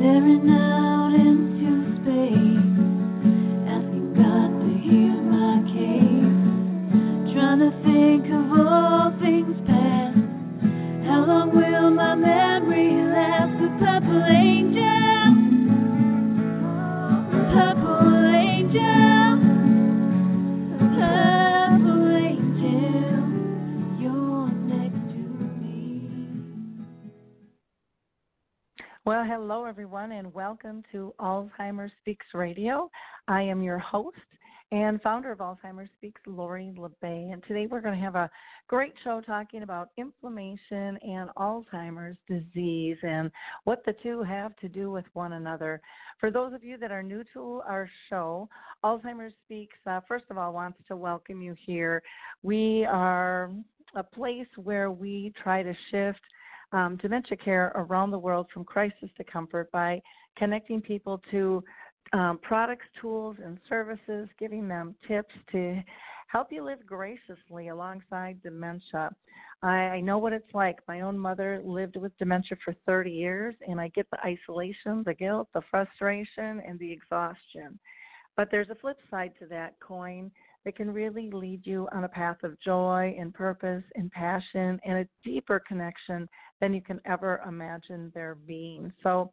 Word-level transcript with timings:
Staring 0.00 0.50
out 0.50 0.79
hello, 29.42 29.64
everyone, 29.64 30.12
and 30.12 30.34
welcome 30.34 30.82
to 30.92 31.14
Alzheimer's 31.18 31.90
Speaks 32.02 32.26
Radio. 32.34 32.90
I 33.26 33.40
am 33.40 33.62
your 33.62 33.78
host 33.78 34.18
and 34.70 35.00
founder 35.00 35.32
of 35.32 35.38
Alzheimer's 35.38 35.88
Speaks, 35.96 36.20
Lori 36.26 36.74
La 36.76 36.88
Bey. 37.00 37.30
And 37.32 37.42
today 37.48 37.66
we're 37.66 37.80
going 37.80 37.94
to 37.94 38.04
have 38.04 38.16
a 38.16 38.30
great 38.68 38.92
show 39.02 39.22
talking 39.22 39.62
about 39.62 39.92
inflammation 39.96 40.98
and 40.98 41.30
Alzheimer's 41.38 42.18
disease 42.28 42.98
and 43.02 43.30
what 43.64 43.82
the 43.86 43.94
two 44.02 44.22
have 44.22 44.54
to 44.56 44.68
do 44.68 44.90
with 44.90 45.06
one 45.14 45.32
another. 45.32 45.80
For 46.18 46.30
those 46.30 46.52
of 46.52 46.62
you 46.62 46.76
that 46.76 46.92
are 46.92 47.02
new 47.02 47.24
to 47.32 47.62
our 47.66 47.88
show, 48.10 48.46
Alzheimer's 48.84 49.32
Speaks, 49.46 49.78
uh, 49.86 50.00
first 50.06 50.26
of 50.28 50.36
all, 50.36 50.52
wants 50.52 50.80
to 50.88 50.96
welcome 50.96 51.40
you 51.40 51.56
here. 51.64 52.02
We 52.42 52.84
are 52.84 53.50
a 53.96 54.02
place 54.02 54.48
where 54.62 54.90
we 54.90 55.32
try 55.42 55.62
to 55.62 55.72
shift 55.90 56.20
um, 56.72 56.96
dementia 56.96 57.36
care 57.36 57.72
around 57.74 58.10
the 58.10 58.18
world 58.18 58.46
from 58.52 58.64
crisis 58.64 59.10
to 59.16 59.24
comfort 59.24 59.70
by 59.72 60.00
connecting 60.36 60.80
people 60.80 61.20
to 61.30 61.62
um, 62.12 62.38
products, 62.42 62.86
tools, 63.00 63.36
and 63.44 63.58
services, 63.68 64.28
giving 64.38 64.66
them 64.66 64.94
tips 65.06 65.34
to 65.52 65.80
help 66.26 66.48
you 66.50 66.64
live 66.64 66.84
graciously 66.86 67.68
alongside 67.68 68.40
dementia. 68.42 69.10
I, 69.62 69.68
I 69.68 70.00
know 70.00 70.18
what 70.18 70.32
it's 70.32 70.54
like. 70.54 70.78
My 70.88 71.02
own 71.02 71.18
mother 71.18 71.60
lived 71.64 71.96
with 71.96 72.16
dementia 72.18 72.56
for 72.64 72.74
30 72.86 73.10
years, 73.10 73.54
and 73.66 73.80
I 73.80 73.88
get 73.88 74.06
the 74.10 74.18
isolation, 74.24 75.02
the 75.04 75.14
guilt, 75.14 75.48
the 75.54 75.62
frustration, 75.70 76.62
and 76.66 76.78
the 76.78 76.90
exhaustion. 76.90 77.78
But 78.36 78.48
there's 78.50 78.70
a 78.70 78.76
flip 78.76 78.98
side 79.10 79.32
to 79.40 79.46
that 79.46 79.74
coin 79.80 80.30
that 80.64 80.76
can 80.76 80.92
really 80.92 81.30
lead 81.30 81.60
you 81.64 81.88
on 81.92 82.04
a 82.04 82.08
path 82.08 82.36
of 82.42 82.60
joy 82.60 83.14
and 83.18 83.32
purpose 83.32 83.84
and 83.94 84.10
passion 84.10 84.78
and 84.84 84.98
a 84.98 85.08
deeper 85.24 85.60
connection 85.66 86.28
than 86.60 86.74
you 86.74 86.82
can 86.82 87.00
ever 87.06 87.40
imagine 87.48 88.12
there 88.14 88.36
being. 88.46 88.92
So 89.02 89.30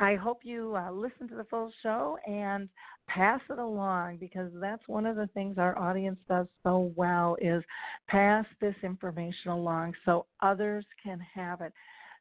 I 0.00 0.14
hope 0.14 0.40
you 0.44 0.76
uh, 0.76 0.92
listen 0.92 1.28
to 1.28 1.34
the 1.34 1.44
full 1.44 1.72
show 1.82 2.18
and 2.26 2.68
pass 3.08 3.40
it 3.50 3.58
along 3.58 4.18
because 4.18 4.50
that's 4.60 4.86
one 4.86 5.06
of 5.06 5.16
the 5.16 5.28
things 5.34 5.58
our 5.58 5.76
audience 5.76 6.18
does 6.28 6.46
so 6.62 6.92
well 6.94 7.36
is 7.40 7.64
pass 8.06 8.44
this 8.60 8.76
information 8.84 9.50
along 9.50 9.94
so 10.04 10.26
others 10.40 10.84
can 11.02 11.18
have 11.34 11.60
it. 11.60 11.72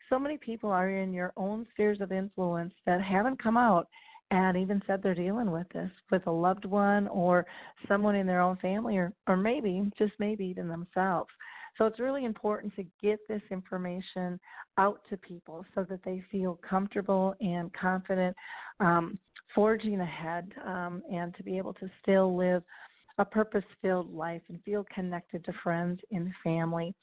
So 0.10 0.18
many 0.18 0.38
people 0.38 0.72
are 0.72 0.90
in 0.90 1.14
your 1.14 1.34
own 1.38 1.68
spheres 1.74 2.02
of 2.02 2.12
influence 2.12 2.74
that 2.86 3.02
haven't 3.02 3.42
come 3.42 3.58
out 3.58 3.88
and 4.32 4.58
even 4.58 4.82
said 4.86 5.02
they're 5.02 5.16
dealing 5.16 5.52
with 5.52 5.68
this 5.74 5.90
with 6.12 6.26
a 6.28 6.32
loved 6.32 6.66
one 6.66 7.08
or 7.08 7.46
someone 7.88 8.16
in 8.16 8.28
their 8.28 8.42
own 8.42 8.58
family 8.58 8.98
or, 8.98 9.14
or 9.28 9.38
maybe, 9.38 9.90
just 9.98 10.14
maybe 10.20 10.46
even 10.46 10.68
themselves. 10.68 11.30
So 11.78 11.86
it's 11.86 12.00
really 12.00 12.26
important 12.26 12.76
to 12.76 12.86
get 13.02 13.20
this 13.30 13.42
information 13.52 14.40
out 14.78 15.00
to 15.10 15.18
people 15.18 15.64
so 15.76 15.86
that 15.90 16.04
they 16.04 16.24
feel 16.32 16.60
comfortable 16.68 17.36
and 17.40 17.72
confident 17.74 18.36
um, 18.80 19.20
forging 19.54 20.02
ahead 20.02 20.52
um, 20.66 21.04
and 21.12 21.36
to 21.36 21.44
be 21.44 21.58
able 21.58 21.74
to 21.76 21.90
still 22.02 22.36
live 22.36 22.64
a 23.20 23.26
purpose 23.26 23.64
filled 23.82 24.14
life 24.14 24.42
and 24.50 24.62
feel 24.64 24.86
connected 24.94 25.44
to 25.46 25.54
friends 25.64 26.00
and 26.12 26.32
family. 26.44 26.94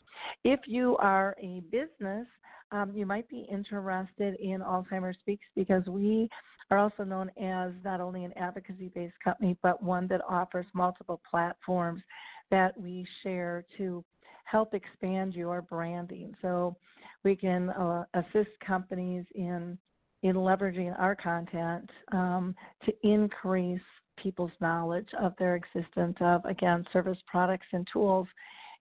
If 0.45 0.61
you 0.67 0.97
are 0.99 1.37
a 1.43 1.61
business, 1.71 2.27
um, 2.73 2.93
you 2.95 3.07
might 3.07 3.29
be 3.29 3.47
interested 3.51 4.37
in 4.41 4.61
Alzheimer's 4.61 5.17
Speaks 5.21 5.45
because 5.55 5.85
we 5.87 6.29
are 6.71 6.79
also 6.79 7.05
known 7.05 7.31
as 7.41 7.73
not 7.85 8.01
only 8.01 8.25
an 8.25 8.33
advocacy 8.37 8.91
based 8.95 9.15
company, 9.23 9.57
but 9.63 9.83
one 9.83 10.07
that 10.09 10.21
offers 10.29 10.67
multiple 10.73 11.21
platforms 11.29 12.03
that 12.51 12.79
we 12.81 13.07
share 13.23 13.65
to 13.77 14.05
help 14.45 14.75
expand 14.75 15.35
your 15.35 15.63
branding. 15.63 16.35
So 16.43 16.77
we 17.23 17.37
can 17.37 17.71
uh, 17.71 18.05
assist 18.15 18.51
companies 18.67 19.25
in 19.35 19.79
in 20.23 20.37
leveraging 20.37 20.99
our 20.99 21.15
content 21.15 21.91
um, 22.13 22.55
to 22.87 22.93
increase 23.03 23.81
people's 24.23 24.53
knowledge 24.59 25.09
of 25.21 25.35
their 25.39 25.55
existence 25.57 26.17
of 26.21 26.45
again 26.47 26.85
service 26.93 27.19
products 27.27 27.67
and 27.73 27.87
tools 27.93 28.27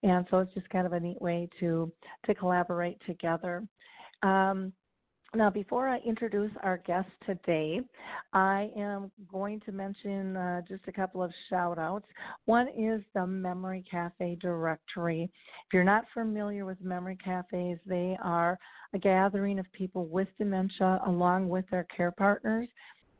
and 0.03 0.25
so 0.29 0.39
it's 0.39 0.53
just 0.53 0.69
kind 0.69 0.85
of 0.85 0.93
a 0.93 0.99
neat 0.99 1.21
way 1.21 1.49
to 1.59 1.91
to 2.25 2.35
collaborate 2.35 2.97
together 3.05 3.63
um, 4.21 4.71
now, 5.35 5.49
before 5.49 5.89
I 5.89 5.97
introduce 6.05 6.51
our 6.61 6.77
guest 6.77 7.09
today, 7.25 7.81
I 8.33 8.69
am 8.77 9.09
going 9.31 9.61
to 9.61 9.71
mention 9.71 10.37
uh, 10.37 10.61
just 10.69 10.83
a 10.87 10.91
couple 10.91 11.23
of 11.23 11.31
shout 11.49 11.79
outs. 11.79 12.05
One 12.45 12.67
is 12.77 13.01
the 13.15 13.25
Memory 13.25 13.83
Cafe 13.89 14.37
directory. 14.39 15.23
If 15.23 15.73
you're 15.73 15.83
not 15.83 16.05
familiar 16.13 16.65
with 16.65 16.79
Memory 16.81 17.17
Cafes, 17.23 17.79
they 17.87 18.15
are 18.23 18.59
a 18.93 18.99
gathering 18.99 19.57
of 19.57 19.65
people 19.71 20.05
with 20.05 20.27
dementia 20.37 21.01
along 21.07 21.49
with 21.49 21.65
their 21.71 21.85
care 21.85 22.11
partners 22.11 22.67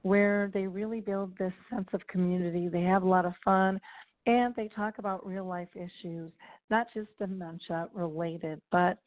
where 0.04 0.52
they 0.54 0.68
really 0.68 1.02
build 1.02 1.36
this 1.40 1.54
sense 1.72 1.88
of 1.94 2.06
community. 2.06 2.68
They 2.68 2.84
have 2.84 3.02
a 3.02 3.10
lot 3.10 3.26
of 3.26 3.34
fun 3.44 3.82
and 4.26 4.54
they 4.56 4.70
talk 4.70 5.00
about 5.00 5.26
real 5.26 5.46
life 5.46 5.70
issues, 5.76 6.32
not 6.70 6.88
just 6.94 7.10
dementia 7.20 7.88
related, 7.94 8.62
but 8.72 8.98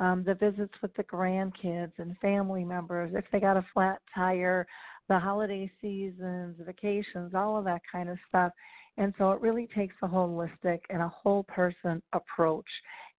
um, 0.00 0.24
the 0.24 0.34
visits 0.34 0.72
with 0.80 0.94
the 0.94 1.04
grandkids 1.04 1.92
and 1.98 2.16
family 2.18 2.64
members, 2.64 3.12
if 3.14 3.24
they 3.30 3.40
got 3.40 3.58
a 3.58 3.66
flat 3.74 4.00
tire, 4.14 4.66
the 5.08 5.18
holiday 5.18 5.70
seasons, 5.80 6.56
vacations, 6.60 7.34
all 7.34 7.58
of 7.58 7.64
that 7.64 7.82
kind 7.90 8.08
of 8.08 8.16
stuff. 8.28 8.52
And 8.96 9.12
so 9.18 9.32
it 9.32 9.40
really 9.40 9.68
takes 9.74 9.94
a 10.02 10.08
holistic 10.08 10.80
and 10.88 11.02
a 11.02 11.08
whole 11.08 11.44
person 11.44 12.02
approach. 12.12 12.68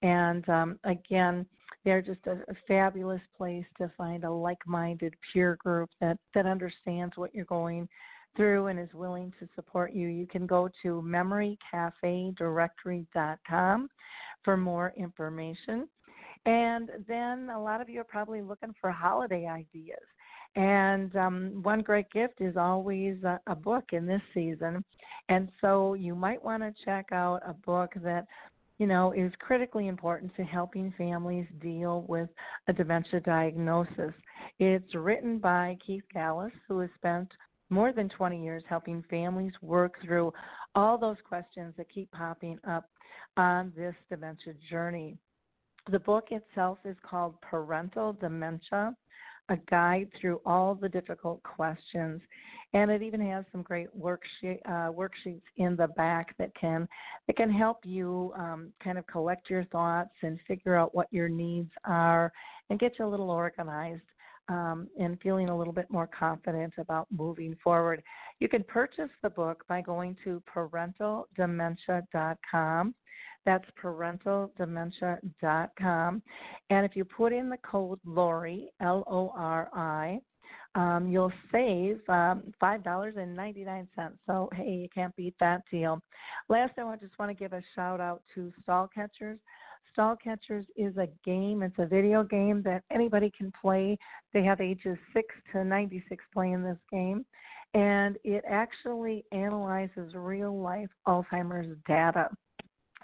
And 0.01 0.47
um, 0.49 0.79
again, 0.83 1.45
they're 1.85 2.01
just 2.01 2.21
a, 2.27 2.33
a 2.49 2.55
fabulous 2.67 3.21
place 3.37 3.65
to 3.77 3.91
find 3.97 4.23
a 4.23 4.31
like-minded 4.31 5.13
peer 5.31 5.57
group 5.59 5.89
that 5.99 6.17
that 6.33 6.45
understands 6.45 7.13
what 7.15 7.33
you're 7.33 7.45
going 7.45 7.87
through 8.35 8.67
and 8.67 8.77
is 8.79 8.93
willing 8.93 9.33
to 9.39 9.47
support 9.55 9.93
you. 9.93 10.07
You 10.07 10.27
can 10.27 10.45
go 10.47 10.69
to 10.83 11.03
memorycafedirectory.com 11.05 13.89
for 14.43 14.57
more 14.57 14.93
information. 14.97 15.87
And 16.45 16.89
then 17.07 17.49
a 17.53 17.61
lot 17.61 17.81
of 17.81 17.89
you 17.89 18.01
are 18.01 18.05
probably 18.05 18.41
looking 18.41 18.73
for 18.79 18.91
holiday 18.91 19.47
ideas. 19.47 19.99
And 20.55 21.15
um, 21.15 21.63
one 21.63 21.81
great 21.81 22.11
gift 22.11 22.41
is 22.41 22.57
always 22.57 23.23
a, 23.23 23.39
a 23.47 23.55
book 23.55 23.85
in 23.93 24.05
this 24.05 24.21
season. 24.33 24.83
And 25.29 25.49
so 25.61 25.93
you 25.93 26.13
might 26.15 26.43
want 26.43 26.63
to 26.63 26.73
check 26.83 27.05
out 27.11 27.41
a 27.45 27.53
book 27.53 27.93
that 28.03 28.25
you 28.81 28.87
know, 28.87 29.11
is 29.11 29.31
critically 29.37 29.87
important 29.87 30.35
to 30.35 30.43
helping 30.43 30.91
families 30.97 31.45
deal 31.61 32.03
with 32.07 32.27
a 32.67 32.73
dementia 32.73 33.19
diagnosis. 33.19 34.11
It's 34.57 34.95
written 34.95 35.37
by 35.37 35.77
Keith 35.85 36.01
Gallus, 36.11 36.51
who 36.67 36.79
has 36.79 36.89
spent 36.95 37.31
more 37.71 37.93
than 37.93 38.09
20 38.09 38.43
years 38.43 38.63
helping 38.67 39.03
families 39.09 39.53
work 39.61 39.95
through 40.03 40.31
all 40.75 40.97
those 40.97 41.17
questions 41.27 41.73
that 41.77 41.89
keep 41.91 42.11
popping 42.11 42.59
up 42.67 42.89
on 43.37 43.71
this 43.75 43.95
dementia 44.09 44.53
journey. 44.69 45.17
The 45.89 45.99
book 45.99 46.27
itself 46.29 46.77
is 46.85 46.97
called 47.01 47.39
Parental 47.41 48.13
Dementia, 48.13 48.95
a 49.49 49.57
guide 49.69 50.09
through 50.19 50.41
all 50.45 50.75
the 50.75 50.89
difficult 50.89 51.41
questions. 51.43 52.21
And 52.73 52.91
it 52.91 53.01
even 53.01 53.19
has 53.29 53.43
some 53.51 53.63
great 53.63 53.87
worksheet, 53.99 54.59
uh, 54.65 54.91
worksheets 54.91 55.41
in 55.57 55.75
the 55.75 55.87
back 55.97 56.37
that 56.37 56.53
can 56.55 56.87
that 57.27 57.35
can 57.35 57.51
help 57.51 57.79
you 57.83 58.31
um, 58.37 58.71
kind 58.81 58.97
of 58.97 59.05
collect 59.07 59.49
your 59.49 59.65
thoughts 59.65 60.13
and 60.21 60.39
figure 60.47 60.75
out 60.75 60.95
what 60.95 61.07
your 61.11 61.27
needs 61.27 61.71
are 61.83 62.31
and 62.69 62.79
get 62.79 62.93
you 62.97 63.05
a 63.05 63.09
little 63.09 63.29
organized 63.29 64.03
um, 64.51 64.87
and 64.99 65.19
feeling 65.21 65.49
a 65.49 65.57
little 65.57 65.73
bit 65.73 65.89
more 65.89 66.07
confident 66.07 66.73
about 66.77 67.07
moving 67.09 67.55
forward. 67.63 68.03
You 68.39 68.49
can 68.49 68.63
purchase 68.63 69.09
the 69.23 69.29
book 69.29 69.63
by 69.67 69.81
going 69.81 70.17
to 70.25 70.43
parentaldementia.com 70.53 72.95
that's 73.45 73.65
parentaldementia.com. 73.83 76.21
And 76.69 76.85
if 76.85 76.95
you 76.95 77.03
put 77.03 77.33
in 77.33 77.49
the 77.49 77.57
code 77.57 77.99
Lori, 78.05 78.69
L 78.81 79.03
O 79.07 79.33
R 79.35 79.67
I, 79.73 80.21
um, 80.75 81.09
you'll 81.09 81.33
save 81.51 81.99
um, 82.07 82.43
$5.99. 82.61 83.87
So, 84.25 84.49
hey, 84.55 84.71
you 84.71 84.87
can't 84.93 85.15
beat 85.15 85.33
that 85.39 85.63
deal. 85.69 86.01
Last, 86.49 86.73
I 86.77 86.95
just 86.97 87.17
want 87.19 87.29
to 87.29 87.35
give 87.35 87.53
a 87.53 87.61
shout 87.75 87.99
out 87.99 88.23
to 88.35 88.51
Stall 88.63 88.89
Catchers. 88.93 89.39
Stall 89.93 90.15
Catchers 90.15 90.65
is 90.75 90.95
a 90.97 91.07
game, 91.25 91.63
it's 91.63 91.75
a 91.77 91.85
video 91.85 92.23
game 92.23 92.61
that 92.63 92.83
anybody 92.91 93.31
can 93.37 93.51
play. 93.61 93.97
They 94.33 94.43
have 94.43 94.61
ages 94.61 94.97
6 95.13 95.27
to 95.51 95.63
96 95.63 96.23
playing 96.33 96.63
this 96.63 96.77
game. 96.91 97.25
And 97.73 98.17
it 98.23 98.43
actually 98.49 99.23
analyzes 99.31 100.13
real 100.13 100.57
life 100.59 100.89
Alzheimer's 101.07 101.75
data. 101.87 102.29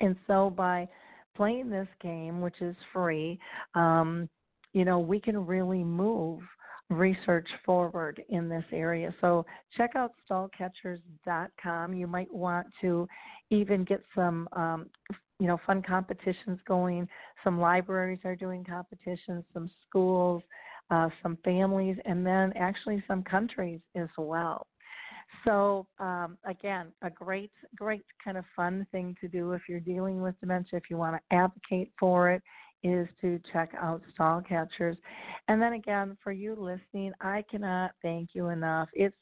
And 0.01 0.15
so 0.27 0.49
by 0.49 0.87
playing 1.35 1.69
this 1.69 1.87
game, 2.01 2.41
which 2.41 2.61
is 2.61 2.75
free, 2.93 3.39
um, 3.75 4.29
you 4.73 4.85
know, 4.85 4.99
we 4.99 5.19
can 5.19 5.45
really 5.45 5.83
move 5.83 6.41
research 6.89 7.47
forward 7.65 8.21
in 8.29 8.47
this 8.47 8.63
area. 8.71 9.13
So 9.21 9.45
check 9.75 9.91
out 9.95 10.13
stallcatchers.com. 10.29 11.93
You 11.93 12.07
might 12.07 12.33
want 12.33 12.67
to 12.81 13.07
even 13.49 13.83
get 13.83 14.01
some, 14.15 14.47
um, 14.53 14.89
you 15.39 15.47
know, 15.47 15.59
fun 15.65 15.81
competitions 15.81 16.59
going. 16.67 17.07
Some 17.43 17.59
libraries 17.59 18.19
are 18.23 18.35
doing 18.35 18.63
competitions, 18.63 19.43
some 19.53 19.69
schools, 19.87 20.41
uh, 20.89 21.09
some 21.21 21.37
families, 21.43 21.97
and 22.05 22.25
then 22.25 22.53
actually 22.55 23.03
some 23.07 23.23
countries 23.23 23.79
as 23.95 24.09
well. 24.17 24.67
So 25.45 25.85
um, 25.99 26.37
again, 26.45 26.87
a 27.01 27.09
great, 27.09 27.51
great 27.75 28.05
kind 28.23 28.37
of 28.37 28.45
fun 28.55 28.87
thing 28.91 29.15
to 29.21 29.27
do 29.27 29.51
if 29.53 29.63
you're 29.67 29.79
dealing 29.79 30.21
with 30.21 30.39
dementia. 30.39 30.77
If 30.77 30.89
you 30.89 30.97
want 30.97 31.15
to 31.15 31.35
advocate 31.35 31.91
for 31.99 32.31
it, 32.31 32.41
is 32.83 33.07
to 33.21 33.39
check 33.51 33.71
out 33.79 34.01
stall 34.13 34.41
catchers. 34.41 34.97
And 35.47 35.61
then 35.61 35.73
again, 35.73 36.17
for 36.23 36.31
you 36.31 36.55
listening, 36.55 37.11
I 37.21 37.43
cannot 37.49 37.91
thank 38.01 38.29
you 38.33 38.49
enough. 38.49 38.87
It's 38.93 39.15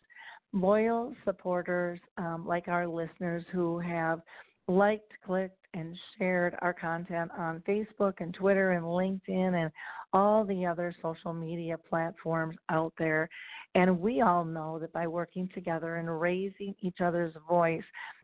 loyal 0.53 1.13
supporters 1.23 2.00
um, 2.17 2.45
like 2.45 2.67
our 2.67 2.88
listeners 2.88 3.44
who 3.51 3.79
have 3.79 4.21
liked, 4.67 5.12
clicked, 5.25 5.64
and 5.75 5.95
shared 6.18 6.56
our 6.62 6.74
content 6.74 7.30
on 7.38 7.62
Facebook 7.68 8.13
and 8.19 8.33
Twitter 8.33 8.72
and 8.72 8.86
LinkedIn 8.86 9.54
and 9.62 9.72
all 10.13 10.45
the 10.45 10.66
other 10.66 10.95
social 11.01 11.33
media 11.33 11.77
platforms 11.77 12.56
out 12.69 12.94
there. 12.98 13.30
And 13.75 14.00
we 14.00 14.22
all 14.22 14.45
know 14.45 14.80
that 14.80 14.94
by 14.94 15.06
working 15.06 15.50
together 15.54 15.98
and 15.98 16.22
raising 16.22 16.74
each 16.81 17.01
other's 17.01 17.33
voice, 17.48 17.83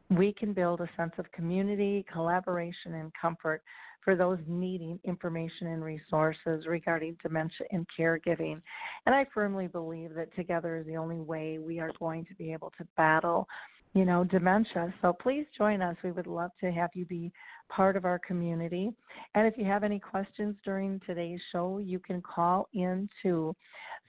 we 0.09 0.33
can 0.33 0.53
build 0.53 0.81
a 0.81 0.89
sense 0.95 1.13
of 1.18 1.31
community, 1.31 2.06
collaboration, 2.12 2.95
and 2.95 3.12
comfort 3.19 3.62
for 4.03 4.15
those 4.15 4.39
needing 4.48 5.00
information 5.03 5.68
and 5.68 5.83
resources 5.83 6.65
regarding 6.68 7.15
dementia 7.21 7.68
and 7.71 7.86
caregiving. 7.98 8.62
And 9.06 9.13
I 9.13 9.25
firmly 9.33 9.68
believe 9.68 10.13
that 10.15 10.36
together 10.36 10.77
is 10.77 10.86
the 10.86 10.98
only 10.98 11.19
way 11.19 11.59
we 11.59 11.80
are 11.80 11.92
going 12.00 12.25
to 12.25 12.36
be 12.36 12.51
able 12.51 12.71
to 12.77 12.88
battle, 12.98 13.48
you 13.93 14.05
know, 14.05 14.23
dementia. 14.23 14.93
So 15.01 15.11
please 15.13 15.45
join 15.57 15.81
us. 15.81 15.97
We 16.03 16.11
would 16.11 16.27
love 16.27 16.51
to 16.61 16.71
have 16.71 16.91
you 16.93 17.05
be 17.05 17.31
part 17.69 17.97
of 17.97 18.05
our 18.05 18.19
community. 18.19 18.91
And 19.35 19.45
if 19.47 19.57
you 19.57 19.65
have 19.65 19.83
any 19.83 19.99
questions 19.99 20.55
during 20.63 21.01
today's 21.05 21.41
show, 21.51 21.79
you 21.79 21.99
can 21.99 22.21
call 22.21 22.69
in 22.73 23.09
to 23.23 23.53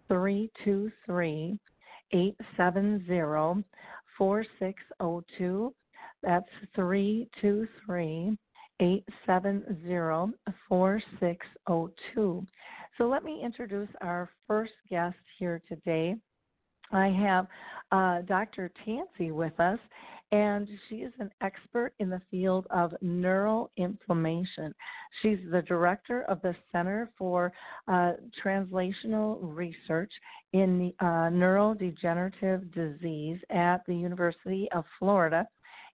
323 0.08 1.58
870 2.12 3.64
4602. 4.18 5.74
That's 6.22 6.46
323 6.76 8.38
870 8.80 10.34
4602. 10.68 12.46
So 12.98 13.08
let 13.08 13.24
me 13.24 13.40
introduce 13.42 13.88
our 14.00 14.28
first 14.46 14.72
guest 14.88 15.16
here 15.38 15.62
today. 15.68 16.14
I 16.92 17.08
have 17.08 17.46
uh, 17.90 18.22
Dr. 18.22 18.70
Tansey 18.84 19.32
with 19.32 19.58
us, 19.60 19.78
and 20.30 20.66
she 20.88 20.96
is 20.96 21.12
an 21.18 21.30
expert 21.42 21.92
in 21.98 22.08
the 22.08 22.22
field 22.30 22.66
of 22.70 22.94
neuroinflammation. 23.04 24.72
She's 25.20 25.38
the 25.50 25.62
director 25.68 26.22
of 26.22 26.40
the 26.42 26.54
Center 26.72 27.10
for 27.18 27.52
uh, 27.88 28.12
Translational 28.42 29.38
Research 29.42 30.12
in 30.52 30.92
uh, 31.00 31.28
Neurodegenerative 31.30 32.72
Disease 32.72 33.38
at 33.50 33.82
the 33.86 33.94
University 33.94 34.68
of 34.74 34.84
Florida 34.98 35.46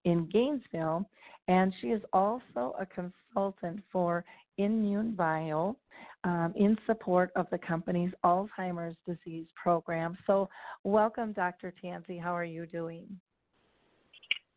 in 0.05 0.29
Gainesville, 0.33 1.09
and 1.49 1.73
she 1.81 1.89
is 1.89 2.03
also 2.13 2.77
a 2.79 2.87
consultant 2.87 3.81
for 3.91 4.25
INmune 4.59 5.17
Bio 5.17 5.77
um, 6.25 6.53
in 6.57 6.77
support 6.87 7.31
of 7.37 7.47
the 7.51 7.59
company's 7.59 8.13
Alzheimer's 8.25 8.97
disease 9.07 9.47
program. 9.61 10.17
So, 10.27 10.49
welcome, 10.85 11.33
Dr. 11.33 11.73
Tansey. 11.83 12.21
How 12.21 12.35
are 12.35 12.45
you 12.45 12.67
doing? 12.67 13.07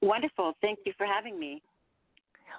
Wonderful. 0.02 0.54
Thank 0.62 0.80
you 0.86 0.94
for 0.98 1.06
having 1.06 1.40
me. 1.40 1.62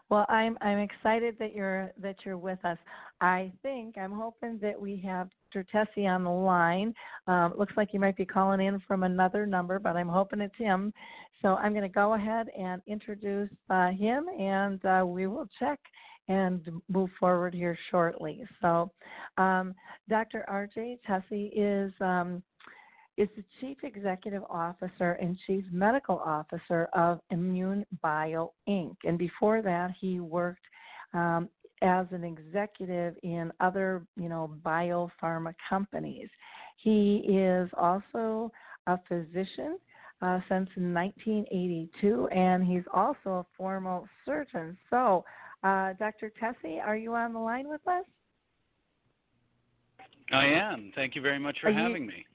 Well, 0.08 0.26
I'm 0.28 0.58
I'm 0.60 0.78
excited 0.78 1.36
that 1.38 1.54
you're 1.54 1.90
that 2.00 2.16
you're 2.24 2.38
with 2.38 2.62
us. 2.64 2.78
I 3.20 3.52
think 3.62 3.96
I'm 3.96 4.12
hoping 4.12 4.58
that 4.60 4.80
we 4.80 4.96
have 5.04 5.28
Dr. 5.52 5.66
Tesi 5.72 6.06
on 6.06 6.24
the 6.24 6.30
line. 6.30 6.94
Um, 7.26 7.54
looks 7.56 7.74
like 7.76 7.92
you 7.92 8.00
might 8.00 8.16
be 8.16 8.24
calling 8.24 8.60
in 8.60 8.80
from 8.86 9.02
another 9.02 9.46
number, 9.46 9.78
but 9.78 9.96
I'm 9.96 10.08
hoping 10.08 10.40
it's 10.40 10.56
him. 10.56 10.92
So 11.40 11.56
I'm 11.56 11.72
going 11.72 11.82
to 11.82 11.88
go 11.88 12.14
ahead 12.14 12.48
and 12.58 12.80
introduce 12.86 13.50
uh, 13.68 13.90
him, 13.90 14.26
and 14.38 14.84
uh, 14.84 15.04
we 15.06 15.26
will 15.26 15.48
check 15.58 15.80
and 16.28 16.66
move 16.88 17.10
forward 17.18 17.54
here 17.54 17.76
shortly. 17.90 18.44
So, 18.60 18.90
um, 19.38 19.74
Dr. 20.08 20.44
R.J. 20.48 20.98
Tesi 21.08 21.50
is 21.54 21.92
um, 22.00 22.42
is 23.18 23.28
the 23.36 23.44
Chief 23.60 23.76
Executive 23.82 24.42
Officer 24.48 25.12
and 25.20 25.36
Chief 25.46 25.64
Medical 25.70 26.18
Officer 26.18 26.88
of 26.94 27.20
INmune 27.30 27.84
Bio 28.00 28.52
Inc. 28.68 28.96
And 29.04 29.18
before 29.18 29.60
that, 29.62 29.90
he 30.00 30.18
worked 30.20 30.64
um, 31.12 31.48
as 31.82 32.06
an 32.10 32.24
executive 32.24 33.14
in 33.22 33.52
other, 33.60 34.06
you 34.16 34.28
know, 34.28 34.54
biopharma 34.64 35.52
companies. 35.68 36.28
He 36.76 37.16
is 37.28 37.68
also 37.76 38.50
a 38.86 38.98
physician 39.08 39.78
uh, 40.22 40.38
since 40.48 40.68
1982, 40.76 42.28
and 42.28 42.64
he's 42.64 42.84
also 42.94 43.30
a 43.30 43.46
formal 43.56 44.06
surgeon. 44.24 44.76
So, 44.88 45.24
uh, 45.62 45.92
Dr. 45.94 46.32
Tesi, 46.40 46.80
are 46.80 46.96
you 46.96 47.14
on 47.14 47.32
the 47.32 47.38
line 47.38 47.68
with 47.68 47.86
us? 47.86 48.04
I 50.32 50.46
am. 50.46 50.92
Thank 50.94 51.14
you 51.14 51.22
very 51.22 51.38
much 51.38 51.58
for 51.60 51.68
are 51.68 51.72
having 51.72 52.04
you, 52.04 52.08
me. 52.08 52.26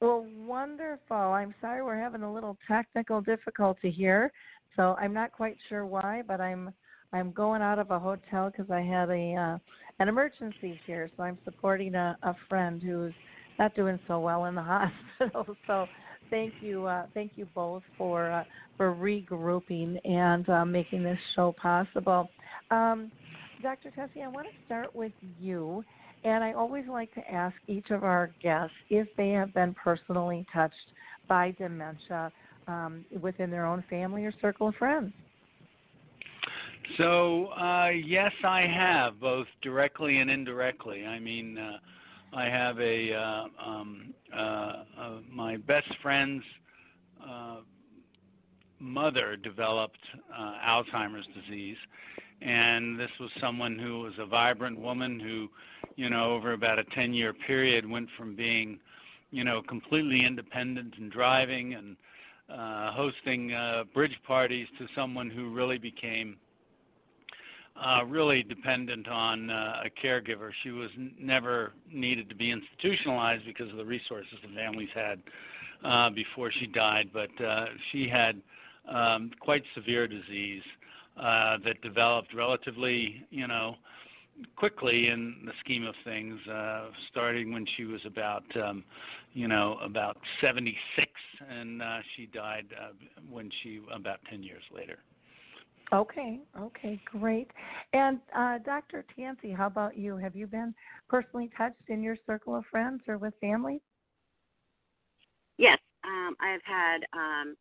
Well, 0.00 0.26
wonderful. 0.36 1.16
I'm 1.16 1.54
sorry 1.60 1.82
we're 1.82 2.00
having 2.00 2.22
a 2.22 2.32
little 2.32 2.58
technical 2.66 3.20
difficulty 3.20 3.90
here, 3.90 4.32
so 4.74 4.96
I'm 4.98 5.14
not 5.14 5.30
quite 5.32 5.56
sure 5.68 5.86
why, 5.86 6.22
but 6.26 6.40
I'm 6.40 6.72
I'm 7.12 7.30
going 7.30 7.60
out 7.62 7.78
of 7.78 7.90
a 7.90 7.98
hotel 7.98 8.50
because 8.50 8.70
I 8.70 8.80
had 8.80 9.10
a 9.10 9.34
uh, 9.34 9.58
an 10.00 10.08
emergency 10.08 10.80
here, 10.86 11.08
so 11.16 11.22
I'm 11.22 11.38
supporting 11.44 11.94
a, 11.94 12.16
a 12.22 12.34
friend 12.48 12.82
who's 12.82 13.12
not 13.58 13.76
doing 13.76 14.00
so 14.08 14.18
well 14.18 14.46
in 14.46 14.56
the 14.56 14.62
hospital. 15.20 15.56
So 15.66 15.86
thank 16.30 16.54
you, 16.60 16.86
uh, 16.86 17.06
thank 17.14 17.32
you 17.36 17.46
both 17.54 17.82
for 17.96 18.30
uh, 18.30 18.44
for 18.76 18.94
regrouping 18.94 19.98
and 20.04 20.48
uh, 20.48 20.64
making 20.64 21.04
this 21.04 21.18
show 21.36 21.54
possible. 21.60 22.28
Um, 22.72 23.12
Dr. 23.62 23.90
Tesi, 23.90 24.24
I 24.24 24.28
want 24.28 24.46
to 24.48 24.64
start 24.66 24.94
with 24.96 25.12
you, 25.38 25.84
and 26.24 26.42
I 26.42 26.52
always 26.54 26.84
like 26.88 27.12
to 27.14 27.30
ask 27.30 27.54
each 27.68 27.90
of 27.90 28.02
our 28.02 28.30
guests 28.42 28.74
if 28.88 29.06
they 29.16 29.30
have 29.30 29.52
been 29.52 29.74
personally 29.74 30.46
touched 30.52 30.74
by 31.28 31.52
dementia 31.58 32.32
um, 32.66 33.04
within 33.20 33.50
their 33.50 33.66
own 33.66 33.84
family 33.90 34.24
or 34.24 34.32
circle 34.40 34.68
of 34.68 34.74
friends. 34.76 35.12
So 36.96 37.46
uh, 37.48 37.90
yes, 37.90 38.32
I 38.42 38.62
have 38.62 39.20
both 39.20 39.46
directly 39.62 40.18
and 40.18 40.30
indirectly. 40.30 41.06
I 41.06 41.18
mean. 41.18 41.58
Uh, 41.58 41.78
I 42.34 42.46
have 42.46 42.80
a 42.80 43.12
uh, 43.12 43.44
um, 43.62 44.14
uh, 44.34 44.40
uh, 44.40 44.84
my 45.30 45.58
best 45.58 45.88
friend's 46.00 46.42
uh, 47.22 47.56
mother 48.78 49.36
developed 49.36 49.98
uh, 50.36 50.54
Alzheimer's 50.66 51.26
disease, 51.34 51.76
and 52.44 52.98
this 52.98 53.10
was 53.20 53.30
someone 53.40 53.78
who 53.78 54.00
was 54.00 54.12
a 54.18 54.26
vibrant 54.26 54.78
woman 54.78 55.20
who, 55.20 55.48
you 55.96 56.10
know, 56.10 56.32
over 56.32 56.52
about 56.52 56.78
a 56.78 56.84
10-year 56.84 57.32
period 57.32 57.88
went 57.88 58.08
from 58.18 58.34
being, 58.34 58.78
you 59.30 59.44
know, 59.44 59.62
completely 59.62 60.24
independent 60.24 60.94
and 60.98 61.10
driving 61.12 61.74
and 61.74 61.96
uh, 62.50 62.92
hosting 62.92 63.52
uh, 63.52 63.84
bridge 63.94 64.16
parties 64.26 64.66
to 64.78 64.86
someone 64.94 65.30
who 65.30 65.52
really 65.52 65.78
became 65.78 66.36
uh, 67.82 68.04
really 68.04 68.42
dependent 68.42 69.08
on 69.08 69.48
uh, 69.48 69.82
a 69.84 70.06
caregiver. 70.06 70.50
She 70.62 70.70
was 70.70 70.90
n- 70.96 71.14
never 71.18 71.72
needed 71.90 72.28
to 72.28 72.34
be 72.34 72.50
institutionalized 72.50 73.44
because 73.46 73.70
of 73.70 73.76
the 73.76 73.84
resources 73.84 74.32
the 74.42 74.54
families 74.54 74.90
had 74.94 75.22
uh, 75.84 76.10
before 76.10 76.52
she 76.52 76.66
died, 76.66 77.10
but 77.12 77.30
uh, 77.42 77.66
she 77.90 78.08
had 78.08 78.40
um, 78.88 79.30
quite 79.40 79.62
severe 79.74 80.06
disease 80.06 80.62
that 81.16 81.80
developed 81.82 82.34
relatively, 82.34 83.24
you 83.30 83.46
know, 83.46 83.76
quickly 84.56 85.08
in 85.08 85.34
the 85.44 85.52
scheme 85.60 85.86
of 85.86 85.94
things, 86.04 86.38
uh, 86.48 86.86
starting 87.10 87.52
when 87.52 87.66
she 87.76 87.84
was 87.84 88.00
about, 88.06 88.44
um, 88.56 88.84
you 89.34 89.48
know, 89.48 89.78
about 89.82 90.16
76, 90.40 91.10
and 91.48 91.82
uh, 91.82 91.98
she 92.16 92.26
died 92.26 92.66
uh, 92.80 92.92
when 93.30 93.50
she 93.62 93.80
about 93.92 94.18
10 94.30 94.42
years 94.42 94.62
later. 94.74 94.98
Okay, 95.92 96.40
okay, 96.58 97.00
great. 97.04 97.50
And 97.92 98.18
uh, 98.34 98.58
Dr. 98.64 99.04
Tansey, 99.14 99.54
how 99.54 99.66
about 99.66 99.96
you? 99.96 100.16
Have 100.16 100.34
you 100.34 100.46
been 100.46 100.74
personally 101.08 101.50
touched 101.56 101.88
in 101.88 102.02
your 102.02 102.16
circle 102.26 102.56
of 102.56 102.64
friends 102.70 103.02
or 103.06 103.18
with 103.18 103.34
family? 103.42 103.82
Yes, 105.58 105.78
um, 106.04 106.34
I've 106.40 106.62
had 106.64 107.04
um, 107.12 107.56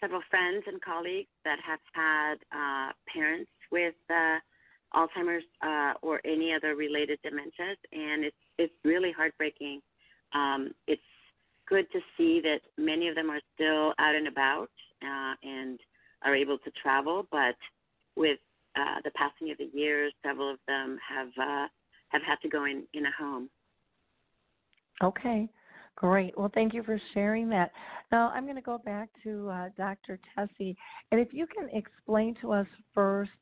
several 0.00 0.22
friends 0.30 0.64
and 0.66 0.80
colleagues 0.80 1.28
that 1.44 1.58
have 1.64 1.80
had 1.92 2.34
uh, 2.52 2.92
parents 3.12 3.50
with 3.70 3.94
uh, 4.10 4.38
Alzheimer's 4.94 5.44
uh, 5.62 5.94
or 6.02 6.20
any 6.24 6.52
other 6.54 6.74
related 6.74 7.18
dementias, 7.24 7.76
and 7.92 8.24
it's 8.24 8.36
it's 8.58 8.74
really 8.84 9.12
heartbreaking. 9.12 9.80
Um, 10.34 10.70
it's 10.86 11.02
good 11.68 11.86
to 11.92 12.00
see 12.16 12.40
that 12.40 12.60
many 12.76 13.08
of 13.08 13.14
them 13.14 13.30
are 13.30 13.40
still 13.54 13.92
out 13.98 14.14
and 14.14 14.28
about 14.28 14.70
uh, 15.02 15.34
and 15.42 15.78
are 16.22 16.34
able 16.34 16.58
to 16.58 16.70
travel, 16.82 17.26
but 17.30 17.56
with 18.16 18.38
uh, 18.76 19.00
the 19.04 19.10
passing 19.12 19.50
of 19.50 19.58
the 19.58 19.70
years, 19.72 20.12
several 20.24 20.50
of 20.50 20.58
them 20.66 20.98
have 21.06 21.28
uh, 21.40 21.66
have 22.08 22.22
had 22.22 22.36
to 22.42 22.48
go 22.48 22.64
in 22.64 22.84
in 22.94 23.06
a 23.06 23.12
home. 23.18 23.50
Okay, 25.02 25.48
great. 25.98 26.38
Well, 26.38 26.50
thank 26.54 26.74
you 26.74 26.84
for 26.84 27.00
sharing 27.12 27.48
that. 27.48 27.72
Now 28.12 28.30
I'm 28.30 28.44
going 28.44 28.54
to 28.54 28.62
go 28.62 28.78
back 28.78 29.08
to 29.24 29.48
uh, 29.50 29.68
Dr. 29.76 30.20
Tesi. 30.36 30.76
and 31.10 31.20
if 31.20 31.32
you 31.32 31.46
can 31.46 31.68
explain 31.72 32.36
to 32.40 32.52
us 32.52 32.66
first 32.94 33.32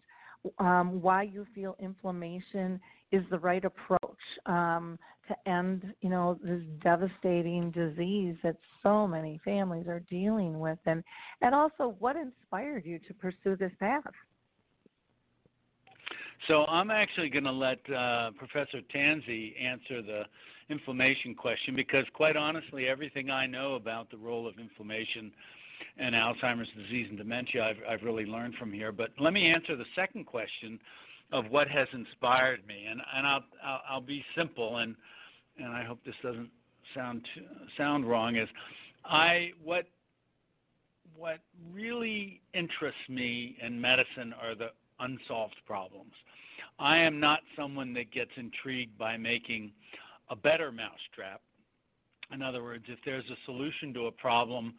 um, 0.58 1.02
why 1.02 1.24
you 1.24 1.46
feel 1.54 1.76
inflammation 1.78 2.80
is 3.12 3.22
the 3.30 3.38
right 3.38 3.64
approach 3.64 4.00
um, 4.46 4.98
to 5.28 5.36
end, 5.50 5.92
you 6.00 6.08
know, 6.08 6.38
this 6.42 6.62
devastating 6.82 7.70
disease 7.72 8.36
that 8.42 8.56
so 8.82 9.06
many 9.06 9.38
families 9.44 9.86
are 9.86 10.00
dealing 10.08 10.58
with, 10.58 10.78
and 10.86 11.04
and 11.42 11.54
also 11.54 11.94
what 11.98 12.16
inspired 12.16 12.86
you 12.86 12.98
to 13.00 13.14
pursue 13.14 13.56
this 13.56 13.72
path. 13.78 14.02
So 16.48 16.64
I'm 16.66 16.90
actually 16.90 17.28
going 17.28 17.44
to 17.44 17.52
let 17.52 17.78
uh, 17.90 18.30
Professor 18.38 18.80
Tansey 18.94 19.54
answer 19.60 20.00
the 20.00 20.22
inflammation 20.68 21.34
question 21.34 21.74
because, 21.74 22.04
quite 22.14 22.36
honestly, 22.36 22.86
everything 22.86 23.30
I 23.30 23.46
know 23.46 23.74
about 23.74 24.10
the 24.10 24.16
role 24.16 24.46
of 24.46 24.58
inflammation 24.58 25.32
and 25.98 26.14
Alzheimer's 26.14 26.68
disease 26.76 27.06
and 27.08 27.18
dementia 27.18 27.64
I've, 27.64 27.76
I've 27.88 28.02
really 28.02 28.26
learned 28.26 28.54
from 28.54 28.72
here. 28.72 28.92
But 28.92 29.10
let 29.18 29.32
me 29.32 29.46
answer 29.46 29.76
the 29.76 29.84
second 29.96 30.26
question 30.26 30.78
of 31.32 31.46
what 31.50 31.68
has 31.68 31.88
inspired 31.92 32.64
me, 32.66 32.86
and 32.88 33.00
and 33.14 33.26
I'll 33.26 33.44
I'll, 33.64 33.80
I'll 33.90 34.00
be 34.00 34.24
simple 34.36 34.78
and 34.78 34.94
and 35.58 35.68
I 35.68 35.84
hope 35.84 35.98
this 36.06 36.14
doesn't 36.22 36.50
sound 36.94 37.26
too, 37.34 37.42
sound 37.76 38.08
wrong. 38.08 38.36
Is 38.36 38.48
I 39.04 39.50
what 39.62 39.86
what 41.16 41.40
really 41.72 42.40
interests 42.54 43.00
me 43.08 43.56
in 43.60 43.80
medicine 43.80 44.32
are 44.40 44.54
the 44.54 44.68
unsolved 45.00 45.56
problems. 45.66 46.12
I 46.78 46.98
am 46.98 47.18
not 47.20 47.40
someone 47.56 47.94
that 47.94 48.12
gets 48.12 48.30
intrigued 48.36 48.96
by 48.98 49.16
making 49.16 49.72
a 50.30 50.36
better 50.36 50.70
mousetrap. 50.72 51.40
In 52.32 52.42
other 52.42 52.62
words, 52.62 52.84
if 52.88 52.98
there's 53.04 53.24
a 53.30 53.36
solution 53.44 53.94
to 53.94 54.06
a 54.06 54.12
problem 54.12 54.74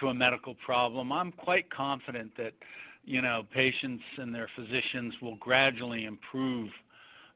to 0.00 0.08
a 0.08 0.14
medical 0.14 0.54
problem, 0.64 1.12
I'm 1.12 1.30
quite 1.30 1.70
confident 1.70 2.32
that 2.36 2.52
you 3.04 3.22
know 3.22 3.44
patients 3.54 4.02
and 4.18 4.34
their 4.34 4.48
physicians 4.56 5.14
will 5.22 5.36
gradually 5.36 6.04
improve 6.06 6.68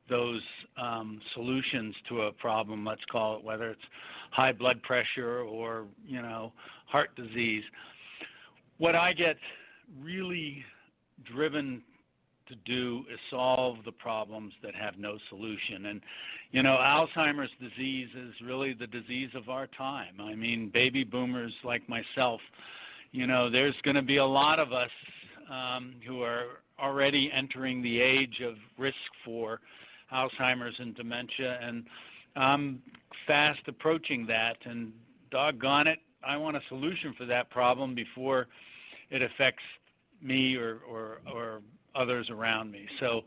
those 0.08 0.42
um, 0.76 1.20
solutions 1.34 1.94
to 2.08 2.22
a 2.22 2.32
problem. 2.32 2.84
Let's 2.84 3.04
call 3.10 3.36
it 3.36 3.44
whether 3.44 3.70
it's 3.70 3.80
high 4.32 4.52
blood 4.52 4.82
pressure 4.82 5.42
or 5.42 5.86
you 6.04 6.20
know 6.20 6.52
heart 6.86 7.14
disease. 7.14 7.62
What 8.78 8.96
I 8.96 9.12
get 9.12 9.36
really 10.02 10.64
driven 11.24 11.82
to 12.50 12.54
do 12.66 13.04
is 13.12 13.18
solve 13.30 13.78
the 13.84 13.92
problems 13.92 14.52
that 14.62 14.74
have 14.74 14.98
no 14.98 15.16
solution. 15.30 15.86
And, 15.86 16.00
you 16.52 16.62
know, 16.62 16.76
Alzheimer's 16.76 17.50
disease 17.60 18.08
is 18.14 18.34
really 18.44 18.74
the 18.74 18.86
disease 18.86 19.30
of 19.34 19.48
our 19.48 19.66
time. 19.68 20.20
I 20.20 20.34
mean, 20.34 20.70
baby 20.72 21.04
boomers 21.04 21.54
like 21.64 21.88
myself, 21.88 22.40
you 23.12 23.26
know, 23.26 23.50
there's 23.50 23.74
going 23.82 23.96
to 23.96 24.02
be 24.02 24.18
a 24.18 24.26
lot 24.26 24.58
of 24.58 24.72
us 24.72 24.90
um, 25.50 25.94
who 26.06 26.22
are 26.22 26.60
already 26.78 27.30
entering 27.34 27.82
the 27.82 28.00
age 28.00 28.40
of 28.46 28.54
risk 28.78 28.96
for 29.24 29.60
Alzheimer's 30.12 30.74
and 30.78 30.94
dementia. 30.94 31.58
And 31.62 31.84
I'm 32.36 32.82
fast 33.26 33.60
approaching 33.66 34.26
that. 34.26 34.56
And 34.64 34.92
doggone 35.30 35.86
it, 35.86 35.98
I 36.26 36.36
want 36.36 36.56
a 36.56 36.60
solution 36.68 37.14
for 37.16 37.24
that 37.26 37.50
problem 37.50 37.94
before 37.94 38.46
it 39.10 39.22
affects 39.22 39.62
me 40.22 40.56
or, 40.56 40.80
or, 40.88 41.18
or 41.32 41.60
others 41.94 42.28
around 42.30 42.70
me. 42.70 42.86
So 42.98 43.22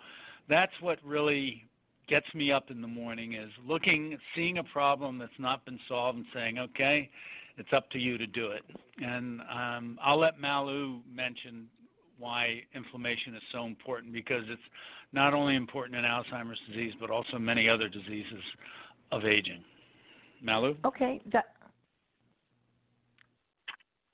that's 0.50 0.74
what 0.82 1.00
really 1.04 1.64
gets 2.10 2.26
me 2.34 2.52
up 2.52 2.70
in 2.70 2.82
the 2.82 2.88
morning 2.88 3.34
is 3.34 3.50
looking, 3.66 4.18
seeing 4.36 4.58
a 4.58 4.64
problem 4.64 5.18
that's 5.18 5.32
not 5.40 5.66
been 5.66 5.80
solved 5.88 6.18
and 6.18 6.28
saying, 6.34 6.60
okay, 6.60 7.10
it's 7.58 7.70
up 7.76 7.90
to 7.92 8.00
you 8.00 8.18
to 8.18 8.28
do 8.28 8.52
it. 8.52 8.64
And 8.98 9.42
um, 9.42 10.00
I'll 10.04 10.20
let 10.20 10.40
Malu 10.40 11.00
mention 11.14 11.68
why 12.20 12.62
inflammation 12.76 13.36
is 13.36 13.42
so 13.52 13.66
important 13.66 14.14
because 14.14 14.44
it's 14.48 14.62
not 15.12 15.34
only 15.34 15.56
important 15.56 15.98
in 15.98 16.04
Alzheimer's 16.04 16.60
disease 16.68 16.94
but 17.00 17.10
also 17.10 17.38
many 17.38 17.70
other 17.70 17.88
diseases 17.88 18.44
of 19.12 19.26
aging. 19.26 19.64
Malu? 20.42 20.76
Okay. 20.86 21.22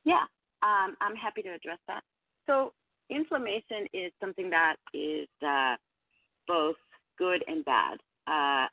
yeah, 0.03 0.23
um, 0.61 0.95
I'm 1.01 1.15
happy 1.15 1.41
to 1.41 1.49
address 1.49 1.79
that. 1.87 2.03
So 2.45 2.73
inflammation 3.09 3.87
is 3.93 4.11
something 4.19 4.49
that 4.49 4.75
is 4.93 5.27
uh, 5.45 5.75
both 6.47 6.75
good 7.17 7.43
and 7.47 7.63
bad. 7.65 7.97
Uh, 8.27 8.67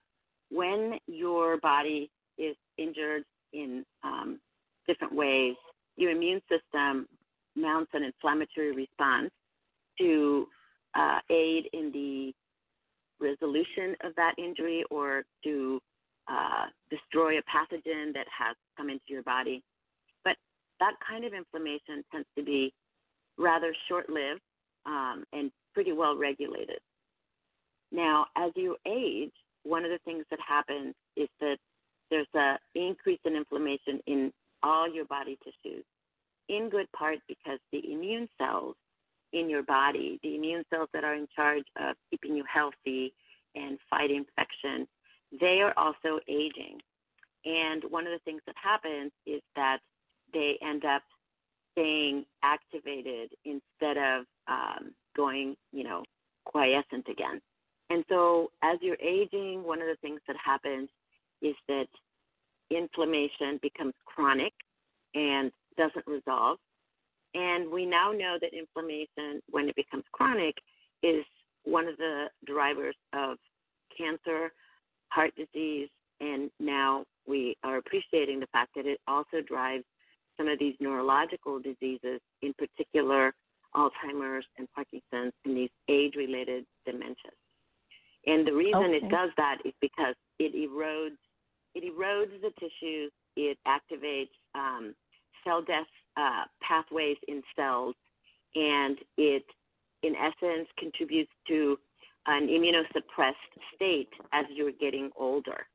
when 0.51 0.99
your 1.07 1.59
body 1.59 2.11
is 2.39 2.57
injured 2.79 3.23
in 3.53 3.85
um, 4.05 4.39
different 4.87 5.15
ways, 5.15 5.57
your 5.97 6.11
immune 6.11 6.41
system 6.49 7.09
mounts 7.57 7.91
an 7.95 8.05
inflammatory 8.05 8.73
response 8.73 9.31
to 9.99 10.47
uh, 10.95 11.19
aid 11.31 11.69
in 11.73 11.91
the 11.93 12.33
resolution 13.19 13.97
of 14.05 14.15
that 14.17 14.35
injury 14.39 14.85
or 14.91 15.25
to 15.43 15.81
uh, 16.29 16.67
destroy 16.91 17.39
a 17.39 17.43
pathogen 17.43 18.13
that 18.13 18.27
has 18.37 18.57
come 18.77 18.91
into 18.91 19.05
your 19.09 19.23
body. 19.23 19.63
But 20.25 20.37
that 20.81 20.95
kind 21.09 21.25
of 21.25 21.33
inflammation 21.33 22.05
tends 22.13 22.29
to 22.37 22.45
be 22.45 22.73
rather 23.39 23.75
short 23.89 24.09
lived 24.09 24.41
um, 24.87 25.25
and 25.33 25.51
pretty 25.75 25.93
well 25.93 26.17
regulated. 26.17 26.79
Now, 27.93 28.27
as 28.37 28.53
you 28.57 28.77
age, 28.87 29.33
one 29.65 29.85
of 29.85 29.91
the 29.91 29.99
things 30.05 30.25
that 30.31 30.39
happens 30.47 30.95
is 31.17 31.29
that 31.41 31.57
there's 32.11 32.27
an 32.35 32.59
increase 32.75 33.19
in 33.25 33.35
inflammation 33.37 34.01
in 34.07 34.33
all 34.63 34.93
your 34.93 35.05
body 35.07 35.39
tissues, 35.45 35.85
in 36.49 36.69
good 36.71 36.91
part 36.93 37.19
because 37.29 37.59
the 37.73 37.93
immune 37.93 38.29
cells 38.39 38.77
in 39.33 39.51
your 39.51 39.63
body, 39.63 40.19
the 40.23 40.35
immune 40.35 40.65
cells 40.71 40.89
that 40.93 41.05
are 41.05 41.15
in 41.15 41.27
charge 41.35 41.65
of 41.81 41.97
keeping 42.11 42.37
you 42.37 42.45
healthy 42.53 43.13
and 43.55 43.79
fight 43.91 44.11
infection, 44.11 44.87
they 45.41 45.61
are 45.61 45.75
also 45.77 46.21
aging. 46.29 46.79
And 47.45 47.83
one 47.91 48.07
of 48.07 48.13
the 48.13 48.21
things 48.25 48.43
that 48.47 48.55
happens 48.61 49.13
is 49.27 49.43
that 49.57 49.79
they 50.33 50.59
end 50.63 50.85
up 50.85 51.03
staying 51.77 52.25
activated 52.43 53.31
instead 53.45 53.97
of 53.97 54.25
um, 54.49 54.93
going, 55.17 55.57
you 55.73 55.85
know, 55.85 56.03
quiescent 56.45 57.07
again. 57.11 57.41
And 57.91 58.05
so 58.09 58.51
as 58.63 58.79
you're 58.81 59.01
aging, 59.01 59.63
one 59.63 59.81
of 59.81 59.89
the 59.89 59.97
things 60.01 60.21
that 60.27 60.37
happens 60.43 60.89
is 61.43 61.55
that 61.69 61.87
inflammation 62.71 63.59
becomes 63.63 63.95
chronic 64.05 64.53
and 65.15 65.53
doesn't 65.77 66.07
resolve. 66.07 66.59
And 67.35 67.71
we 67.71 67.85
now 67.85 68.13
know 68.13 68.39
that 68.41 68.55
inflammation, 68.55 69.43
when 69.51 69.69
it 69.69 69.77
becomes 69.77 70.05
chronic, 70.13 70.55
is 71.03 71.25
one 71.65 71.87
of 71.87 71.97
the 71.99 72.27
drivers 72.47 72.97
of 73.13 73.37
cancer, 73.97 74.53
heart 75.09 75.33
disease, 75.37 75.89
and 76.21 76.51
now 76.59 77.05
we 77.27 77.57
are 77.63 77.77
appreciating 77.77 78.41
the 78.41 78.47
fact 78.47 78.71
that 78.77 78.87
it 78.87 78.99
also 79.07 79.43
drives 79.47 79.85
some 80.37 80.49
of 80.49 80.59
these 80.59 80.75
neurological 80.81 81.61
diseases, 81.61 82.21
in 82.43 82.55
particular 82.55 83.35
Alzheimer's 83.75 84.47
and 84.59 84.69
Parkinson's, 84.75 85.33
and 85.45 85.57
these 85.57 85.71
age-related 85.89 86.65
dementias. 86.89 87.37
And 88.27 88.47
the 88.47 88.53
reason 88.53 88.85
okay. 88.85 88.97
it 88.97 89.09
does 89.09 89.31
that 89.37 89.59
is 89.65 89.73
because 89.81 90.15
it 90.39 90.55
erodes 90.55 91.17
it 91.77 91.85
erodes 91.85 92.41
the 92.41 92.51
tissues. 92.59 93.13
It 93.37 93.59
activates 93.69 94.31
um, 94.55 94.95
cell 95.45 95.61
death 95.61 95.87
uh, 96.17 96.45
pathways 96.63 97.19
in 97.29 97.43
cells, 97.55 97.95
and 98.55 98.97
it, 99.19 99.45
in 100.03 100.15
essence, 100.17 100.69
contributes 100.79 101.31
to 101.49 101.79
an 102.27 102.49
immunosuppressed 102.49 103.35
state 103.75 104.09
as 104.33 104.47
you're 104.55 104.73
getting 104.73 105.11
older. 105.19 105.67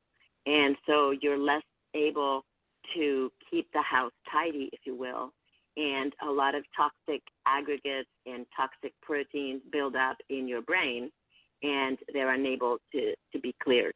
And 0.44 0.76
so 0.86 1.12
you're 1.22 1.38
less 1.38 1.62
able 1.94 2.44
to 2.94 3.30
keep 3.50 3.66
the 3.72 3.82
house 3.82 4.12
tidy, 4.30 4.70
if 4.72 4.80
you 4.84 4.96
will. 4.96 5.32
And 5.76 6.12
a 6.26 6.30
lot 6.30 6.54
of 6.54 6.64
toxic 6.76 7.22
aggregates 7.46 8.08
and 8.26 8.44
toxic 8.54 8.92
proteins 9.00 9.62
build 9.72 9.96
up 9.96 10.16
in 10.28 10.46
your 10.46 10.62
brain 10.62 11.10
and 11.62 11.96
they're 12.12 12.34
unable 12.34 12.78
to, 12.92 13.14
to 13.32 13.40
be 13.40 13.54
cleared. 13.62 13.94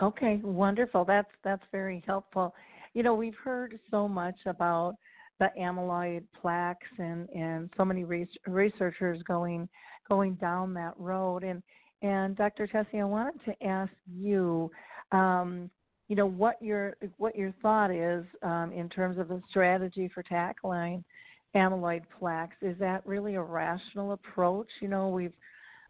Okay, 0.00 0.40
wonderful. 0.44 1.04
That's 1.04 1.30
that's 1.42 1.62
very 1.72 2.04
helpful. 2.06 2.54
You 2.94 3.02
know, 3.02 3.14
we've 3.14 3.34
heard 3.42 3.80
so 3.90 4.06
much 4.06 4.36
about 4.46 4.94
the 5.40 5.48
amyloid 5.58 6.22
plaques 6.40 6.86
and 6.98 7.28
and 7.30 7.68
so 7.76 7.84
many 7.84 8.04
researchers 8.04 9.20
going 9.26 9.68
going 10.08 10.34
down 10.34 10.72
that 10.74 10.94
road 10.98 11.42
and 11.42 11.62
and 12.02 12.36
Dr. 12.36 12.68
Tesi, 12.68 13.00
I 13.00 13.04
wanted 13.04 13.44
to 13.44 13.66
ask 13.66 13.90
you, 14.06 14.70
um, 15.10 15.68
you 16.08 16.16
know, 16.16 16.26
what 16.26 16.60
your 16.62 16.96
what 17.18 17.36
your 17.36 17.52
thought 17.62 17.90
is 17.90 18.24
um, 18.42 18.72
in 18.72 18.88
terms 18.88 19.18
of 19.18 19.28
the 19.28 19.42
strategy 19.50 20.10
for 20.12 20.22
tackling 20.22 21.04
amyloid 21.54 22.02
plaques. 22.18 22.56
Is 22.62 22.76
that 22.78 23.06
really 23.06 23.34
a 23.34 23.42
rational 23.42 24.12
approach? 24.12 24.68
You 24.80 24.88
know, 24.88 25.08
we've 25.08 25.34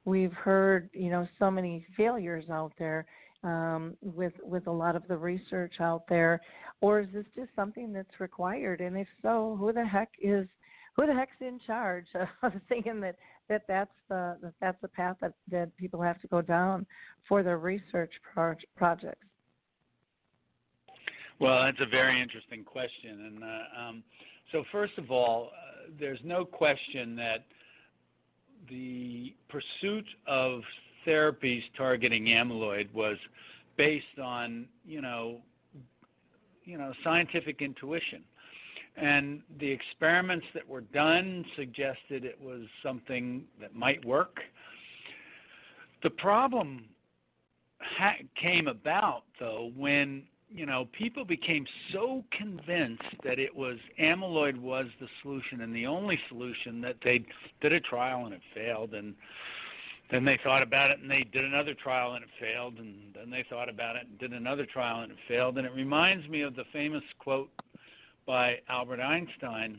we've 0.04 0.32
heard 0.32 0.90
you 0.92 1.10
know 1.10 1.26
so 1.38 1.50
many 1.50 1.86
failures 1.96 2.44
out 2.50 2.72
there 2.78 3.06
um, 3.44 3.96
with 4.02 4.32
with 4.42 4.66
a 4.66 4.72
lot 4.72 4.96
of 4.96 5.06
the 5.06 5.16
research 5.16 5.74
out 5.80 6.02
there, 6.08 6.40
or 6.80 7.00
is 7.00 7.08
this 7.12 7.26
just 7.36 7.50
something 7.54 7.92
that's 7.92 8.20
required? 8.20 8.80
And 8.80 8.96
if 8.96 9.08
so, 9.22 9.56
who 9.58 9.72
the 9.72 9.84
heck 9.84 10.10
is 10.20 10.48
who 10.96 11.06
the 11.06 11.14
heck's 11.14 11.36
in 11.40 11.60
charge 11.64 12.06
of 12.42 12.52
saying 12.68 13.00
that 13.02 13.14
that 13.48 13.62
that's 13.68 13.94
the 14.08 14.36
that 14.42 14.54
that's 14.60 14.80
the 14.82 14.88
path 14.88 15.16
that 15.20 15.34
that 15.50 15.76
people 15.76 16.02
have 16.02 16.20
to 16.22 16.26
go 16.26 16.42
down 16.42 16.86
for 17.28 17.44
their 17.44 17.58
research 17.58 18.12
pro- 18.34 18.54
projects? 18.76 19.26
Well, 21.40 21.62
that's 21.64 21.80
a 21.80 21.86
very 21.86 22.20
interesting 22.20 22.64
question, 22.64 23.26
and 23.26 23.44
uh, 23.44 23.80
um, 23.80 24.02
so 24.50 24.64
first 24.72 24.98
of 24.98 25.10
all, 25.10 25.50
uh, 25.52 25.90
there's 25.98 26.18
no 26.24 26.44
question 26.44 27.14
that 27.16 27.44
the 28.68 29.34
pursuit 29.48 30.06
of 30.26 30.62
therapies 31.06 31.62
targeting 31.76 32.24
amyloid 32.24 32.92
was 32.92 33.16
based 33.76 34.18
on 34.22 34.66
you 34.84 35.00
know 35.00 35.38
you 36.64 36.76
know 36.76 36.92
scientific 37.04 37.62
intuition. 37.62 38.22
And 38.96 39.42
the 39.60 39.70
experiments 39.70 40.46
that 40.54 40.68
were 40.68 40.80
done 40.80 41.44
suggested 41.54 42.24
it 42.24 42.36
was 42.40 42.62
something 42.82 43.44
that 43.60 43.72
might 43.72 44.04
work. 44.04 44.38
The 46.02 46.10
problem 46.10 46.86
ha- 47.80 48.16
came 48.40 48.66
about 48.66 49.22
though 49.38 49.70
when 49.76 50.24
you 50.50 50.66
know 50.66 50.88
people 50.92 51.24
became 51.24 51.66
so 51.92 52.24
convinced 52.36 53.02
that 53.24 53.38
it 53.38 53.54
was 53.54 53.76
amyloid 54.00 54.58
was 54.58 54.86
the 55.00 55.08
solution 55.22 55.60
and 55.60 55.74
the 55.74 55.86
only 55.86 56.18
solution 56.28 56.80
that 56.80 56.96
they 57.04 57.24
did 57.60 57.72
a 57.72 57.80
trial 57.80 58.24
and 58.24 58.34
it 58.34 58.40
failed 58.54 58.94
and 58.94 59.14
then 60.10 60.24
they 60.24 60.38
thought 60.42 60.62
about 60.62 60.90
it 60.90 61.00
and 61.00 61.10
they 61.10 61.26
did 61.32 61.44
another 61.44 61.74
trial 61.74 62.14
and 62.14 62.24
it 62.24 62.30
failed 62.40 62.78
and 62.78 62.96
then 63.14 63.30
they 63.30 63.44
thought 63.50 63.68
about 63.68 63.96
it 63.96 64.06
and 64.08 64.18
did 64.18 64.32
another 64.32 64.64
trial 64.64 65.02
and 65.02 65.12
it 65.12 65.18
failed. 65.28 65.58
And 65.58 65.66
it 65.66 65.74
reminds 65.74 66.26
me 66.28 66.40
of 66.40 66.56
the 66.56 66.64
famous 66.72 67.02
quote 67.18 67.50
by 68.26 68.56
Albert 68.68 69.00
Einstein 69.00 69.78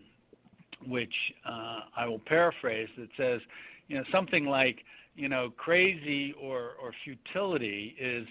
which 0.87 1.13
uh, 1.45 1.81
I 1.97 2.07
will 2.07 2.19
paraphrase 2.19 2.87
that 2.97 3.09
says 3.17 3.41
you 3.87 3.97
know 3.97 4.03
something 4.11 4.45
like 4.45 4.77
you 5.15 5.27
know 5.27 5.51
crazy 5.57 6.33
or 6.39 6.71
or 6.81 6.93
futility 7.03 7.95
is 7.99 8.25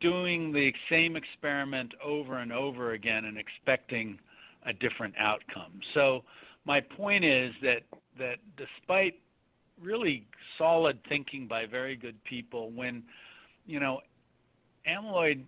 doing 0.00 0.52
the 0.52 0.72
same 0.90 1.16
experiment 1.16 1.92
over 2.04 2.38
and 2.38 2.52
over 2.52 2.92
again 2.92 3.24
and 3.24 3.38
expecting 3.38 4.18
a 4.66 4.72
different 4.72 5.14
outcome. 5.18 5.80
So 5.94 6.22
my 6.64 6.80
point 6.80 7.24
is 7.24 7.52
that 7.62 7.82
that 8.18 8.36
despite 8.56 9.14
really 9.82 10.26
solid 10.56 10.98
thinking 11.08 11.46
by 11.48 11.66
very 11.66 11.96
good 11.96 12.22
people 12.24 12.70
when 12.70 13.02
you 13.66 13.80
know 13.80 14.00
amyloid 14.88 15.42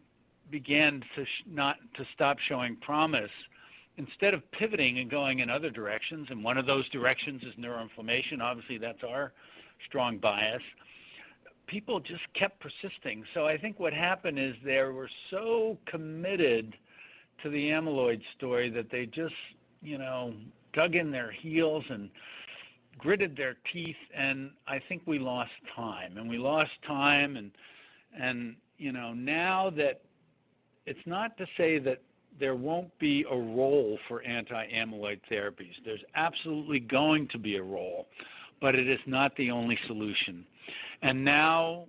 began 0.50 1.00
to 1.14 1.24
sh- 1.24 1.44
not 1.48 1.76
to 1.94 2.04
stop 2.14 2.36
showing 2.48 2.76
promise 2.76 3.30
instead 3.98 4.34
of 4.34 4.42
pivoting 4.52 4.98
and 4.98 5.10
going 5.10 5.38
in 5.38 5.48
other 5.48 5.70
directions 5.70 6.26
and 6.30 6.42
one 6.42 6.58
of 6.58 6.66
those 6.66 6.88
directions 6.90 7.42
is 7.42 7.54
neuroinflammation 7.54 8.40
obviously 8.40 8.78
that's 8.78 9.04
our 9.08 9.32
strong 9.86 10.18
bias 10.18 10.62
people 11.66 12.00
just 12.00 12.22
kept 12.38 12.60
persisting 12.60 13.24
so 13.34 13.46
i 13.46 13.56
think 13.56 13.78
what 13.78 13.92
happened 13.92 14.38
is 14.38 14.54
they 14.64 14.80
were 14.82 15.10
so 15.30 15.76
committed 15.86 16.74
to 17.42 17.50
the 17.50 17.68
amyloid 17.70 18.20
story 18.36 18.70
that 18.70 18.90
they 18.90 19.06
just 19.06 19.34
you 19.82 19.98
know 19.98 20.32
dug 20.72 20.94
in 20.94 21.10
their 21.10 21.30
heels 21.30 21.84
and 21.88 22.10
gritted 22.98 23.36
their 23.36 23.56
teeth 23.72 23.96
and 24.16 24.50
I 24.66 24.80
think 24.88 25.02
we 25.06 25.18
lost 25.18 25.50
time 25.74 26.16
and 26.16 26.28
we 26.28 26.38
lost 26.38 26.70
time 26.86 27.36
and 27.36 27.50
and 28.18 28.56
you 28.78 28.92
know 28.92 29.12
now 29.12 29.70
that 29.76 30.02
it's 30.86 31.06
not 31.06 31.36
to 31.38 31.46
say 31.56 31.78
that 31.80 32.00
there 32.38 32.54
won't 32.54 32.96
be 32.98 33.24
a 33.30 33.34
role 33.34 33.98
for 34.06 34.22
anti-amyloid 34.22 35.20
therapies. 35.30 35.72
There's 35.84 36.04
absolutely 36.14 36.80
going 36.80 37.28
to 37.28 37.38
be 37.38 37.56
a 37.56 37.62
role, 37.62 38.06
but 38.60 38.74
it 38.74 38.88
is 38.88 39.00
not 39.06 39.34
the 39.36 39.50
only 39.50 39.78
solution. 39.86 40.44
And 41.02 41.24
now, 41.24 41.86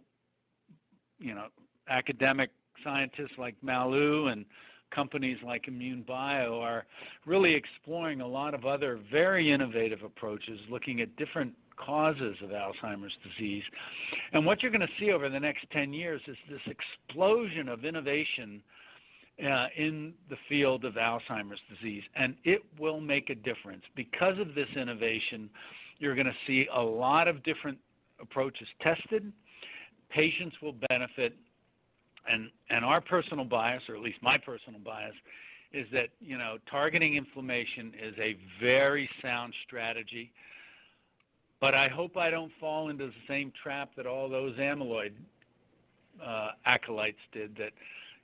you 1.20 1.34
know, 1.34 1.48
academic 1.90 2.50
scientists 2.84 3.38
like 3.38 3.56
Malu 3.62 4.28
and 4.28 4.46
companies 4.94 5.38
like 5.46 5.66
INmune 5.66 6.06
Bio 6.06 6.60
are 6.62 6.86
really 7.26 7.54
exploring 7.54 8.22
a 8.22 8.28
lot 8.28 8.54
of 8.54 8.66
other 8.66 9.00
very 9.12 9.52
innovative 9.52 10.04
approaches 10.04 10.60
looking 10.70 11.02
at 11.02 11.16
different 11.18 11.54
causes 11.78 12.36
of 12.44 12.50
Alzheimer's 12.50 13.14
disease. 13.24 13.64
And 14.34 14.46
what 14.46 14.62
you're 14.62 14.72
going 14.72 14.82
to 14.82 14.94
see 15.00 15.12
over 15.12 15.30
the 15.30 15.40
next 15.40 15.66
10 15.72 15.94
years 15.94 16.22
is 16.28 16.36
this 16.50 16.62
explosion 16.66 17.70
of 17.70 17.86
innovation 17.86 18.62
uh, 19.40 19.68
in 19.78 20.14
the 20.30 20.38
field 20.50 20.86
of 20.86 20.96
Alzheimer's 20.96 21.60
disease. 21.70 22.04
And 22.16 22.36
it 22.44 22.64
will 22.80 23.00
make 23.00 23.30
a 23.30 23.36
difference. 23.36 23.84
Because 23.96 24.40
of 24.40 24.56
this 24.56 24.68
innovation, 24.76 25.50
you're 26.00 26.16
going 26.16 26.28
to 26.28 26.34
see 26.48 26.68
a 26.74 26.82
lot 26.82 27.28
of 27.28 27.44
different 27.44 27.78
approaches 28.20 28.68
tested. 28.82 29.32
Patients 30.10 30.56
will 30.62 30.76
benefit, 30.90 31.34
and 32.32 32.50
and 32.70 32.86
our 32.86 33.02
personal 33.02 33.46
bias, 33.46 33.84
or 33.90 33.96
at 33.96 34.02
least 34.02 34.18
my 34.22 34.38
personal 34.38 34.80
bias, 34.80 35.16
is 35.74 35.86
that 35.92 36.10
you 36.20 36.38
know 36.38 36.58
targeting 36.70 37.16
inflammation 37.16 37.94
is 38.02 38.16
a 38.20 38.38
very 38.62 39.10
sound 39.22 39.54
strategy. 39.66 40.32
But 41.60 41.74
I 41.74 41.88
hope 41.88 42.18
I 42.18 42.30
don't 42.30 42.52
fall 42.60 42.90
into 42.90 43.08
the 43.08 43.14
same 43.28 43.52
trap 43.64 43.90
that 43.98 44.06
all 44.06 44.30
those 44.30 44.56
amyloid 44.58 45.12
uh, 46.24 46.50
acolytes 46.66 47.18
did. 47.34 47.56
That 47.58 47.72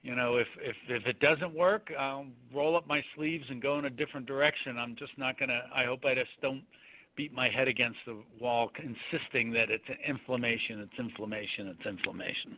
you 0.04 0.16
know, 0.16 0.38
if 0.38 0.48
if 0.62 0.76
if 0.88 1.08
it 1.08 1.20
doesn't 1.20 1.54
work, 1.54 1.92
I'll 1.98 2.28
roll 2.54 2.76
up 2.76 2.88
my 2.88 3.04
sleeves 3.16 3.46
and 3.50 3.62
go 3.62 3.80
in 3.80 3.86
a 3.86 3.90
different 3.90 4.26
direction. 4.26 4.78
I'm 4.78 4.96
just 4.96 5.18
not 5.18 5.40
gonna. 5.40 5.62
I 5.76 5.86
hope 5.86 6.06
I 6.06 6.14
just 6.14 6.30
don't 6.42 6.64
beat 7.16 7.34
my 7.34 7.50
head 7.50 7.68
against 7.68 8.00
the 8.06 8.18
wall, 8.40 8.72
insisting 8.78 9.52
that 9.52 9.70
it's 9.70 9.84
inflammation, 10.08 10.80
it's 10.80 11.00
inflammation, 11.00 11.68
it's 11.68 11.86
inflammation. 11.86 12.58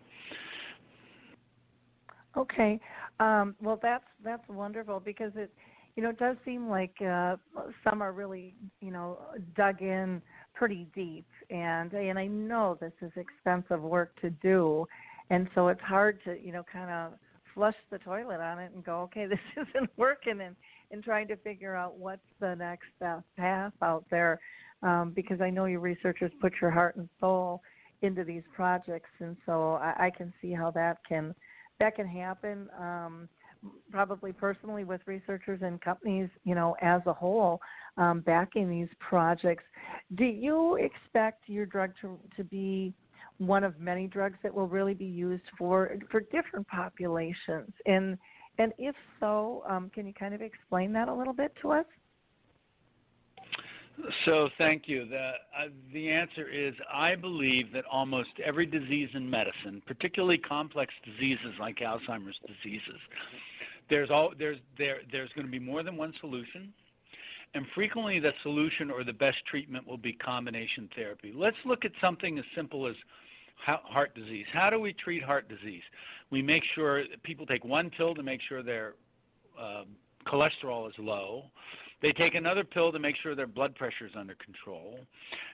Okay, 2.37 2.79
um, 3.19 3.55
well 3.61 3.79
that's 3.81 4.03
that's 4.23 4.47
wonderful 4.49 4.99
because 4.99 5.31
it, 5.35 5.51
you 5.95 6.03
know, 6.03 6.09
it 6.09 6.19
does 6.19 6.35
seem 6.43 6.69
like 6.69 6.93
uh, 7.01 7.37
some 7.83 8.01
are 8.01 8.11
really, 8.11 8.53
you 8.81 8.91
know, 8.91 9.19
dug 9.55 9.81
in 9.81 10.21
pretty 10.53 10.87
deep, 10.93 11.25
and 11.49 11.93
and 11.93 12.19
I 12.19 12.27
know 12.27 12.77
this 12.79 12.91
is 13.01 13.11
expensive 13.15 13.81
work 13.81 14.19
to 14.21 14.29
do, 14.29 14.85
and 15.29 15.47
so 15.55 15.69
it's 15.69 15.81
hard 15.81 16.19
to, 16.25 16.37
you 16.41 16.51
know, 16.51 16.65
kind 16.71 16.91
of 16.91 17.13
flush 17.53 17.75
the 17.89 17.99
toilet 17.99 18.41
on 18.41 18.59
it 18.59 18.71
and 18.75 18.83
go, 18.83 19.01
okay, 19.03 19.25
this 19.29 19.39
isn't 19.55 19.89
working, 19.97 20.41
and 20.41 20.55
and 20.91 21.03
trying 21.03 21.27
to 21.27 21.35
figure 21.37 21.75
out 21.75 21.97
what's 21.97 22.21
the 22.39 22.55
next 22.55 22.89
uh, 23.05 23.21
path 23.37 23.73
out 23.81 24.05
there, 24.09 24.39
um, 24.83 25.13
because 25.15 25.41
I 25.41 25.49
know 25.49 25.65
you 25.65 25.79
researchers 25.79 26.31
put 26.41 26.53
your 26.61 26.71
heart 26.71 26.95
and 26.95 27.09
soul 27.19 27.61
into 28.01 28.23
these 28.23 28.43
projects, 28.55 29.09
and 29.19 29.35
so 29.45 29.73
I, 29.73 30.05
I 30.05 30.09
can 30.09 30.33
see 30.41 30.51
how 30.53 30.71
that 30.71 30.97
can 31.07 31.33
that 31.79 31.95
can 31.95 32.07
happen 32.07 32.69
um, 32.79 33.27
probably 33.91 34.31
personally 34.31 34.83
with 34.83 35.01
researchers 35.05 35.59
and 35.61 35.81
companies, 35.81 36.29
you 36.43 36.55
know, 36.55 36.75
as 36.81 37.01
a 37.05 37.13
whole, 37.13 37.59
um, 37.97 38.21
backing 38.21 38.69
these 38.69 38.87
projects. 38.99 39.63
Do 40.15 40.25
you 40.25 40.75
expect 40.75 41.47
your 41.47 41.65
drug 41.65 41.91
to 42.01 42.19
to 42.37 42.43
be 42.43 42.93
one 43.37 43.63
of 43.63 43.79
many 43.79 44.07
drugs 44.07 44.37
that 44.43 44.53
will 44.53 44.67
really 44.67 44.93
be 44.93 45.05
used 45.05 45.43
for 45.57 45.97
for 46.11 46.21
different 46.21 46.67
populations? 46.67 47.71
And 47.85 48.17
and 48.57 48.73
if 48.77 48.95
so, 49.19 49.63
um, 49.67 49.91
can 49.93 50.05
you 50.05 50.13
kind 50.13 50.33
of 50.33 50.41
explain 50.41 50.93
that 50.93 51.07
a 51.07 51.13
little 51.13 51.33
bit 51.33 51.53
to 51.61 51.71
us? 51.71 51.85
So, 54.25 54.49
thank 54.57 54.83
you. 54.87 55.07
The, 55.07 55.17
uh, 55.17 55.67
the 55.93 56.09
answer 56.09 56.49
is 56.49 56.73
I 56.93 57.15
believe 57.15 57.71
that 57.73 57.85
almost 57.89 58.29
every 58.43 58.65
disease 58.65 59.07
in 59.13 59.29
medicine, 59.29 59.81
particularly 59.87 60.37
complex 60.37 60.93
diseases 61.05 61.53
like 61.59 61.77
Alzheimer's 61.77 62.35
diseases, 62.45 62.99
there's 63.89 64.09
all 64.09 64.33
there's 64.37 64.57
there 64.77 64.97
there's 65.11 65.29
going 65.35 65.45
to 65.45 65.51
be 65.51 65.59
more 65.59 65.81
than 65.81 65.95
one 65.95 66.13
solution 66.19 66.73
and 67.55 67.65
frequently 67.73 68.19
the 68.19 68.31
solution 68.43 68.91
or 68.91 69.03
the 69.03 69.13
best 69.13 69.37
treatment 69.49 69.87
will 69.87 69.97
be 69.97 70.13
combination 70.13 70.89
therapy. 70.93 71.33
Let's 71.33 71.57
look 71.65 71.85
at 71.85 71.91
something 72.01 72.37
as 72.37 72.43
simple 72.53 72.85
as 72.85 72.95
heart 73.57 74.13
disease. 74.15 74.45
How 74.53 74.69
do 74.69 74.79
we 74.79 74.93
treat 74.93 75.23
heart 75.23 75.49
disease? 75.49 75.83
We 76.31 76.41
make 76.41 76.63
sure 76.73 77.03
people 77.23 77.45
take 77.45 77.63
one 77.63 77.89
pill 77.89 78.15
to 78.15 78.23
make 78.23 78.41
sure 78.47 78.63
their 78.63 78.95
uh, 79.59 79.83
cholesterol 80.27 80.87
is 80.87 80.95
low. 80.97 81.45
They 82.01 82.11
take 82.11 82.35
another 82.35 82.63
pill 82.63 82.91
to 82.91 82.99
make 82.99 83.15
sure 83.23 83.35
their 83.35 83.47
blood 83.47 83.73
pressure 83.75 84.05
is 84.05 84.11
under 84.15 84.35
control, 84.35 84.99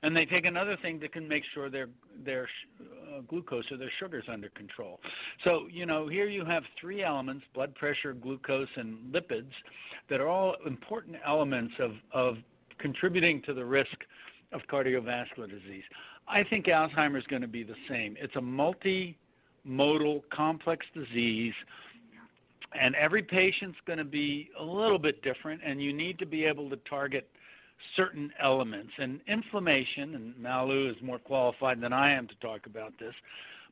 and 0.02 0.16
they 0.16 0.26
take 0.26 0.46
another 0.46 0.76
thing 0.82 1.00
that 1.00 1.14
can 1.14 1.28
make 1.28 1.44
sure 1.54 1.70
their 1.70 1.88
their 2.26 2.50
uh, 2.82 3.22
glucose 3.22 3.72
or 3.72 3.78
their 3.78 3.92
sugars 4.00 4.26
under 4.28 4.50
control. 4.50 5.00
So 5.44 5.68
you 5.72 5.86
know 5.86 6.08
here 6.08 6.28
you 6.28 6.44
have 6.44 6.64
three 6.80 7.04
elements: 7.04 7.46
blood 7.54 7.76
pressure, 7.76 8.14
glucose, 8.14 8.68
and 8.76 9.14
lipids, 9.14 9.52
that 10.10 10.20
are 10.20 10.28
all 10.28 10.56
important 10.66 11.18
elements 11.26 11.74
of 11.80 11.92
of 12.12 12.38
contributing 12.80 13.42
to 13.44 13.54
the 13.54 13.64
risk 13.64 13.96
of 14.52 14.62
cardiovascular 14.70 15.50
disease. 15.50 15.84
I 16.32 16.44
think 16.50 16.66
Alzheimer's 16.68 17.28
going 17.28 17.42
to 17.42 17.48
be 17.48 17.64
the 17.64 17.76
same. 17.90 18.16
It's 18.20 18.36
a 18.36 18.40
multimodal, 18.40 20.22
complex 20.32 20.86
disease 20.96 21.54
and 22.80 22.96
every 22.96 23.22
patient's 23.22 23.78
going 23.86 24.00
to 24.00 24.06
be 24.06 24.50
a 24.60 24.64
little 24.64 25.00
bit 25.00 25.22
different 25.22 25.62
and 25.66 25.82
you 25.82 25.94
need 25.94 26.18
to 26.20 26.26
be 26.26 26.46
able 26.46 26.70
to 26.70 26.78
target 26.90 27.28
certain 27.96 28.32
elements 28.42 28.92
and 28.98 29.20
inflammation 29.28 30.16
and 30.16 30.38
malu 30.38 30.90
is 30.90 30.96
more 31.02 31.20
qualified 31.20 31.82
than 31.82 31.92
i 31.92 32.12
am 32.12 32.28
to 32.28 32.36
talk 32.36 32.66
about 32.66 32.94
this 33.00 33.14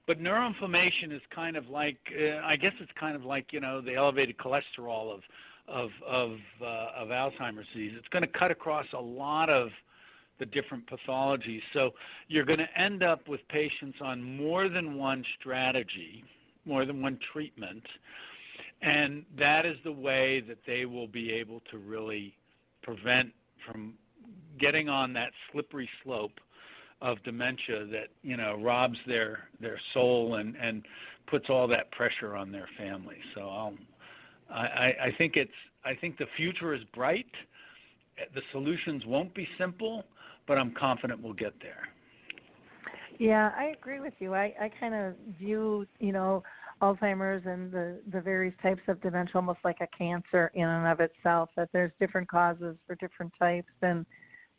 but 0.08 0.20
neuroinflammation 0.20 1.12
is 1.12 1.22
kind 1.34 1.56
of 1.56 1.68
like 1.70 1.98
uh, 2.20 2.38
i 2.44 2.56
guess 2.56 2.74
it's 2.80 2.92
kind 3.00 3.16
of 3.16 3.24
like 3.24 3.48
you 3.52 3.60
know 3.60 3.82
the 3.82 3.94
elevated 3.94 4.36
cholesterol 4.38 5.14
of 5.14 5.22
of 5.68 5.90
of 6.08 6.32
uh, 6.62 6.88
of 6.98 7.10
alzheimer's 7.10 7.68
disease 7.74 7.94
it's 7.96 8.08
going 8.08 8.24
to 8.24 8.40
cut 8.40 8.50
across 8.52 8.88
a 8.94 9.02
lot 9.02 9.50
of 9.50 9.70
the 10.40 10.46
different 10.46 10.84
pathologies. 10.90 11.62
So 11.74 11.92
you're 12.28 12.46
going 12.46 12.60
to 12.60 12.80
end 12.82 13.04
up 13.04 13.28
with 13.28 13.42
patients 13.50 14.00
on 14.02 14.22
more 14.22 14.70
than 14.70 14.98
one 14.98 15.24
strategy 15.40 16.24
more 16.66 16.86
than 16.86 17.02
one 17.02 17.18
treatment 17.34 17.84
and 18.82 19.26
that 19.38 19.66
is 19.66 19.76
the 19.84 19.92
way 19.92 20.42
that 20.48 20.60
they 20.66 20.86
will 20.86 21.08
be 21.08 21.32
able 21.32 21.62
to 21.72 21.78
really 21.78 22.34
prevent 22.82 23.30
from 23.66 23.94
getting 24.60 24.88
on 24.88 25.12
that 25.14 25.32
slippery 25.52 25.90
slope 26.04 26.40
of 27.02 27.22
dementia 27.24 27.86
that 27.86 28.08
you 28.24 28.38
know 28.38 28.58
robs 28.62 28.98
their 29.08 29.50
their 29.60 29.80
soul 29.94 30.36
and 30.36 30.56
and 30.56 30.84
puts 31.28 31.46
all 31.50 31.68
that 31.68 31.92
pressure 31.92 32.36
on 32.36 32.52
their 32.52 32.68
family. 32.78 33.18
So 33.36 33.42
I'll, 33.42 33.74
I 34.50 34.94
I 35.04 35.16
think 35.18 35.36
it's 35.36 35.52
I 35.86 35.94
think 35.96 36.18
the 36.18 36.26
future 36.36 36.74
is 36.74 36.82
bright. 36.94 37.30
The 38.34 38.42
solutions 38.52 39.04
won't 39.06 39.34
be 39.34 39.48
simple 39.58 40.04
but 40.50 40.58
I'm 40.58 40.74
confident 40.78 41.24
we'll 41.24 41.32
get 41.32 41.54
there 41.62 41.88
yeah 43.18 43.52
I 43.58 43.74
agree 43.80 44.02
with 44.02 44.14
you 44.20 44.34
I 44.34 44.54
I 44.60 44.70
kind 44.80 44.94
of 44.94 45.14
view 45.40 45.88
you 46.00 46.12
know 46.12 46.44
Alzheimer's 46.82 47.46
and 47.46 47.72
the 47.72 48.00
the 48.12 48.22
various 48.22 48.56
types 48.62 48.82
of 48.88 49.02
dementia 49.02 49.34
almost 49.36 49.60
like 49.64 49.78
a 49.82 49.88
cancer 49.98 50.52
in 50.54 50.64
and 50.64 50.88
of 50.88 51.00
itself. 51.02 51.50
That 51.58 51.70
there's 51.74 51.92
different 52.00 52.30
causes 52.30 52.78
for 52.88 52.96
different 52.96 53.34
types, 53.38 53.72
and 53.82 54.06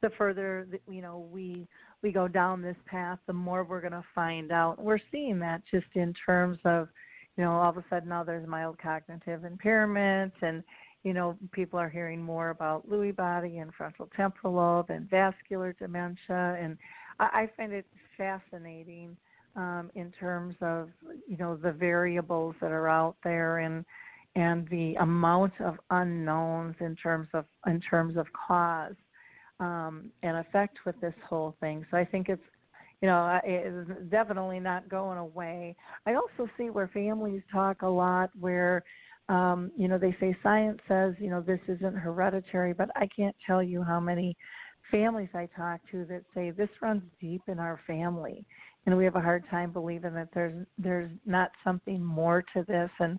the 0.02 0.10
further 0.18 0.66
you 0.88 1.00
know 1.00 1.26
we 1.32 1.66
we 2.02 2.12
go 2.12 2.28
down 2.28 2.62
this 2.62 2.76
path, 2.86 3.18
the 3.26 3.32
more 3.32 3.64
we're 3.64 3.80
going 3.80 3.92
to 3.92 4.04
find 4.14 4.52
out. 4.52 4.82
We're 4.82 5.00
seeing 5.10 5.38
that 5.40 5.62
just 5.70 5.86
in 5.94 6.14
terms 6.24 6.58
of, 6.64 6.88
you 7.36 7.44
know, 7.44 7.52
all 7.52 7.68
of 7.68 7.76
a 7.76 7.84
sudden 7.90 8.08
now 8.08 8.24
there's 8.24 8.48
mild 8.48 8.78
cognitive 8.78 9.44
impairment, 9.44 10.32
and 10.42 10.62
you 11.02 11.14
know 11.14 11.36
people 11.52 11.78
are 11.78 11.88
hearing 11.88 12.22
more 12.22 12.50
about 12.50 12.88
Lewy 12.88 13.14
body 13.14 13.58
and 13.58 13.72
frontal 13.74 14.08
temporal 14.16 14.54
lobe 14.54 14.90
and 14.90 15.08
vascular 15.08 15.74
dementia, 15.78 16.58
and 16.60 16.76
I, 17.18 17.24
I 17.24 17.50
find 17.56 17.72
it 17.72 17.86
fascinating 18.16 19.16
um, 19.56 19.90
in 19.94 20.12
terms 20.18 20.54
of 20.60 20.88
you 21.26 21.36
know 21.36 21.56
the 21.56 21.72
variables 21.72 22.54
that 22.60 22.70
are 22.70 22.88
out 22.88 23.16
there 23.24 23.58
and 23.58 23.84
and 24.36 24.68
the 24.68 24.94
amount 25.00 25.52
of 25.60 25.76
unknowns 25.90 26.76
in 26.80 26.94
terms 26.96 27.28
of 27.34 27.44
in 27.66 27.80
terms 27.80 28.16
of 28.16 28.26
cause 28.32 28.94
um, 29.58 30.10
and 30.22 30.36
effect 30.38 30.78
with 30.86 30.98
this 31.00 31.14
whole 31.28 31.56
thing. 31.60 31.84
So 31.90 31.96
I 31.96 32.04
think 32.04 32.28
it's 32.28 32.42
you 33.00 33.08
know 33.08 33.40
it's 33.44 33.90
definitely 34.10 34.60
not 34.60 34.88
going 34.88 35.18
away. 35.18 35.74
I 36.06 36.14
also 36.14 36.48
see 36.56 36.70
where 36.70 36.88
families 36.88 37.42
talk 37.52 37.82
a 37.82 37.88
lot 37.88 38.30
where 38.38 38.84
um, 39.30 39.70
you 39.76 39.88
know 39.88 39.98
they 39.98 40.16
say 40.20 40.36
science 40.42 40.80
says 40.88 41.14
you 41.18 41.30
know 41.30 41.40
this 41.40 41.60
isn't 41.68 41.94
hereditary, 41.96 42.72
but 42.72 42.90
I 42.96 43.08
can't 43.14 43.36
tell 43.46 43.62
you 43.62 43.82
how 43.82 44.00
many 44.00 44.36
families 44.90 45.30
I 45.34 45.48
talk 45.56 45.80
to 45.92 46.04
that 46.06 46.22
say 46.34 46.50
this 46.50 46.68
runs 46.82 47.02
deep 47.20 47.42
in 47.46 47.58
our 47.58 47.80
family 47.86 48.44
and 48.86 48.96
we 48.96 49.04
have 49.04 49.14
a 49.14 49.20
hard 49.20 49.44
time 49.50 49.72
believing 49.72 50.14
that 50.14 50.28
there's 50.34 50.66
there's 50.78 51.10
not 51.24 51.52
something 51.64 52.02
more 52.04 52.42
to 52.54 52.64
this. 52.66 52.90
And 52.98 53.18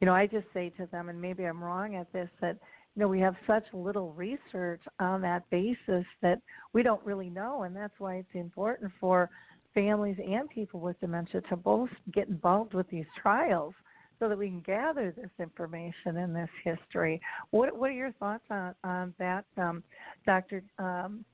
you 0.00 0.06
know 0.06 0.14
i 0.14 0.26
just 0.26 0.46
say 0.52 0.70
to 0.70 0.86
them 0.86 1.08
and 1.08 1.20
maybe 1.20 1.44
i'm 1.44 1.62
wrong 1.62 1.96
at 1.96 2.12
this 2.12 2.28
that 2.40 2.56
you 2.94 3.00
know 3.00 3.08
we 3.08 3.20
have 3.20 3.34
such 3.46 3.64
little 3.72 4.12
research 4.12 4.82
on 5.00 5.20
that 5.20 5.48
basis 5.50 6.04
that 6.22 6.40
we 6.72 6.82
don't 6.82 7.04
really 7.04 7.30
know 7.30 7.62
and 7.62 7.74
that's 7.74 7.94
why 7.98 8.16
it's 8.16 8.28
important 8.34 8.90
for 9.00 9.30
families 9.74 10.16
and 10.18 10.48
people 10.50 10.80
with 10.80 10.98
dementia 11.00 11.40
to 11.42 11.56
both 11.56 11.90
get 12.12 12.28
involved 12.28 12.74
with 12.74 12.88
these 12.88 13.06
trials 13.20 13.74
so 14.18 14.28
that 14.28 14.38
we 14.38 14.48
can 14.48 14.60
gather 14.60 15.12
this 15.16 15.30
information 15.38 16.16
and 16.18 16.34
this 16.34 16.48
history 16.64 17.20
what 17.50 17.76
what 17.76 17.90
are 17.90 17.94
your 17.94 18.12
thoughts 18.12 18.44
on 18.50 18.74
on 18.84 19.14
that 19.18 19.44
um, 19.58 19.82
dr 20.24 20.62
um, 20.78 21.24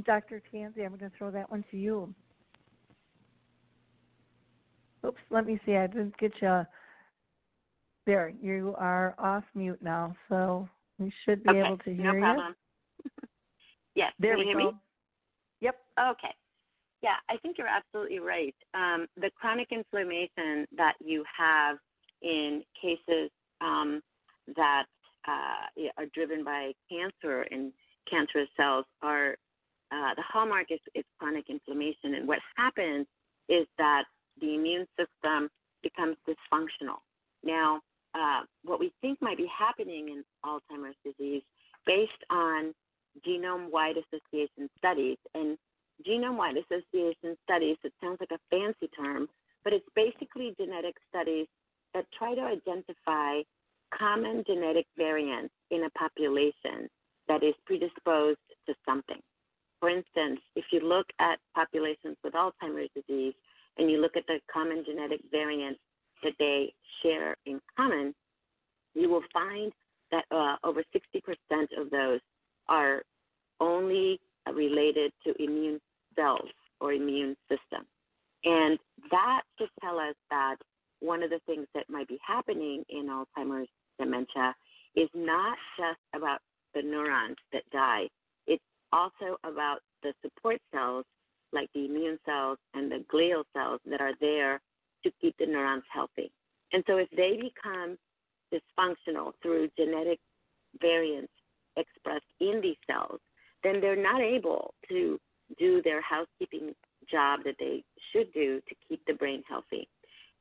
Dr. 0.00 0.42
Tansey, 0.52 0.84
I'm 0.84 0.96
going 0.96 1.10
to 1.10 1.12
throw 1.18 1.30
that 1.30 1.50
one 1.50 1.64
to 1.70 1.76
you. 1.76 2.14
Oops, 5.04 5.20
let 5.30 5.46
me 5.46 5.60
see. 5.66 5.76
I 5.76 5.86
didn't 5.86 6.16
get 6.18 6.32
you. 6.40 6.62
There, 8.06 8.32
you 8.40 8.74
are 8.78 9.14
off 9.18 9.44
mute 9.54 9.80
now, 9.82 10.16
so 10.28 10.68
we 10.98 11.12
should 11.24 11.42
be 11.42 11.50
okay, 11.50 11.60
able 11.60 11.78
to 11.78 11.94
hear 11.94 12.14
no 12.14 12.20
problem. 12.20 12.54
you. 13.04 13.28
yes, 13.94 14.12
there 14.18 14.36
can 14.36 14.46
we 14.46 14.50
you 14.50 14.54
go. 14.54 14.70
Me? 14.70 14.76
Yep. 15.60 15.76
Okay. 16.00 16.34
Yeah, 17.02 17.16
I 17.28 17.36
think 17.38 17.58
you're 17.58 17.66
absolutely 17.68 18.20
right. 18.20 18.54
Um, 18.74 19.06
the 19.16 19.30
chronic 19.38 19.68
inflammation 19.72 20.66
that 20.76 20.94
you 21.04 21.24
have 21.36 21.78
in 22.22 22.62
cases 22.80 23.30
um, 23.60 24.00
that 24.56 24.84
uh, 25.28 25.90
are 25.98 26.06
driven 26.14 26.44
by 26.44 26.72
cancer 26.90 27.46
and 27.50 27.72
cancerous 28.10 28.48
cells 28.56 28.84
are 29.02 29.36
uh, 29.92 30.14
the 30.16 30.22
hallmark 30.26 30.66
is, 30.70 30.80
is 30.94 31.04
chronic 31.18 31.44
inflammation. 31.50 32.14
And 32.14 32.26
what 32.26 32.38
happens 32.56 33.06
is 33.48 33.66
that 33.78 34.04
the 34.40 34.54
immune 34.54 34.86
system 34.96 35.50
becomes 35.82 36.16
dysfunctional. 36.26 37.00
Now, 37.44 37.80
uh, 38.14 38.42
what 38.64 38.80
we 38.80 38.92
think 39.00 39.20
might 39.20 39.36
be 39.36 39.46
happening 39.46 40.08
in 40.08 40.24
Alzheimer's 40.44 40.96
disease, 41.04 41.42
based 41.84 42.10
on 42.30 42.72
genome 43.26 43.70
wide 43.70 43.96
association 43.96 44.70
studies, 44.78 45.18
and 45.34 45.58
genome 46.08 46.36
wide 46.36 46.56
association 46.56 47.36
studies, 47.44 47.76
it 47.84 47.92
sounds 48.02 48.18
like 48.20 48.32
a 48.32 48.40
fancy 48.50 48.90
term, 48.98 49.28
but 49.64 49.72
it's 49.72 49.86
basically 49.94 50.54
genetic 50.58 50.94
studies 51.08 51.46
that 51.94 52.06
try 52.16 52.34
to 52.34 52.40
identify 52.40 53.42
common 53.96 54.42
genetic 54.46 54.86
variants 54.96 55.54
in 55.70 55.84
a 55.84 55.90
population 55.90 56.88
that 57.28 57.42
is 57.42 57.54
predisposed 57.66 58.38
to 58.66 58.74
something. 58.86 59.20
For 59.80 59.88
instance, 59.88 60.40
if 60.56 60.64
you 60.72 60.80
look 60.80 61.06
at 61.20 61.38
populations 61.54 62.16
with 62.22 62.34
Alzheimer's 62.34 62.90
disease, 62.94 63.34
and 63.78 63.90
you 63.90 64.00
look 64.00 64.16
at 64.16 64.26
the 64.26 64.38
common 64.52 64.84
genetic 64.86 65.20
variants 65.30 65.80
that 66.22 66.34
they 66.38 66.72
share 67.02 67.36
in 67.46 67.60
common, 67.76 68.14
you 68.94 69.08
will 69.08 69.24
find 69.32 69.72
that 70.10 70.24
uh, 70.30 70.56
over 70.64 70.82
60% 70.94 71.22
of 71.78 71.90
those 71.90 72.20
are 72.68 73.02
only 73.60 74.20
related 74.52 75.12
to 75.26 75.34
immune 75.42 75.80
cells 76.14 76.48
or 76.80 76.92
immune 76.92 77.36
system. 77.48 77.86
And 78.44 78.78
that 79.10 79.42
should 79.58 79.70
tell 79.80 79.98
us 79.98 80.14
that 80.30 80.56
one 81.02 81.22
of 81.22 81.30
the 81.30 81.40
things 81.46 81.66
that 81.74 81.90
might 81.90 82.08
be 82.08 82.18
happening 82.26 82.84
in 82.88 83.08
Alzheimer's 83.08 83.68
dementia 83.98 84.54
is 84.94 85.08
not 85.14 85.58
just 85.76 86.00
about 86.14 86.40
the 86.74 86.82
neurons 86.82 87.36
that 87.52 87.62
die, 87.72 88.08
it's 88.46 88.62
also 88.92 89.36
about 89.44 89.80
the 90.02 90.12
support 90.22 90.60
cells 90.72 91.04
like 91.52 91.68
the 91.74 91.84
immune 91.84 92.18
cells 92.24 92.58
and 92.74 92.90
the 92.90 93.04
glial 93.12 93.44
cells 93.54 93.80
that 93.86 94.00
are 94.00 94.14
there 94.20 94.60
to 95.04 95.10
keep 95.20 95.34
the 95.38 95.46
neurons 95.46 95.82
healthy. 95.92 96.30
And 96.72 96.82
so 96.86 96.96
if 96.96 97.08
they 97.10 97.36
become 97.36 97.98
dysfunctional 98.52 99.32
through 99.42 99.68
genetic 99.76 100.18
variants 100.80 101.32
expressed 101.76 102.24
in 102.40 102.60
these 102.62 102.76
cells, 102.86 103.20
then 103.62 103.80
they're 103.80 104.00
not 104.00 104.20
able 104.20 104.74
to 104.88 105.18
do 105.58 105.82
their 105.82 106.00
housekeeping 106.00 106.74
job 107.10 107.40
that 107.44 107.56
they 107.58 107.84
should 108.12 108.32
do 108.32 108.60
to 108.68 108.74
keep 108.88 109.02
the 109.06 109.14
brain 109.14 109.42
healthy. 109.48 109.88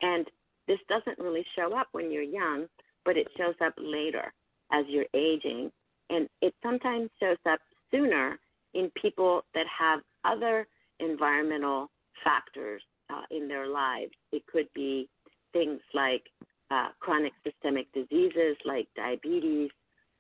And 0.02 0.28
this 0.68 0.80
doesn't 0.88 1.20
really 1.20 1.46
show 1.56 1.76
up 1.76 1.88
when 1.92 2.12
you're 2.12 2.22
young, 2.22 2.66
but 3.06 3.18
it 3.18 3.28
shows 3.38 3.56
up 3.64 3.74
later 3.78 4.34
as 4.72 4.86
you're 4.88 5.06
aging. 5.14 5.72
And 6.10 6.28
it 6.42 6.54
sometimes 6.64 7.10
shows 7.20 7.38
up 7.50 7.60
sooner 7.92 8.40
in 8.74 8.92
people 9.02 9.44
that 9.54 9.66
have 9.68 10.00
other 10.24 10.68
environmental 11.00 11.90
factors 12.24 12.82
uh, 13.10 13.24
in 13.32 13.48
their 13.48 13.68
lives. 13.68 14.12
It 14.32 14.44
could 14.48 14.68
be 14.74 15.10
things 15.54 15.80
like 15.94 16.24
uh, 16.70 16.90
chronic 17.00 17.34
systemic 17.46 17.92
diseases 17.94 18.56
like 18.66 18.88
diabetes 18.96 19.70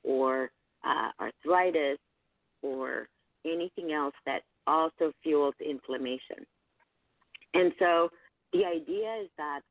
or 0.04 0.52
uh, 0.84 1.12
arthritis 1.20 1.98
or 2.62 3.08
anything 3.46 3.94
else 3.94 4.16
that 4.26 4.42
also 4.68 5.12
fuels 5.24 5.56
inflammation. 5.66 6.46
And 7.54 7.72
so 7.80 8.10
the 8.54 8.66
idea 8.66 9.22
is 9.24 9.30
that 9.38 9.62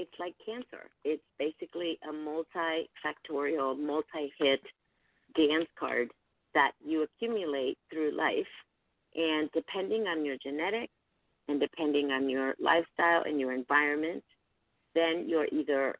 it's 0.00 0.18
like 0.18 0.34
cancer. 0.44 0.88
It's 1.04 1.22
basically 1.38 1.98
a 2.08 2.12
multifactorial, 2.12 3.78
multi 3.78 4.32
hit 4.38 4.60
dance 5.36 5.68
card 5.78 6.08
that 6.54 6.72
you 6.82 7.02
accumulate 7.02 7.76
through 7.92 8.16
life. 8.16 8.52
And 9.14 9.50
depending 9.52 10.06
on 10.06 10.24
your 10.24 10.36
genetics 10.42 10.92
and 11.48 11.60
depending 11.60 12.10
on 12.10 12.30
your 12.30 12.54
lifestyle 12.58 13.24
and 13.26 13.38
your 13.38 13.52
environment, 13.52 14.24
then 14.94 15.26
you're 15.28 15.48
either 15.52 15.96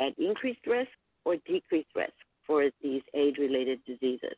at 0.00 0.18
increased 0.18 0.66
risk 0.66 0.90
or 1.26 1.36
decreased 1.46 1.94
risk 1.94 2.12
for 2.46 2.70
these 2.82 3.02
age 3.14 3.36
related 3.38 3.80
diseases. 3.86 4.36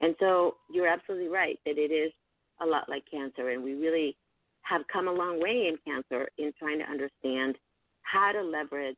And 0.00 0.14
so 0.20 0.56
you're 0.72 0.86
absolutely 0.86 1.28
right 1.28 1.58
that 1.66 1.76
it 1.76 1.90
is 1.92 2.12
a 2.60 2.66
lot 2.66 2.88
like 2.88 3.02
cancer, 3.10 3.50
and 3.50 3.64
we 3.64 3.74
really 3.74 4.16
have 4.62 4.82
come 4.92 5.08
a 5.08 5.12
long 5.12 5.40
way 5.40 5.68
in 5.68 5.76
cancer 5.84 6.28
in 6.38 6.52
trying 6.58 6.78
to 6.78 6.84
understand 6.84 7.56
how 8.04 8.32
to 8.32 8.42
leverage 8.42 8.96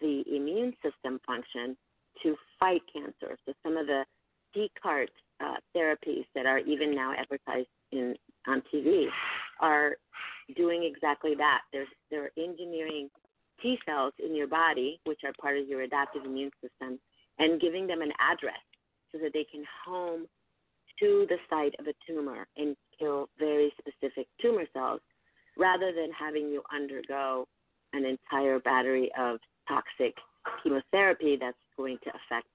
the 0.00 0.22
immune 0.30 0.72
system 0.82 1.20
function 1.26 1.76
to 2.22 2.36
fight 2.58 2.82
cancer. 2.92 3.36
So 3.46 3.52
some 3.62 3.76
of 3.76 3.86
the 3.86 4.04
Descartes 4.54 5.10
uh, 5.40 5.56
therapies 5.76 6.24
that 6.34 6.46
are 6.46 6.58
even 6.60 6.94
now 6.94 7.12
advertised 7.18 7.68
in 7.90 8.14
on 8.46 8.62
TV 8.72 9.06
are 9.60 9.96
doing 10.56 10.84
exactly 10.84 11.34
that. 11.36 11.60
They're 11.72 11.86
they're 12.10 12.30
engineering 12.38 13.08
T 13.60 13.78
cells 13.86 14.12
in 14.24 14.34
your 14.34 14.48
body, 14.48 15.00
which 15.04 15.20
are 15.24 15.32
part 15.40 15.58
of 15.58 15.68
your 15.68 15.82
adaptive 15.82 16.24
immune 16.24 16.50
system, 16.60 16.98
and 17.38 17.60
giving 17.60 17.86
them 17.86 18.02
an 18.02 18.12
address 18.20 18.60
so 19.10 19.18
that 19.18 19.32
they 19.32 19.44
can 19.44 19.64
home 19.84 20.26
to 21.00 21.26
the 21.28 21.36
site 21.48 21.74
of 21.78 21.86
a 21.86 21.94
tumor 22.06 22.46
and 22.56 22.76
kill 22.98 23.28
very 23.38 23.72
specific 23.78 24.26
tumor 24.40 24.64
cells 24.72 25.00
rather 25.58 25.92
than 25.92 26.10
having 26.18 26.48
you 26.48 26.62
undergo 26.74 27.46
an 27.92 28.04
entire 28.04 28.58
battery 28.58 29.10
of 29.18 29.38
toxic 29.68 30.14
chemotherapy 30.62 31.36
that's 31.40 31.56
going 31.76 31.98
to 32.04 32.10
affect 32.10 32.48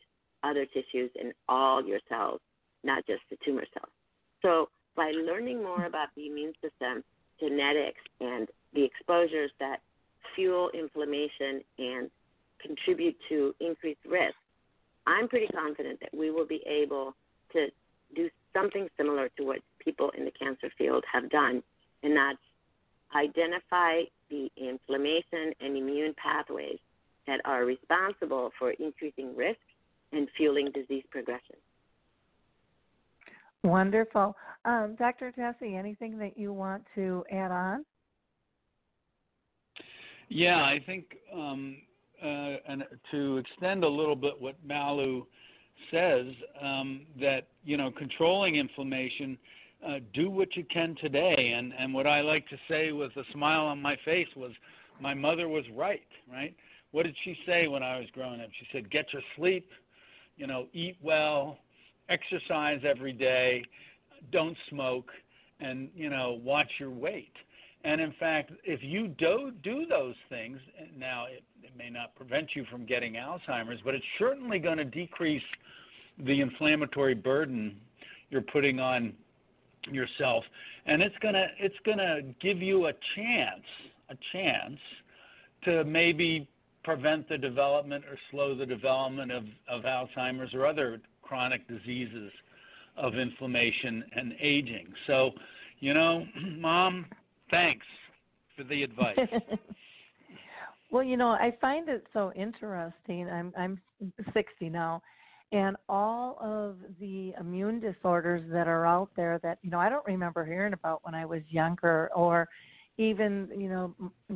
other 0.43 0.65
tissues 0.65 1.11
in 1.19 1.33
all 1.47 1.85
your 1.85 1.99
cells, 2.09 2.39
not 2.83 3.05
just 3.07 3.21
the 3.29 3.37
tumor 3.43 3.65
cells. 3.73 3.91
So, 4.41 4.69
by 4.95 5.11
learning 5.11 5.63
more 5.63 5.85
about 5.85 6.09
the 6.15 6.25
immune 6.25 6.53
system, 6.61 7.03
genetics, 7.39 8.01
and 8.19 8.47
the 8.73 8.83
exposures 8.83 9.51
that 9.59 9.77
fuel 10.35 10.71
inflammation 10.73 11.61
and 11.77 12.09
contribute 12.59 13.15
to 13.29 13.53
increased 13.59 13.99
risk, 14.09 14.35
I'm 15.05 15.27
pretty 15.27 15.47
confident 15.47 15.99
that 16.01 16.17
we 16.17 16.31
will 16.31 16.47
be 16.47 16.61
able 16.65 17.15
to 17.53 17.67
do 18.15 18.29
something 18.53 18.87
similar 18.97 19.29
to 19.37 19.45
what 19.45 19.59
people 19.79 20.11
in 20.17 20.25
the 20.25 20.31
cancer 20.31 20.69
field 20.77 21.03
have 21.11 21.29
done, 21.29 21.61
and 22.03 22.15
that's 22.15 22.37
identify 23.15 24.01
the 24.29 24.49
inflammation 24.57 25.53
and 25.59 25.77
immune 25.77 26.13
pathways 26.21 26.79
that 27.27 27.41
are 27.45 27.65
responsible 27.65 28.51
for 28.57 28.71
increasing 28.71 29.35
risk 29.35 29.59
and 30.11 30.27
fueling 30.37 30.71
disease 30.73 31.03
progression. 31.11 31.55
Wonderful. 33.63 34.35
Um, 34.65 34.95
Dr. 34.97 35.33
Tesi, 35.37 35.77
anything 35.77 36.17
that 36.19 36.37
you 36.37 36.53
want 36.53 36.83
to 36.95 37.23
add 37.31 37.51
on? 37.51 37.85
Yeah, 40.29 40.57
I 40.57 40.81
think 40.85 41.17
um, 41.33 41.77
uh, 42.23 42.55
and 42.67 42.83
to 43.11 43.37
extend 43.37 43.83
a 43.83 43.87
little 43.87 44.15
bit 44.15 44.33
what 44.39 44.55
Malu 44.65 45.25
says, 45.91 46.25
um, 46.61 47.01
that 47.19 47.47
you 47.63 47.77
know 47.77 47.91
controlling 47.91 48.55
inflammation, 48.55 49.37
uh, 49.85 49.99
do 50.13 50.29
what 50.29 50.55
you 50.55 50.63
can 50.65 50.95
today. 51.01 51.53
And 51.57 51.73
and 51.77 51.93
what 51.93 52.07
I 52.07 52.21
like 52.21 52.47
to 52.49 52.57
say 52.69 52.91
with 52.91 53.15
a 53.17 53.23
smile 53.33 53.65
on 53.65 53.81
my 53.81 53.97
face 54.05 54.27
was, 54.35 54.51
my 54.99 55.13
mother 55.13 55.47
was 55.47 55.63
right. 55.75 56.07
Right. 56.31 56.55
What 56.91 57.03
did 57.03 57.15
she 57.23 57.37
say 57.45 57.67
when 57.67 57.83
I 57.83 57.99
was 57.99 58.07
growing 58.13 58.41
up? 58.41 58.49
She 58.59 58.67
said, 58.71 58.89
get 58.89 59.05
your 59.11 59.21
sleep, 59.35 59.69
you 60.37 60.47
know, 60.47 60.67
eat 60.73 60.97
well, 61.03 61.57
exercise 62.09 62.79
every 62.87 63.13
day, 63.13 63.63
don't 64.31 64.57
smoke, 64.69 65.11
and 65.59 65.89
you 65.95 66.09
know, 66.09 66.39
watch 66.43 66.71
your 66.79 66.89
weight. 66.89 67.33
And 67.83 68.01
in 68.01 68.13
fact, 68.19 68.51
if 68.63 68.81
you 68.81 69.09
do 69.09 69.51
do 69.63 69.85
those 69.85 70.15
things, 70.29 70.59
now 70.97 71.25
it, 71.25 71.43
it 71.63 71.71
may 71.77 71.89
not 71.89 72.15
prevent 72.15 72.49
you 72.55 72.65
from 72.71 72.85
getting 72.85 73.13
Alzheimer's, 73.13 73.79
but 73.85 73.93
it's 73.93 74.05
certainly 74.17 74.59
going 74.59 74.77
to 74.77 74.85
decrease 74.85 75.43
the 76.25 76.41
inflammatory 76.41 77.13
burden 77.13 77.75
you're 78.29 78.41
putting 78.41 78.79
on 78.79 79.13
yourself, 79.91 80.43
and 80.85 81.01
it's 81.01 81.15
gonna 81.21 81.47
it's 81.59 81.75
gonna 81.85 82.21
give 82.41 82.61
you 82.61 82.87
a 82.87 82.93
chance 83.15 83.65
a 84.09 84.15
chance 84.31 84.79
to 85.65 85.83
maybe 85.83 86.47
prevent 86.83 87.27
the 87.27 87.37
development 87.37 88.05
or 88.05 88.17
slow 88.31 88.55
the 88.55 88.65
development 88.65 89.29
of, 89.31 89.43
of 89.69 89.83
Alzheimer's 89.83 90.53
or 90.53 90.65
other 90.65 91.01
chronic 91.21 91.67
diseases 91.67 92.31
of 92.95 93.15
inflammation 93.15 94.03
and 94.15 94.33
aging. 94.39 94.87
So, 95.05 95.31
you 95.79 95.93
know, 95.93 96.25
mom, 96.57 97.05
thanks 97.51 97.85
for 98.55 98.63
the 98.63 98.83
advice. 98.83 99.17
well, 100.91 101.03
you 101.03 101.17
know, 101.17 101.31
I 101.31 101.55
find 101.59 101.89
it 101.89 102.05
so 102.13 102.31
interesting. 102.33 103.29
I'm 103.29 103.53
I'm 103.57 103.81
60 104.33 104.69
now, 104.69 105.01
and 105.51 105.77
all 105.87 106.37
of 106.41 106.75
the 106.99 107.33
immune 107.39 107.79
disorders 107.79 108.43
that 108.51 108.67
are 108.67 108.85
out 108.85 109.09
there 109.15 109.39
that 109.43 109.59
you 109.61 109.69
know 109.69 109.79
I 109.79 109.89
don't 109.89 110.05
remember 110.05 110.45
hearing 110.45 110.73
about 110.73 110.99
when 111.03 111.15
I 111.15 111.25
was 111.25 111.41
younger, 111.49 112.09
or 112.15 112.47
even 112.97 113.49
you 113.55 113.69
know 113.69 113.95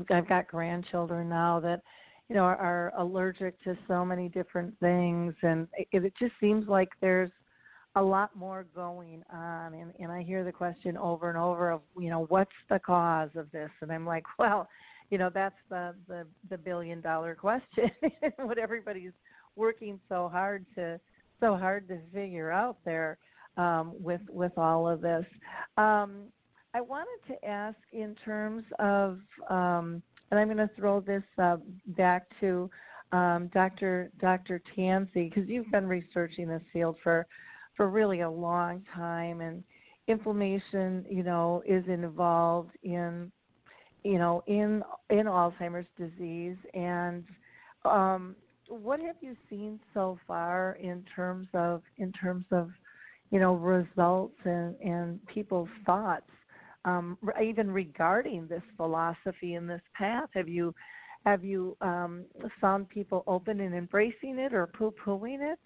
I've 0.09 0.29
got 0.29 0.47
grandchildren 0.47 1.27
now 1.27 1.59
that 1.61 1.81
you 2.29 2.35
know 2.35 2.43
are, 2.43 2.57
are 2.57 2.93
allergic 2.97 3.61
to 3.63 3.77
so 3.87 4.05
many 4.05 4.29
different 4.29 4.73
things, 4.79 5.33
and 5.43 5.67
it, 5.77 5.87
it 5.91 6.13
just 6.17 6.33
seems 6.39 6.67
like 6.67 6.89
there's 7.01 7.31
a 7.95 8.01
lot 8.01 8.33
more 8.35 8.65
going 8.73 9.21
on. 9.33 9.73
And 9.73 9.91
and 9.99 10.11
I 10.11 10.23
hear 10.23 10.45
the 10.45 10.51
question 10.51 10.95
over 10.97 11.27
and 11.29 11.37
over 11.37 11.71
of 11.71 11.81
you 11.99 12.09
know 12.09 12.25
what's 12.29 12.51
the 12.69 12.79
cause 12.79 13.31
of 13.35 13.51
this? 13.51 13.69
And 13.81 13.91
I'm 13.91 14.05
like 14.05 14.23
well 14.39 14.69
you 15.09 15.17
know 15.17 15.29
that's 15.33 15.55
the 15.69 15.93
the 16.07 16.25
the 16.49 16.57
billion 16.57 17.01
dollar 17.01 17.35
question 17.35 17.91
what 18.37 18.57
everybody's 18.57 19.11
working 19.55 19.99
so 20.09 20.29
hard 20.31 20.65
to 20.75 20.99
so 21.39 21.55
hard 21.55 21.87
to 21.87 21.97
figure 22.13 22.51
out 22.51 22.77
there 22.85 23.17
um, 23.57 23.93
with 23.99 24.21
with 24.29 24.57
all 24.57 24.87
of 24.87 25.01
this 25.01 25.25
um, 25.77 26.23
I 26.73 26.81
wanted 26.81 27.19
to 27.27 27.45
ask 27.45 27.77
in 27.91 28.15
terms 28.23 28.63
of 28.79 29.19
um, 29.49 30.01
and 30.29 30.39
I'm 30.39 30.47
going 30.47 30.57
to 30.57 30.69
throw 30.75 31.01
this 31.01 31.23
uh, 31.37 31.57
back 31.87 32.23
to 32.39 32.69
um, 33.11 33.49
Dr. 33.53 34.09
Dr. 34.21 34.61
Tansey 34.75 35.29
because 35.29 35.49
you've 35.49 35.69
been 35.71 35.87
researching 35.87 36.47
this 36.47 36.61
field 36.71 36.95
for 37.03 37.27
for 37.75 37.89
really 37.89 38.21
a 38.21 38.29
long 38.29 38.83
time 38.95 39.41
and 39.41 39.63
inflammation 40.07 41.05
you 41.09 41.23
know 41.23 41.61
is 41.65 41.83
involved 41.87 42.71
in 42.83 43.31
you 44.03 44.17
know 44.17 44.43
in 44.47 44.83
in 45.09 45.25
alzheimer's 45.25 45.87
disease 45.97 46.57
and 46.73 47.23
um 47.85 48.35
what 48.71 48.99
have 48.99 49.15
you 49.21 49.35
seen 49.49 49.79
so 49.93 50.17
far 50.27 50.77
in 50.81 51.03
terms 51.15 51.47
of 51.53 51.81
in 51.97 52.11
terms 52.13 52.45
of 52.51 52.69
you 53.29 53.39
know 53.39 53.55
results 53.55 54.37
and 54.45 54.75
and 54.81 55.19
people's 55.27 55.69
thoughts 55.85 56.29
um 56.85 57.17
even 57.43 57.69
regarding 57.69 58.47
this 58.47 58.63
philosophy 58.77 59.55
and 59.55 59.69
this 59.69 59.81
path 59.95 60.29
have 60.33 60.47
you 60.47 60.73
have 61.25 61.43
you 61.43 61.75
um 61.81 62.23
found 62.59 62.87
people 62.89 63.23
open 63.27 63.59
and 63.59 63.75
embracing 63.75 64.39
it 64.39 64.53
or 64.53 64.67
poo 64.67 64.93
pooing 65.05 65.39
it 65.41 65.59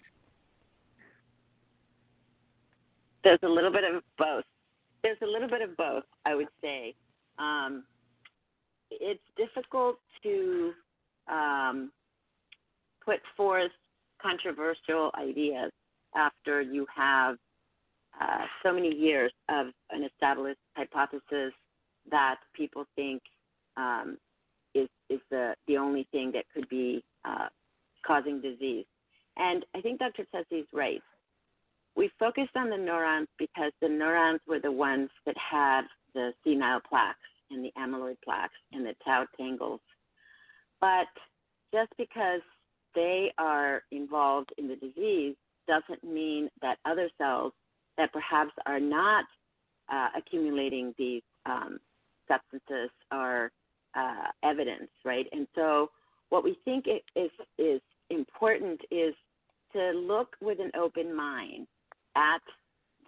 there's 3.26 3.40
a 3.42 3.48
little 3.48 3.72
bit 3.72 3.82
of 3.82 4.04
both. 4.16 4.44
There's 5.02 5.18
a 5.20 5.26
little 5.26 5.48
bit 5.48 5.60
of 5.60 5.76
both, 5.76 6.04
I 6.24 6.36
would 6.36 6.46
say. 6.62 6.94
Um, 7.40 7.82
it's 8.88 9.20
difficult 9.36 9.96
to 10.22 10.70
um, 11.26 11.90
put 13.06 13.20
forth 13.36 13.70
controversial 14.20 15.10
ideas 15.18 15.70
after 16.14 16.60
you 16.60 16.86
have 16.94 17.36
uh, 18.20 18.44
so 18.62 18.72
many 18.72 18.94
years 18.94 19.32
of 19.48 19.66
an 19.90 20.04
established 20.04 20.58
hypothesis 20.76 21.52
that 22.10 22.36
people 22.54 22.84
think 22.96 23.22
um, 23.76 24.16
is 24.74 24.88
is 25.10 25.20
the 25.30 25.54
the 25.66 25.76
only 25.76 26.06
thing 26.12 26.32
that 26.32 26.44
could 26.54 26.68
be 26.68 27.02
uh, 27.24 27.48
causing 28.06 28.40
disease. 28.40 28.86
And 29.36 29.64
I 29.74 29.80
think 29.80 29.98
Dr. 29.98 30.24
Tesi 30.34 30.60
is 30.60 30.66
right. 30.72 31.02
We 31.94 32.10
focused 32.18 32.56
on 32.56 32.70
the 32.70 32.76
neurons 32.76 33.28
because 33.38 33.72
the 33.82 33.88
neurons 33.88 34.40
were 34.46 34.60
the 34.60 34.72
ones 34.72 35.10
that 35.26 35.36
had 35.36 35.82
the 36.14 36.32
senile 36.44 36.80
plaques 36.88 37.18
and 37.50 37.64
the 37.64 37.72
amyloid 37.78 38.16
plaques 38.24 38.54
and 38.72 38.84
the 38.84 38.94
tau 39.04 39.26
tangles. 39.36 39.80
But 40.80 41.08
just 41.72 41.92
because 41.98 42.40
they 42.96 43.32
are 43.38 43.82
involved 43.92 44.50
in 44.58 44.66
the 44.66 44.74
disease 44.74 45.36
doesn't 45.68 46.02
mean 46.02 46.48
that 46.62 46.78
other 46.84 47.08
cells 47.18 47.52
that 47.98 48.12
perhaps 48.12 48.52
are 48.66 48.80
not 48.80 49.24
uh, 49.92 50.08
accumulating 50.16 50.94
these 50.98 51.22
um, 51.44 51.78
substances 52.26 52.90
are 53.12 53.52
uh, 53.94 54.28
evidence, 54.42 54.90
right? 55.04 55.26
And 55.32 55.46
so, 55.54 55.90
what 56.30 56.42
we 56.42 56.58
think 56.64 56.86
is 57.14 57.30
is 57.56 57.80
important 58.10 58.80
is 58.90 59.14
to 59.72 59.92
look 59.92 60.36
with 60.40 60.58
an 60.58 60.72
open 60.78 61.14
mind 61.14 61.68
at 62.16 62.42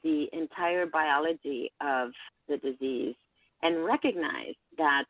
the 0.04 0.26
entire 0.32 0.86
biology 0.86 1.72
of 1.80 2.10
the 2.48 2.58
disease 2.58 3.16
and 3.62 3.84
recognize 3.84 4.54
that 4.76 5.04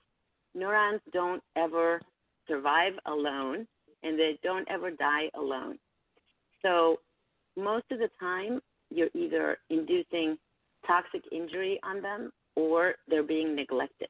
neurons 0.55 1.01
don't 1.13 1.43
ever 1.57 2.01
survive 2.49 2.95
alone 3.07 3.67
and 4.03 4.19
they 4.19 4.39
don't 4.43 4.69
ever 4.71 4.91
die 4.91 5.31
alone. 5.35 5.79
So, 6.63 7.01
most 7.57 7.85
of 7.91 7.99
the 7.99 8.11
time, 8.21 8.61
you're 8.91 9.11
either 9.15 9.59
inducing 9.71 10.39
toxic 10.87 11.23
injury 11.33 11.81
on 11.83 12.01
them 12.01 12.31
or 12.57 12.95
they're 13.09 13.23
being 13.23 13.55
neglected. 13.55 14.09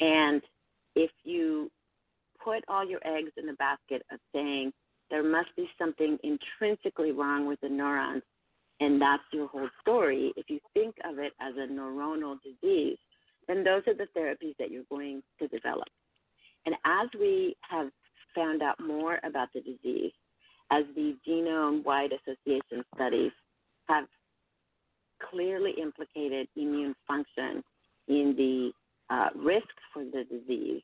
And 0.00 0.42
if 0.94 1.10
you 1.24 1.70
put 2.42 2.64
all 2.68 2.88
your 2.88 3.00
eggs 3.04 3.32
in 3.36 3.46
the 3.46 3.54
basket 3.54 4.02
of 4.12 4.18
saying 4.34 4.72
there 5.10 5.24
must 5.24 5.48
be 5.56 5.68
something 5.78 6.18
intrinsically 6.22 7.12
wrong 7.12 7.46
with 7.46 7.60
the 7.60 7.68
neurons, 7.68 8.22
and 8.80 9.00
that's 9.00 9.22
your 9.32 9.48
whole 9.48 9.68
story, 9.80 10.32
if 10.36 10.48
you 10.48 10.60
think 10.72 10.94
of 11.04 11.18
it 11.18 11.32
as 11.40 11.54
a 11.56 11.72
neuronal 11.72 12.36
disease, 12.42 12.98
then 13.48 13.64
those 13.64 13.82
are 13.86 13.94
the 13.94 14.06
therapies 14.16 14.54
that 14.58 14.70
you're 14.70 14.84
going 14.90 15.22
to 15.40 15.48
develop. 15.48 15.88
And 16.66 16.74
as 16.84 17.08
we 17.18 17.56
have 17.68 17.88
found 18.38 18.62
out 18.62 18.76
more 18.80 19.18
about 19.24 19.48
the 19.52 19.60
disease, 19.60 20.12
as 20.70 20.84
the 20.94 21.16
genome 21.26 21.84
wide 21.84 22.10
association 22.12 22.84
studies 22.94 23.32
have 23.88 24.04
clearly 25.30 25.72
implicated 25.80 26.46
immune 26.56 26.94
function 27.06 27.62
in 28.06 28.34
the 28.36 28.70
uh, 29.10 29.28
risk 29.34 29.66
for 29.92 30.04
the 30.04 30.24
disease, 30.30 30.82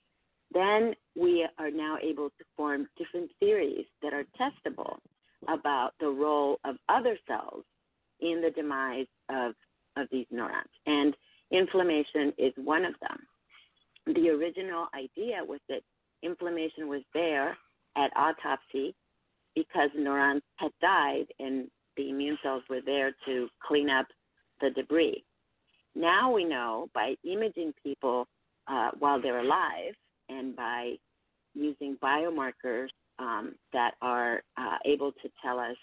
then 0.53 0.95
we 1.15 1.47
are 1.59 1.71
now 1.71 1.97
able 2.03 2.29
to 2.31 2.45
form 2.57 2.89
different 2.99 3.31
theories 3.41 3.87
that 4.03 4.13
are 4.13 4.25
testable 4.41 4.97
about 5.49 5.93
the 6.01 6.09
role 6.09 6.59
of 6.65 6.77
other 6.89 7.19
cells 7.27 7.65
in 8.21 8.41
the 8.41 8.51
demise 8.51 9.07
of, 9.29 9.53
of 9.97 10.07
these 10.11 10.27
neurons. 10.31 10.69
And 10.87 11.15
inflammation 11.51 12.33
is 12.39 12.53
one 12.57 12.85
of 12.85 12.95
them. 13.01 14.15
The 14.15 14.29
original 14.31 14.89
idea 14.95 15.45
was 15.47 15.61
that 15.69 15.83
inflammation 16.25 16.89
was 16.89 17.03
there 17.13 17.57
at 17.97 18.11
autopsy 18.17 18.95
because 19.55 19.91
neurons 19.97 20.43
had 20.57 20.73
died 20.81 21.27
and 21.39 21.69
the 21.97 22.11
immune 22.11 22.39
cells 22.43 22.63
were 22.69 22.81
there 22.85 23.13
to 23.27 23.49
clean 23.67 23.89
up 23.89 24.07
the 24.61 24.71
debris. 24.71 25.25
Now 25.95 26.33
we 26.33 26.45
know 26.45 26.89
by 26.93 27.15
imaging 27.25 27.73
people 27.83 28.27
uh, 28.67 28.91
while 28.99 29.21
they're 29.21 29.41
alive 29.41 29.95
and 30.29 30.57
by 30.57 30.95
using 31.55 31.97
biomarkers 32.03 32.89
um, 33.19 33.55
that 33.73 33.93
are 34.03 34.43
uh, 34.57 34.79
able 34.85 35.13
to 35.13 35.29
tell 35.45 35.61
us 35.61 35.77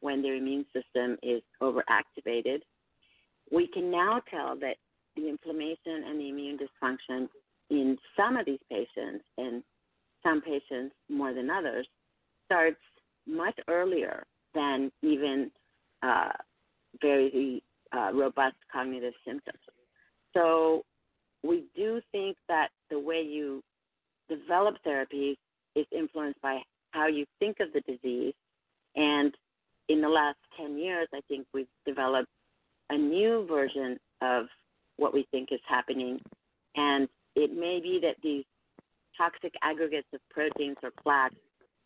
when 0.00 0.22
their 0.22 0.36
immune 0.36 0.64
system 0.72 1.18
is 1.22 1.42
overactivated, 1.62 2.60
we 3.50 3.66
can 3.66 3.90
now 3.90 4.22
tell 4.30 4.56
that 4.60 4.76
the 5.16 5.28
inflammation 5.28 6.04
and 6.06 6.20
the 6.20 6.28
immune 6.28 6.58
dysfunction 6.58 7.28
in 7.70 7.98
some 8.16 8.36
of 8.36 8.46
these 8.46 8.60
patients, 8.70 9.24
and 9.36 9.62
some 10.22 10.40
patients 10.40 10.94
more 11.08 11.32
than 11.32 11.50
others, 11.50 11.86
starts 12.46 12.80
much 13.26 13.58
earlier 13.68 14.24
than 14.54 14.90
even 15.02 15.50
uh, 16.02 16.30
very 17.00 17.62
uh, 17.96 18.10
robust 18.12 18.56
cognitive 18.72 19.14
symptoms. 19.26 19.58
So 20.34 20.82
we 21.42 21.64
do 21.76 22.00
think 22.12 22.36
that 22.48 22.68
the 22.90 22.98
way 22.98 23.22
you 23.22 23.62
develop 24.28 24.76
therapies 24.86 25.36
is 25.74 25.86
influenced 25.92 26.40
by 26.40 26.60
how 26.90 27.06
you 27.06 27.24
think 27.38 27.58
of 27.60 27.68
the 27.72 27.80
disease. 27.80 28.34
And 28.96 29.32
in 29.88 30.00
the 30.00 30.08
last 30.08 30.38
10 30.60 30.78
years, 30.78 31.08
I 31.14 31.20
think 31.28 31.46
we've 31.54 31.66
developed 31.86 32.28
a 32.90 32.96
new 32.96 33.46
version 33.46 33.98
of 34.22 34.46
what 34.96 35.14
we 35.14 35.26
think 35.30 35.50
is 35.52 35.60
happening. 35.68 36.20
And 36.74 37.08
it 37.36 37.52
may 37.52 37.80
be 37.80 38.00
that 38.02 38.16
these 38.22 38.44
toxic 39.18 39.52
aggregates 39.62 40.08
of 40.14 40.20
proteins 40.30 40.76
or 40.82 40.90
plaques 41.02 41.34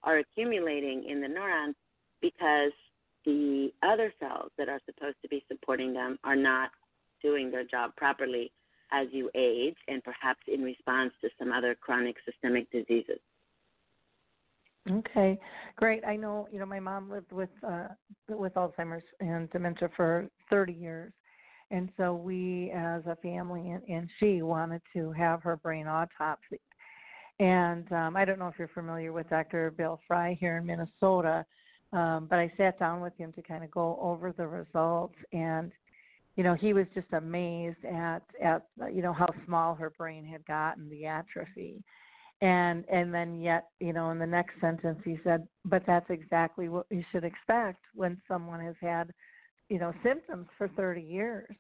are 0.05 0.19
accumulating 0.19 1.05
in 1.09 1.21
the 1.21 1.29
neurons 1.29 1.75
because 2.21 2.73
the 3.25 3.71
other 3.83 4.13
cells 4.21 4.51
that 4.59 4.69
are 4.69 4.81
supposed 4.87 5.17
to 5.23 5.29
be 5.29 5.45
supporting 5.49 5.93
them 5.93 6.19
are 6.25 6.37
not 6.37 6.71
doing 7.23 7.51
their 7.51 7.65
job 7.65 7.95
properly 7.97 8.53
as 8.93 9.07
you 9.11 9.31
age 9.35 9.77
and 9.89 10.03
perhaps 10.05 10.41
in 10.49 10.63
response 10.63 11.13
to 11.21 11.29
some 11.39 11.53
other 11.53 11.75
chronic 11.75 12.17
systemic 12.25 12.71
diseases. 12.71 13.19
Okay, 14.91 15.39
great. 15.77 16.05
I 16.05 16.17
know 16.17 16.49
you 16.51 16.59
know 16.59 16.67
my 16.67 16.81
mom 16.81 17.09
lived 17.09 17.31
with 17.31 17.51
uh, 17.67 17.87
with 18.29 18.55
Alzheimer's 18.55 19.05
and 19.21 19.49
dementia 19.51 19.89
for 19.97 20.29
30 20.51 20.73
years, 20.73 21.13
and 21.71 21.89
so 21.97 22.15
we, 22.15 22.73
as 22.75 23.03
a 23.07 23.17
family, 23.23 23.71
and, 23.71 23.83
and 23.89 24.11
she 24.19 24.43
wanted 24.43 24.83
to 24.93 25.13
have 25.13 25.41
her 25.45 25.57
brain 25.57 25.87
autopsy. 25.87 26.61
And 27.41 27.91
um, 27.93 28.17
I 28.17 28.25
don't 28.25 28.39
know 28.39 28.49
if 28.49 28.55
you're 28.59 28.69
familiar 28.69 29.13
with 29.13 29.29
Dr. 29.31 29.71
Bill 29.71 30.01
Frey 30.07 30.37
here 30.41 30.59
in 30.59 30.67
Minnesota, 30.67 31.45
um, 31.93 32.27
but 32.29 32.39
I 32.39 32.53
sat 32.57 32.79
down 32.79 33.01
with 33.01 33.17
him 33.17 33.33
to 33.35 33.43
kind 33.43 33.65
of 33.65 33.71
go 33.71 33.99
over 34.01 34.33
the 34.33 34.47
results, 34.47 35.17
and 35.33 35.73
you 36.37 36.45
know 36.45 36.55
he 36.55 36.73
was 36.73 36.87
just 36.95 37.13
amazed 37.13 37.85
at 37.85 38.23
at 38.43 38.63
you 38.93 39.03
know 39.03 39.13
how 39.13 39.29
small 39.47 39.75
her 39.75 39.91
brain 39.91 40.25
had 40.25 40.45
gotten, 40.47 40.89
the 40.89 41.07
atrophy, 41.07 41.83
and 42.41 42.85
and 42.91 43.13
then 43.13 43.41
yet 43.41 43.69
you 43.81 43.93
know 43.93 44.11
in 44.11 44.19
the 44.19 44.27
next 44.27 44.55
sentence 44.61 44.99
he 45.05 45.19
said, 45.23 45.47
but 45.65 45.83
that's 45.87 46.09
exactly 46.09 46.69
what 46.69 46.87
you 46.91 47.05
should 47.13 47.25
expect 47.25 47.85
when 47.95 48.21
someone 48.27 48.61
has 48.61 48.77
had 48.81 49.13
you 49.69 49.79
know 49.79 49.93
symptoms 50.03 50.47
for 50.57 50.69
30 50.69 51.03
years. 51.03 51.55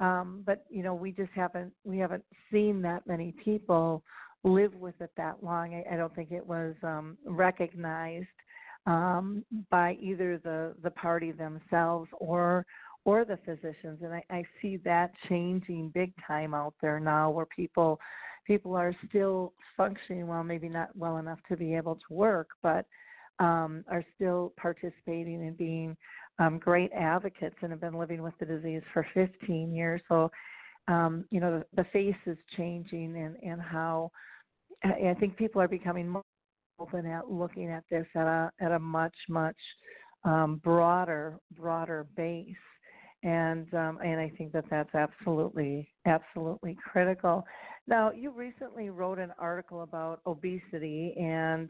Um, 0.00 0.42
but 0.44 0.64
you 0.68 0.82
know 0.82 0.94
we 0.94 1.12
just 1.12 1.32
haven't 1.34 1.72
we 1.84 1.98
haven't 1.98 2.24
seen 2.50 2.82
that 2.82 3.06
many 3.06 3.32
people 3.42 4.02
live 4.44 4.74
with 4.74 5.00
it 5.00 5.10
that 5.16 5.42
long. 5.42 5.74
I, 5.74 5.94
I 5.94 5.96
don't 5.96 6.14
think 6.14 6.32
it 6.32 6.46
was 6.46 6.74
um, 6.82 7.16
recognized 7.24 8.26
um, 8.86 9.44
by 9.70 9.96
either 10.00 10.38
the 10.38 10.74
the 10.82 10.90
party 10.90 11.32
themselves 11.32 12.08
or 12.18 12.66
or 13.04 13.24
the 13.24 13.38
physicians, 13.44 14.00
and 14.02 14.14
I, 14.14 14.22
I 14.30 14.44
see 14.60 14.76
that 14.78 15.10
changing 15.28 15.90
big 15.92 16.12
time 16.26 16.54
out 16.54 16.74
there 16.80 17.00
now, 17.00 17.30
where 17.30 17.46
people 17.46 18.00
people 18.46 18.74
are 18.74 18.94
still 19.08 19.52
functioning 19.76 20.26
well, 20.26 20.44
maybe 20.44 20.68
not 20.68 20.94
well 20.96 21.18
enough 21.18 21.38
to 21.48 21.56
be 21.56 21.74
able 21.74 21.96
to 21.96 22.14
work, 22.14 22.48
but 22.62 22.86
um, 23.38 23.84
are 23.90 24.04
still 24.14 24.52
participating 24.56 25.46
and 25.46 25.56
being 25.56 25.96
um, 26.38 26.58
great 26.58 26.92
advocates 26.92 27.56
and 27.62 27.70
have 27.70 27.80
been 27.80 27.98
living 27.98 28.22
with 28.22 28.34
the 28.38 28.46
disease 28.46 28.82
for 28.92 29.06
15 29.14 29.72
years. 29.72 30.00
So, 30.08 30.30
um, 30.88 31.24
you 31.30 31.40
know, 31.40 31.60
the, 31.60 31.82
the 31.82 31.88
face 31.90 32.16
is 32.26 32.36
changing 32.56 33.16
and, 33.16 33.36
and 33.42 33.60
how 33.60 34.10
I 34.84 35.14
think 35.18 35.36
people 35.36 35.60
are 35.60 35.68
becoming 35.68 36.08
more 36.08 36.22
open 36.80 37.06
at 37.06 37.30
looking 37.30 37.70
at 37.70 37.84
this 37.90 38.06
at 38.16 38.26
a 38.26 38.50
at 38.60 38.72
a 38.72 38.78
much 38.78 39.14
much 39.28 39.56
um, 40.24 40.60
broader 40.64 41.38
broader 41.56 42.06
base, 42.16 42.54
and 43.22 43.72
um, 43.74 43.98
and 44.04 44.20
I 44.20 44.32
think 44.36 44.52
that 44.52 44.64
that's 44.70 44.94
absolutely 44.94 45.88
absolutely 46.06 46.76
critical. 46.82 47.44
Now, 47.86 48.12
you 48.12 48.30
recently 48.30 48.90
wrote 48.90 49.18
an 49.18 49.32
article 49.38 49.82
about 49.82 50.20
obesity, 50.26 51.14
and 51.18 51.68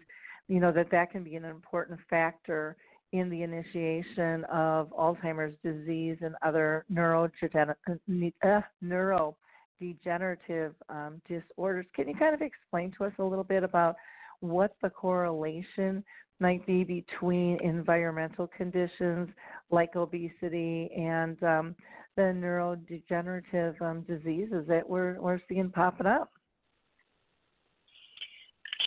you 0.48 0.60
know 0.60 0.72
that 0.72 0.90
that 0.90 1.10
can 1.10 1.24
be 1.24 1.36
an 1.36 1.44
important 1.44 2.00
factor 2.08 2.76
in 3.12 3.28
the 3.28 3.42
initiation 3.42 4.44
of 4.44 4.88
Alzheimer's 4.90 5.54
disease 5.62 6.16
and 6.22 6.34
other 6.42 6.86
neurodegenerative 6.90 8.32
uh, 8.42 8.60
neuro 8.80 9.36
degenerative 9.80 10.74
um, 10.88 11.20
disorders. 11.28 11.86
Can 11.94 12.08
you 12.08 12.14
kind 12.14 12.34
of 12.34 12.42
explain 12.42 12.92
to 12.98 13.04
us 13.04 13.12
a 13.18 13.24
little 13.24 13.44
bit 13.44 13.64
about 13.64 13.96
what 14.40 14.74
the 14.82 14.90
correlation 14.90 16.04
might 16.40 16.66
be 16.66 16.84
between 16.84 17.60
environmental 17.62 18.48
conditions 18.56 19.28
like 19.70 19.94
obesity 19.96 20.90
and 20.96 21.40
um, 21.42 21.76
the 22.16 22.22
neurodegenerative 22.22 23.80
um, 23.80 24.02
diseases 24.02 24.66
that 24.68 24.86
we're 24.86 25.20
we're 25.20 25.40
seeing 25.48 25.70
popping 25.70 26.06
up? 26.06 26.30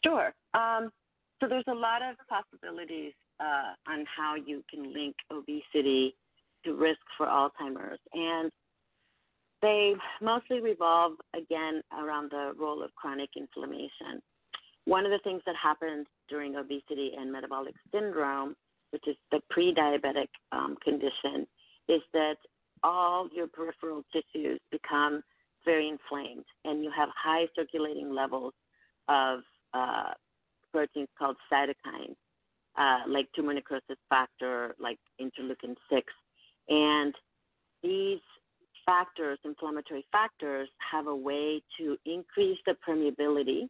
Sure. 0.03 0.33
Um, 0.53 0.91
so 1.39 1.47
there's 1.49 1.63
a 1.67 1.73
lot 1.73 2.01
of 2.01 2.15
possibilities 2.27 3.13
uh, 3.39 3.91
on 3.91 4.05
how 4.15 4.35
you 4.35 4.63
can 4.69 4.93
link 4.93 5.15
obesity 5.31 6.15
to 6.63 6.73
risk 6.73 6.99
for 7.17 7.27
Alzheimer's, 7.27 7.99
and 8.13 8.51
they 9.65 9.95
mostly 10.21 10.61
revolve 10.61 11.13
again 11.35 11.81
around 11.99 12.29
the 12.29 12.53
role 12.57 12.83
of 12.83 12.93
chronic 12.95 13.31
inflammation. 13.35 14.21
One 14.85 15.05
of 15.05 15.11
the 15.11 15.19
things 15.23 15.41
that 15.47 15.55
happens 15.61 16.05
during 16.29 16.55
obesity 16.55 17.13
and 17.17 17.31
metabolic 17.31 17.73
syndrome, 17.91 18.55
which 18.91 19.07
is 19.07 19.15
the 19.31 19.39
pre-diabetic 19.49 20.27
um, 20.51 20.77
condition, 20.83 21.47
is 21.89 22.01
that 22.13 22.35
all 22.83 23.27
your 23.35 23.47
peripheral 23.47 24.03
tissues 24.13 24.59
become 24.71 25.23
very 25.65 25.89
inflamed, 25.89 26.45
and 26.63 26.83
you 26.83 26.91
have 26.95 27.09
high 27.15 27.47
circulating 27.55 28.13
levels 28.13 28.53
of 29.09 29.39
uh, 29.73 30.11
proteins 30.71 31.07
called 31.17 31.37
cytokines, 31.51 32.15
uh, 32.77 32.99
like 33.07 33.27
tumor 33.35 33.55
necrosis 33.55 33.97
factor, 34.09 34.75
like 34.79 34.99
interleukin 35.19 35.75
6. 35.89 36.03
And 36.69 37.15
these 37.81 38.19
factors, 38.85 39.39
inflammatory 39.43 40.05
factors, 40.11 40.69
have 40.91 41.07
a 41.07 41.15
way 41.15 41.61
to 41.79 41.97
increase 42.05 42.57
the 42.65 42.75
permeability 42.87 43.67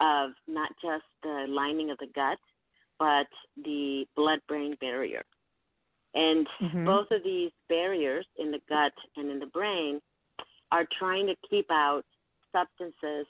of 0.00 0.30
not 0.46 0.70
just 0.82 1.04
the 1.22 1.46
lining 1.48 1.90
of 1.90 1.98
the 1.98 2.06
gut, 2.14 2.38
but 2.98 3.26
the 3.64 4.04
blood 4.16 4.40
brain 4.48 4.76
barrier. 4.80 5.22
And 6.14 6.46
mm-hmm. 6.60 6.84
both 6.84 7.06
of 7.10 7.22
these 7.22 7.50
barriers 7.68 8.26
in 8.38 8.50
the 8.50 8.60
gut 8.68 8.92
and 9.16 9.30
in 9.30 9.38
the 9.38 9.46
brain 9.46 10.00
are 10.72 10.86
trying 10.98 11.26
to 11.26 11.34
keep 11.48 11.66
out 11.70 12.02
substances 12.52 13.26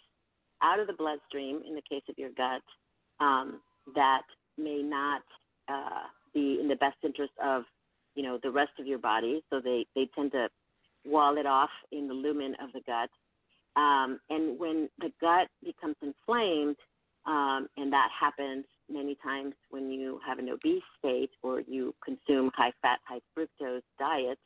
out 0.63 0.81
of 0.81 0.87
the 0.87 0.93
bloodstream, 0.93 1.63
in 1.67 1.75
the 1.75 1.83
case 1.89 2.03
of 2.09 2.17
your 2.19 2.31
gut, 2.37 2.63
um, 3.21 3.61
that 3.95 4.23
may 4.57 4.83
not 4.83 5.23
uh, 5.69 6.07
be 6.35 6.59
in 6.61 6.69
the 6.69 6.77
best 6.77 6.97
interest 7.05 7.33
of 7.43 7.65
you 8.15 8.23
know 8.23 8.39
the 8.43 8.51
rest 8.51 8.73
of 8.81 8.87
your 8.87 8.99
body. 8.99 9.43
So 9.51 9.61
they 9.63 9.87
they 9.95 10.09
tend 10.15 10.33
to 10.33 10.49
wall 11.09 11.39
it 11.39 11.47
off 11.47 11.71
in 11.93 12.09
the 12.09 12.15
lumen 12.15 12.55
of 12.63 12.73
the 12.73 12.81
gut. 12.87 13.11
Um, 13.77 14.19
and 14.31 14.59
when 14.59 14.89
the 14.99 15.11
gut 15.21 15.49
becomes 15.63 15.97
inflamed, 16.03 16.77
um, 17.27 17.69
and 17.77 17.93
that 17.93 18.09
happens 18.19 18.65
many 18.91 19.17
times 19.23 19.55
when 19.71 19.91
you 19.91 20.19
have 20.27 20.39
an 20.39 20.49
obese 20.49 20.83
state 20.99 21.31
or 21.43 21.61
you 21.61 21.95
consume 22.05 22.51
high 22.55 22.73
fat, 22.83 22.99
high 23.05 23.21
fructose 23.37 23.83
diets, 23.99 24.41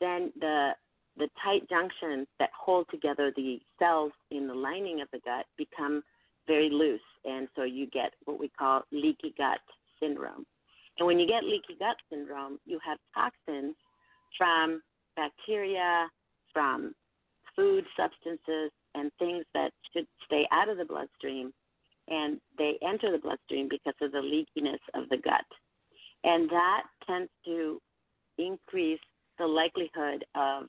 then 0.00 0.32
the 0.38 0.72
the 1.18 1.28
tight 1.42 1.66
junctions 1.70 2.26
that 2.38 2.50
hold 2.52 2.86
together 2.90 3.32
the 3.34 3.58
cells 3.78 4.12
in 4.30 4.46
the 4.46 4.54
lining 4.54 5.00
of 5.00 5.08
the 5.12 5.20
gut 5.24 5.46
become 5.56 6.02
very 6.46 6.68
loose, 6.68 7.00
and 7.24 7.48
so 7.56 7.64
you 7.64 7.86
get 7.86 8.12
what 8.26 8.38
we 8.38 8.48
call 8.48 8.82
leaky 8.92 9.34
gut 9.38 9.58
syndrome. 9.98 10.44
And 10.98 11.06
when 11.06 11.18
you 11.18 11.26
get 11.26 11.42
leaky 11.42 11.76
gut 11.78 11.96
syndrome, 12.10 12.58
you 12.66 12.78
have 12.86 12.98
toxins 13.14 13.74
from 14.36 14.82
bacteria, 15.16 16.08
from 16.52 16.94
food 17.54 17.84
substances, 17.96 18.70
and 18.94 19.10
things 19.18 19.44
that 19.54 19.70
should 19.92 20.06
stay 20.24 20.46
out 20.52 20.68
of 20.68 20.78
the 20.78 20.84
bloodstream, 20.84 21.52
and 22.08 22.40
they 22.56 22.78
enter 22.86 23.10
the 23.12 23.18
bloodstream 23.18 23.68
because 23.68 23.94
of 24.00 24.12
the 24.12 24.18
leakiness 24.18 24.80
of 24.94 25.08
the 25.08 25.16
gut. 25.16 25.44
And 26.24 26.48
that 26.50 26.82
tends 27.06 27.30
to 27.44 27.80
increase 28.38 29.00
the 29.38 29.46
likelihood 29.46 30.24
of 30.34 30.64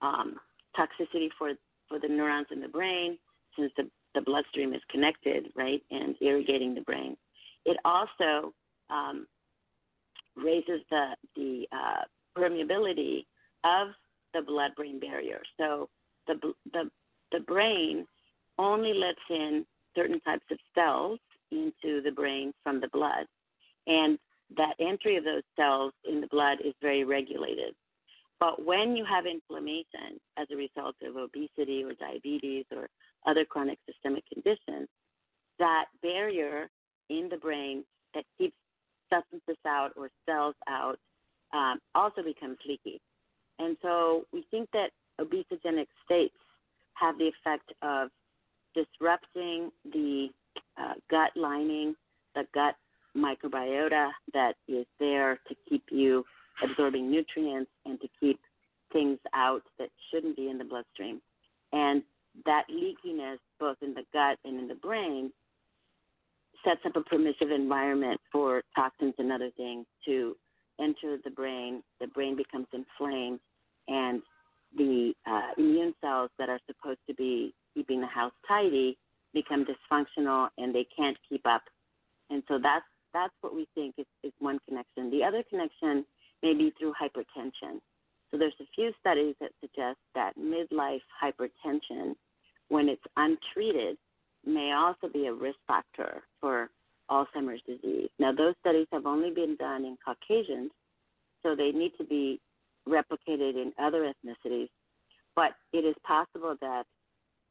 um, 0.00 0.36
toxicity 0.78 1.28
for, 1.38 1.52
for 1.88 1.98
the 1.98 2.08
neurons 2.08 2.46
in 2.50 2.60
the 2.60 2.68
brain, 2.68 3.18
since 3.58 3.72
the, 3.76 3.88
the 4.14 4.20
bloodstream 4.20 4.72
is 4.74 4.80
connected, 4.90 5.46
right, 5.56 5.82
and 5.90 6.14
irrigating 6.20 6.74
the 6.74 6.80
brain. 6.82 7.16
It 7.64 7.76
also 7.84 8.52
um, 8.90 9.26
raises 10.36 10.80
the, 10.90 11.16
the 11.36 11.66
uh, 11.72 12.02
permeability 12.36 13.26
of 13.64 13.88
the 14.34 14.42
blood 14.42 14.72
brain 14.76 14.98
barrier. 14.98 15.40
So 15.58 15.88
the, 16.26 16.34
the, 16.72 16.90
the 17.32 17.40
brain 17.40 18.06
only 18.58 18.94
lets 18.94 19.20
in 19.30 19.64
certain 19.96 20.20
types 20.20 20.44
of 20.50 20.58
cells 20.74 21.18
into 21.50 22.02
the 22.02 22.12
brain 22.14 22.52
from 22.62 22.80
the 22.80 22.88
blood. 22.88 23.26
And 23.86 24.18
that 24.56 24.74
entry 24.78 25.16
of 25.16 25.24
those 25.24 25.42
cells 25.56 25.92
in 26.08 26.20
the 26.20 26.26
blood 26.28 26.58
is 26.64 26.74
very 26.80 27.04
regulated. 27.04 27.74
But 28.40 28.64
when 28.64 28.96
you 28.96 29.04
have 29.04 29.24
inflammation 29.26 30.18
as 30.36 30.48
a 30.50 30.56
result 30.56 30.96
of 31.02 31.16
obesity 31.16 31.84
or 31.84 31.92
diabetes 31.94 32.64
or 32.74 32.88
other 33.26 33.44
chronic 33.44 33.78
systemic 33.86 34.24
conditions, 34.32 34.88
that 35.58 35.84
barrier 36.02 36.68
in 37.08 37.28
the 37.30 37.36
brain 37.36 37.84
that 38.14 38.24
keeps 38.38 38.56
substances 39.12 39.60
out 39.66 39.92
or 39.96 40.10
cells 40.26 40.56
out 40.68 40.98
um, 41.52 41.78
also 41.94 42.22
becomes 42.22 42.56
leaky. 42.66 43.00
And 43.62 43.76
so 43.80 44.24
we 44.32 44.44
think 44.50 44.68
that 44.72 44.90
obesogenic 45.20 45.86
states 46.04 46.34
have 46.94 47.16
the 47.18 47.30
effect 47.30 47.72
of 47.82 48.08
disrupting 48.74 49.70
the 49.84 50.28
uh, 50.76 50.94
gut 51.08 51.30
lining, 51.36 51.94
the 52.34 52.44
gut 52.52 52.74
microbiota 53.16 54.10
that 54.32 54.54
is 54.66 54.86
there 54.98 55.38
to 55.48 55.54
keep 55.68 55.84
you 55.90 56.24
absorbing 56.62 57.10
nutrients 57.10 57.70
and 57.86 58.00
to 58.00 58.08
keep 58.18 58.40
things 58.92 59.18
out 59.32 59.62
that 59.78 59.90
shouldn't 60.10 60.36
be 60.36 60.48
in 60.48 60.58
the 60.58 60.64
bloodstream. 60.64 61.20
And 61.72 62.02
that 62.46 62.64
leakiness, 62.68 63.38
both 63.60 63.76
in 63.80 63.94
the 63.94 64.04
gut 64.12 64.38
and 64.44 64.58
in 64.58 64.66
the 64.66 64.74
brain, 64.74 65.30
sets 66.64 66.80
up 66.84 66.96
a 66.96 67.00
permissive 67.02 67.50
environment 67.50 68.20
for 68.32 68.62
toxins 68.74 69.14
and 69.18 69.30
other 69.30 69.50
things 69.56 69.86
to 70.06 70.36
enter 70.80 71.16
the 71.24 71.30
brain. 71.30 71.82
The 72.00 72.06
brain 72.08 72.36
becomes 72.36 72.66
inflamed, 72.72 73.40
and 73.88 74.22
the 74.76 75.12
uh, 75.26 75.50
immune 75.58 75.94
cells 76.00 76.30
that 76.38 76.48
are 76.48 76.60
supposed 76.66 77.00
to 77.08 77.14
be 77.14 77.54
keeping 77.74 78.00
the 78.00 78.06
house 78.06 78.32
tidy 78.46 78.96
become 79.34 79.64
dysfunctional 79.64 80.48
and 80.58 80.74
they 80.74 80.86
can't 80.96 81.16
keep 81.28 81.46
up. 81.46 81.62
And 82.30 82.42
so 82.48 82.58
that's 82.62 82.84
that's 83.12 83.34
what 83.42 83.54
we 83.54 83.68
think 83.74 83.94
is, 83.98 84.06
is 84.22 84.32
one 84.38 84.58
connection. 84.66 85.10
The 85.10 85.22
other 85.22 85.42
connection 85.48 86.06
may 86.42 86.54
be 86.54 86.72
through 86.78 86.94
hypertension. 87.00 87.80
So 88.30 88.38
there's 88.38 88.54
a 88.60 88.64
few 88.74 88.92
studies 89.00 89.34
that 89.40 89.50
suggest 89.60 89.98
that 90.14 90.32
midlife 90.38 91.02
hypertension, 91.22 92.14
when 92.68 92.88
it's 92.88 93.02
untreated, 93.18 93.98
may 94.46 94.72
also 94.72 95.12
be 95.12 95.26
a 95.26 95.32
risk 95.32 95.58
factor 95.68 96.22
for 96.40 96.70
Alzheimer's 97.10 97.60
disease. 97.66 98.08
Now 98.18 98.32
those 98.32 98.54
studies 98.60 98.86
have 98.92 99.04
only 99.04 99.30
been 99.30 99.56
done 99.56 99.84
in 99.84 99.98
Caucasians, 100.02 100.70
so 101.42 101.54
they 101.54 101.72
need 101.72 101.92
to 101.98 102.04
be 102.04 102.40
replicated 102.88 103.54
in 103.54 103.72
other 103.80 104.12
ethnicities. 104.12 104.68
But 105.34 105.52
it 105.72 105.84
is 105.84 105.94
possible 106.06 106.56
that 106.60 106.84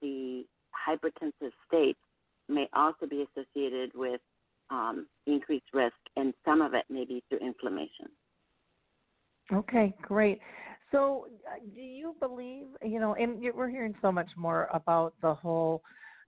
the 0.02 0.46
hypertensive 0.88 1.52
state 1.68 1.98
may 2.48 2.68
also 2.74 3.08
be 3.08 3.26
associated 3.26 3.92
with 3.96 4.22
um, 4.70 5.08
increased 5.28 5.66
risk, 5.74 5.96
and 6.16 6.34
some 6.46 6.62
of 6.62 6.74
it 6.74 6.86
may 6.90 7.06
be 7.06 7.24
through 7.30 7.40
inflammation. 7.40 8.08
Okay, 9.52 9.94
great. 10.02 10.40
So, 10.92 11.28
uh, 11.48 11.60
do 11.74 11.82
you 11.82 12.16
believe, 12.20 12.68
you 12.84 13.00
know, 13.00 13.16
and 13.16 13.42
we're 13.54 13.70
hearing 13.70 13.96
so 14.02 14.12
much 14.12 14.30
more 14.38 14.70
about 14.74 15.14
the 15.22 15.34
whole, 15.34 15.82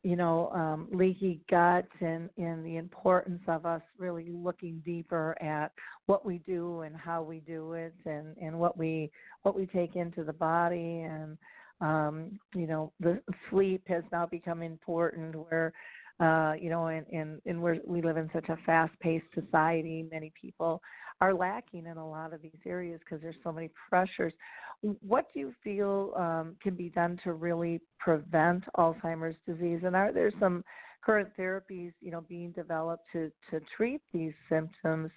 you 0.04 0.18
know, 0.18 0.50
um, 0.50 0.88
leaky 0.92 1.40
gut 1.50 1.88
and, 2.02 2.30
and 2.38 2.66
the 2.66 2.76
importance 2.76 3.42
of 3.48 3.66
us 3.66 3.82
really 3.98 4.28
looking 4.30 4.82
deeper 4.86 5.36
at 5.42 5.72
what 6.08 6.26
we 6.26 6.40
do 6.40 6.82
and 6.82 6.96
how 6.96 7.24
we 7.24 7.40
do 7.40 7.72
it 7.74 7.96
and, 8.06 8.36
and 8.38 8.58
what 8.58 8.78
we 8.78 9.10
what 9.44 9.56
we 9.56 9.66
take 9.68 9.96
into 9.96 10.24
the 10.26 10.34
body. 10.34 11.02
And 11.02 11.38
um, 11.80 12.40
you 12.54 12.68
know, 12.68 12.92
the 13.00 13.22
sleep 13.50 13.84
has 13.88 14.04
now 14.12 14.26
become 14.26 14.62
important 14.62 15.36
where, 15.36 15.74
uh, 16.20 16.54
you 16.60 16.70
know, 16.70 16.88
and, 16.88 17.06
and, 17.12 17.42
and 17.46 17.62
we're, 17.62 17.80
we 17.86 18.02
live 18.02 18.18
in 18.18 18.30
such 18.34 18.50
a 18.50 18.58
fast 18.66 18.94
paced 19.00 19.26
society. 19.34 20.06
Many 20.12 20.32
people 20.40 20.82
are 21.22 21.34
lacking 21.34 21.86
in 21.86 21.98
a 21.98 22.08
lot 22.08 22.34
of 22.34 22.42
these 22.42 22.52
areas 22.66 23.00
because 23.04 23.22
there's 23.22 23.36
so 23.44 23.52
many 23.52 23.70
pressures. 23.90 24.34
What 24.82 25.28
do 25.34 25.40
you 25.40 25.54
feel 25.64 26.14
um, 26.18 26.56
can 26.62 26.76
be 26.76 26.90
done 26.90 27.20
to 27.24 27.34
really 27.34 27.82
prevent 28.00 28.64
Alzheimer's 28.78 29.38
disease? 29.48 29.82
And 29.86 29.96
are 29.96 30.12
there 30.12 30.32
some 30.40 30.64
current 31.04 31.30
therapies, 31.38 31.94
you 32.02 32.12
know, 32.12 32.22
being 32.28 32.52
developed 32.52 33.06
to, 33.14 33.32
to 33.52 33.60
treat 33.76 34.02
these 34.14 34.34
symptoms 34.50 35.10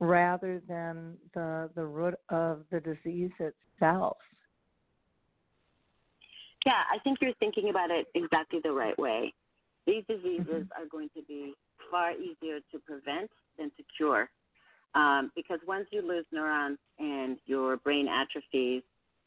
rather 0.00 0.62
than 0.68 1.14
the, 1.34 1.68
the 1.74 1.84
root 1.84 2.14
of 2.28 2.62
the 2.70 2.80
disease 2.80 3.32
itself? 3.38 4.16
Yeah, 6.64 6.82
I 6.92 6.98
think 7.02 7.18
you're 7.20 7.32
thinking 7.40 7.70
about 7.70 7.90
it 7.90 8.06
exactly 8.14 8.60
the 8.62 8.72
right 8.72 8.98
way. 8.98 9.32
These 9.88 10.04
diseases 10.06 10.46
mm-hmm. 10.46 10.82
are 10.82 10.86
going 10.90 11.08
to 11.16 11.22
be 11.22 11.54
far 11.90 12.12
easier 12.12 12.58
to 12.72 12.78
prevent 12.86 13.30
than 13.56 13.70
to 13.70 13.82
cure. 13.96 14.28
Um, 14.94 15.32
because 15.34 15.60
once 15.66 15.86
you 15.90 16.06
lose 16.06 16.26
neurons 16.30 16.78
and 16.98 17.38
your 17.46 17.78
brain 17.78 18.06
atrophies, 18.06 18.82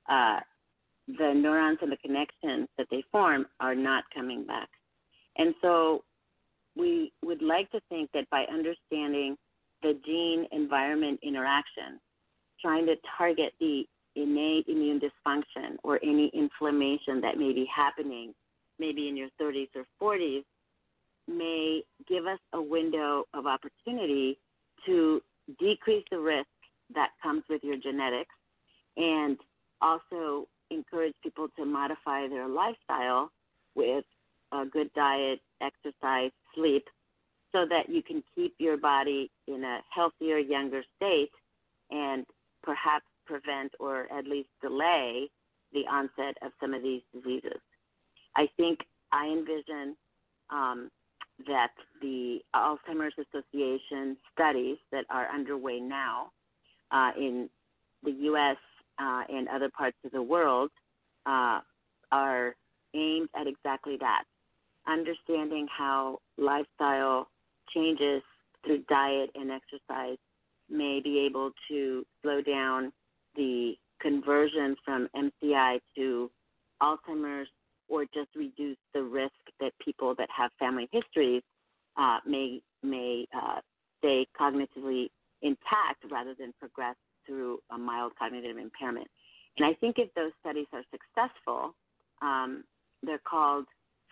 uh, 0.08 0.40
the 1.08 1.34
neurons 1.34 1.80
and 1.82 1.92
the 1.92 1.98
connections 1.98 2.68
that 2.78 2.86
they 2.92 3.04
form 3.12 3.48
are 3.60 3.74
not 3.74 4.04
coming 4.14 4.46
back. 4.46 4.70
And 5.38 5.56
so 5.64 6.04
we 6.78 7.12
would 7.26 7.42
like 7.42 7.72
to 7.72 7.82
think 7.90 8.12
that 8.14 8.30
by 8.30 8.44
understanding 8.44 9.38
the 9.82 10.00
gene 10.06 10.46
environment 10.52 11.20
interaction, 11.24 12.00
trying 12.62 12.86
to 12.86 12.96
target 13.18 13.54
the 13.60 13.84
innate 14.16 14.68
immune 14.68 15.00
dysfunction 15.00 15.78
or 15.84 16.00
any 16.04 16.30
inflammation 16.36 17.20
that 17.22 17.40
may 17.40 17.52
be 17.52 17.68
happening 17.76 18.34
maybe 18.82 19.08
in 19.08 19.16
your 19.16 19.30
30s 19.40 19.70
or 19.76 19.86
40s 20.02 20.44
may 21.28 21.84
give 22.10 22.26
us 22.26 22.40
a 22.54 22.62
window 22.62 23.26
of 23.36 23.46
opportunity 23.46 24.38
to 24.86 25.22
decrease 25.60 26.04
the 26.12 26.20
risk 26.20 26.48
that 26.94 27.10
comes 27.22 27.44
with 27.48 27.64
your 27.64 27.78
genetics 27.78 28.34
and 28.98 29.38
also 29.82 30.48
encourage 30.72 31.14
people 31.24 31.48
to 31.58 31.66
modify 31.66 32.28
their 32.28 32.48
lifestyle 32.48 33.30
with 33.76 34.04
a 34.52 34.66
good 34.66 34.92
diet, 34.94 35.40
exercise, 35.62 36.32
sleep, 36.56 36.84
so 37.52 37.66
that 37.70 37.88
you 37.88 38.02
can 38.02 38.24
keep 38.36 38.54
your 38.58 38.78
body 38.78 39.30
in 39.48 39.64
a 39.64 39.80
healthier, 39.94 40.38
younger 40.38 40.82
state 40.96 41.32
and 41.92 42.26
perhaps 42.64 43.06
prevent 43.26 43.72
or 43.80 44.08
at 44.12 44.26
least 44.26 44.50
delay 44.62 45.30
the 45.74 45.86
onset 45.90 46.36
of 46.42 46.52
some 46.60 46.74
of 46.74 46.82
these 46.82 47.02
diseases. 47.14 47.60
I 48.36 48.48
think 48.58 48.80
I 49.12 49.28
envision 49.28 49.96
um, 50.50 50.90
that 51.48 51.72
the 52.02 52.40
Alzheimer's 52.56 53.14
Association 53.18 54.18
studies 54.34 54.78
that 54.92 55.06
are 55.10 55.28
underway 55.34 55.80
now 55.80 56.32
uh, 56.92 57.12
in 57.18 57.50
the 58.04 58.12
U.S. 58.12 58.58
Uh, 59.00 59.24
and 59.30 59.48
other 59.48 59.70
parts 59.70 59.98
of 60.06 60.12
the 60.12 60.22
world 60.22 60.70
uh, 61.26 61.60
are 62.12 62.56
aimed 62.94 63.30
at 63.36 63.48
exactly 63.48 63.98
that 64.00 64.24
understanding 64.88 65.68
how 65.76 66.20
lifestyle 66.38 67.28
changes 67.74 68.22
through 68.66 68.80
diet 68.90 69.30
and 69.36 69.52
exercise 69.52 70.18
may 70.70 71.00
be 71.04 71.20
able 71.20 71.52
to 71.68 72.06
slow 72.22 72.42
down 72.42 72.92
the 73.36 73.74
conversion 74.02 74.76
from 74.84 75.08
MCI 75.16 75.80
to 75.96 76.30
Alzheimer's 76.82 77.48
or 77.92 78.06
just 78.06 78.30
reduce 78.36 78.78
the 78.94 79.04
risk 79.04 79.34
that 79.60 79.74
people 79.84 80.16
that 80.18 80.30
have 80.36 80.50
family 80.58 80.88
histories 80.92 81.44
uh, 81.98 82.20
may 82.26 82.62
may 82.82 83.26
uh, 83.36 83.60
stay 84.00 84.26
cognitively 84.40 85.10
intact 85.42 86.04
rather 86.10 86.34
than 86.40 86.54
progress 86.58 86.96
through 87.28 87.60
a 87.72 87.78
mild 87.78 88.14
cognitive 88.18 88.58
impairment. 88.58 89.08
And 89.58 89.66
I 89.66 89.74
think 89.74 89.98
if 90.00 90.12
those 90.14 90.32
studies 90.40 90.68
are 90.74 90.84
successful, 90.90 91.76
um, 92.22 92.64
they're 93.04 93.22
called 93.30 93.66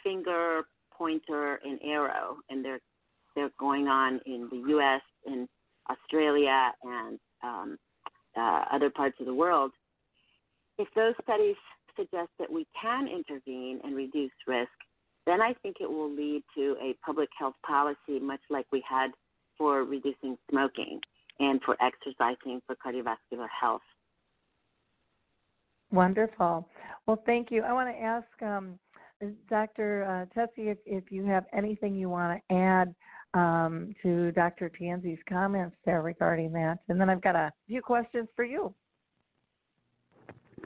finger, 0.03 0.63
pointer, 0.95 1.59
and 1.63 1.79
arrow, 1.83 2.37
and 2.49 2.63
they're 2.63 2.81
they're 3.35 3.51
going 3.57 3.87
on 3.87 4.19
in 4.25 4.49
the 4.51 4.57
U.S. 4.71 5.01
in 5.25 5.47
Australia 5.89 6.73
and 6.83 7.19
um, 7.41 7.77
uh, 8.37 8.65
other 8.73 8.89
parts 8.89 9.15
of 9.21 9.25
the 9.25 9.33
world. 9.33 9.71
If 10.77 10.87
those 10.95 11.13
studies 11.23 11.55
suggest 11.99 12.29
that 12.39 12.51
we 12.51 12.65
can 12.79 13.07
intervene 13.07 13.79
and 13.83 13.95
reduce 13.95 14.31
risk, 14.47 14.71
then 15.25 15.41
I 15.41 15.53
think 15.61 15.77
it 15.79 15.89
will 15.89 16.13
lead 16.13 16.43
to 16.55 16.75
a 16.81 16.95
public 17.05 17.29
health 17.37 17.55
policy 17.65 18.19
much 18.21 18.39
like 18.49 18.65
we 18.71 18.83
had 18.89 19.11
for 19.57 19.83
reducing 19.83 20.37
smoking 20.49 20.99
and 21.39 21.61
for 21.63 21.75
exercising 21.81 22.61
for 22.65 22.75
cardiovascular 22.75 23.47
health. 23.59 23.81
Wonderful. 25.91 26.67
Well, 27.05 27.21
thank 27.25 27.51
you. 27.51 27.63
I 27.63 27.73
want 27.73 27.89
to 27.89 28.01
ask 28.01 28.27
um, 28.41 28.79
Dr. 29.49 30.03
Uh, 30.35 30.39
Tesi 30.39 30.71
if, 30.71 30.77
if 30.85 31.11
you 31.11 31.25
have 31.25 31.45
anything 31.53 31.95
you 31.95 32.09
want 32.09 32.39
to 32.49 32.55
add 32.55 32.93
um, 33.33 33.93
to 34.03 34.31
Dr. 34.31 34.71
Tansey's 34.79 35.19
comments 35.27 35.75
there 35.85 36.01
regarding 36.01 36.51
that. 36.53 36.79
And 36.87 36.99
then 36.99 37.09
I've 37.09 37.21
got 37.21 37.35
a 37.35 37.51
few 37.67 37.81
questions 37.81 38.27
for 38.35 38.45
you. 38.45 38.73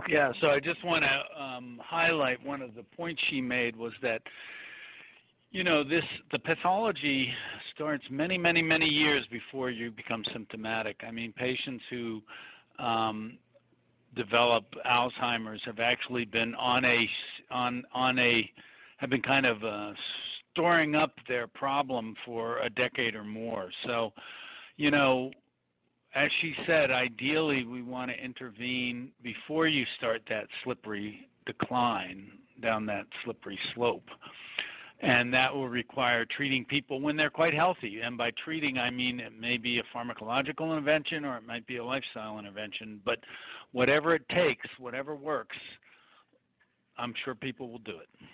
Yeah, 0.09 0.31
so 0.41 0.47
I 0.47 0.59
just 0.59 0.83
want 0.83 1.03
to 1.03 1.43
um, 1.43 1.79
highlight 1.83 2.43
one 2.45 2.61
of 2.61 2.75
the 2.75 2.83
points 2.83 3.21
she 3.29 3.41
made 3.41 3.75
was 3.75 3.93
that 4.01 4.21
you 5.51 5.63
know 5.63 5.83
this 5.83 6.03
the 6.31 6.39
pathology 6.39 7.31
starts 7.73 8.03
many 8.09 8.37
many 8.37 8.61
many 8.61 8.87
years 8.87 9.25
before 9.31 9.69
you 9.69 9.91
become 9.91 10.23
symptomatic. 10.33 11.01
I 11.07 11.11
mean 11.11 11.31
patients 11.33 11.83
who 11.89 12.21
um, 12.79 13.37
develop 14.15 14.65
Alzheimer's 14.85 15.61
have 15.65 15.79
actually 15.79 16.25
been 16.25 16.55
on 16.55 16.85
a 16.85 17.09
on 17.51 17.83
on 17.93 18.19
a 18.19 18.49
have 18.97 19.09
been 19.09 19.21
kind 19.21 19.45
of 19.45 19.63
uh, 19.63 19.93
storing 20.53 20.95
up 20.95 21.13
their 21.27 21.47
problem 21.47 22.15
for 22.25 22.59
a 22.59 22.69
decade 22.69 23.15
or 23.15 23.23
more. 23.23 23.69
So, 23.85 24.13
you 24.77 24.91
know, 24.91 25.31
as 26.15 26.29
she 26.41 26.53
said, 26.67 26.91
ideally 26.91 27.65
we 27.65 27.81
want 27.81 28.11
to 28.11 28.23
intervene 28.23 29.11
before 29.23 29.67
you 29.67 29.85
start 29.97 30.21
that 30.29 30.45
slippery 30.63 31.27
decline 31.45 32.31
down 32.61 32.85
that 32.85 33.05
slippery 33.23 33.59
slope. 33.73 34.05
And 35.01 35.33
that 35.33 35.53
will 35.53 35.67
require 35.67 36.23
treating 36.25 36.63
people 36.63 37.01
when 37.01 37.17
they're 37.17 37.29
quite 37.29 37.53
healthy. 37.53 37.99
And 38.01 38.17
by 38.17 38.31
treating, 38.43 38.77
I 38.77 38.89
mean 38.89 39.19
it 39.19 39.33
may 39.37 39.57
be 39.57 39.79
a 39.79 39.83
pharmacological 39.95 40.71
intervention 40.71 41.25
or 41.25 41.35
it 41.35 41.45
might 41.45 41.67
be 41.67 41.77
a 41.77 41.83
lifestyle 41.83 42.39
intervention. 42.39 43.01
But 43.03 43.19
whatever 43.73 44.15
it 44.15 44.27
takes, 44.29 44.67
whatever 44.79 45.15
works, 45.15 45.57
I'm 46.97 47.13
sure 47.25 47.35
people 47.35 47.69
will 47.69 47.79
do 47.79 47.97
it. 47.97 48.27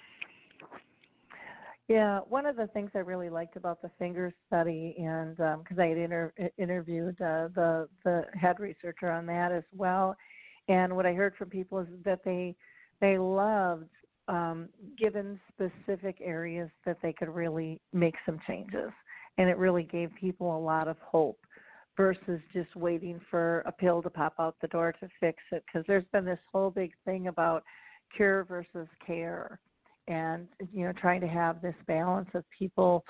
Yeah, 1.90 2.20
one 2.20 2.46
of 2.46 2.56
the 2.56 2.68
things 2.68 2.92
I 2.94 3.00
really 3.00 3.32
liked 3.32 3.56
about 3.56 3.82
the 3.82 3.90
finger 3.98 4.32
study, 4.46 4.96
and 5.00 5.36
because 5.36 5.78
um, 5.78 5.80
I 5.80 5.88
had 5.88 5.98
inter- 5.98 6.34
interviewed 6.60 7.20
uh, 7.20 7.50
the 7.56 7.90
the 8.06 8.26
head 8.40 8.60
researcher 8.60 9.10
on 9.12 9.26
that 9.26 9.52
as 9.52 9.64
well, 9.76 10.16
and 10.68 10.96
what 10.96 11.08
I 11.08 11.14
heard 11.14 11.34
from 11.36 11.50
people 11.50 11.80
is 11.80 11.88
that 12.06 12.24
they 12.24 12.56
they 13.02 13.18
loved 13.18 13.90
um, 14.28 14.70
given 15.00 15.40
specific 15.52 16.20
areas 16.22 16.70
that 16.86 16.98
they 17.02 17.12
could 17.12 17.30
really 17.30 17.82
make 17.92 18.16
some 18.24 18.40
changes, 18.46 18.92
and 19.40 19.50
it 19.50 19.58
really 19.58 19.84
gave 19.84 20.12
people 20.14 20.56
a 20.56 20.62
lot 20.62 20.88
of 20.88 20.98
hope 21.00 21.40
versus 21.98 22.40
just 22.54 22.76
waiting 22.76 23.20
for 23.32 23.62
a 23.62 23.72
pill 23.72 24.04
to 24.04 24.12
pop 24.12 24.36
out 24.38 24.56
the 24.62 24.68
door 24.68 24.94
to 25.00 25.10
fix 25.20 25.42
it. 25.52 25.64
Because 25.66 25.88
there's 25.88 26.06
been 26.14 26.24
this 26.24 26.38
whole 26.54 26.70
big 26.70 26.92
thing 27.04 27.30
about 27.30 27.64
cure 28.16 28.44
versus 28.44 28.88
care 29.08 29.60
and 30.10 30.48
you 30.74 30.86
know 30.86 30.92
trying 30.92 31.22
to 31.22 31.28
have 31.28 31.62
this 31.62 31.76
balance 31.88 32.30
of 32.34 32.44
people 32.58 33.06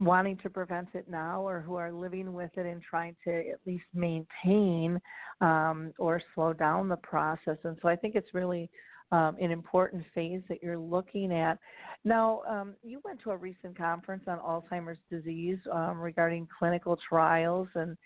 wanting 0.00 0.36
to 0.38 0.50
prevent 0.50 0.88
it 0.94 1.08
now 1.08 1.46
or 1.46 1.60
who 1.60 1.76
are 1.76 1.92
living 1.92 2.32
with 2.32 2.50
it 2.56 2.66
and 2.66 2.82
trying 2.82 3.14
to 3.24 3.30
at 3.30 3.60
least 3.66 3.84
maintain 3.94 5.00
um, 5.40 5.92
or 5.98 6.20
slow 6.34 6.52
down 6.52 6.88
the 6.88 6.96
process. 6.96 7.56
And 7.64 7.76
so 7.80 7.88
i 7.88 7.96
think 7.96 8.14
it's 8.14 8.34
really 8.34 8.68
um, 9.12 9.36
an 9.40 9.50
important 9.50 10.04
phase 10.14 10.42
that 10.48 10.62
you're 10.62 10.78
looking 10.78 11.32
at. 11.32 11.58
Now 12.04 12.42
um, 12.48 12.74
you 12.82 13.00
went 13.04 13.22
to 13.22 13.30
a 13.30 13.36
recent 13.36 13.76
conference 13.76 14.24
on 14.26 14.38
alzheimer's 14.38 14.98
disease 15.10 15.58
um, 15.72 16.00
regarding 16.00 16.48
clinical 16.58 16.98
trials 17.08 17.68
and 17.74 17.96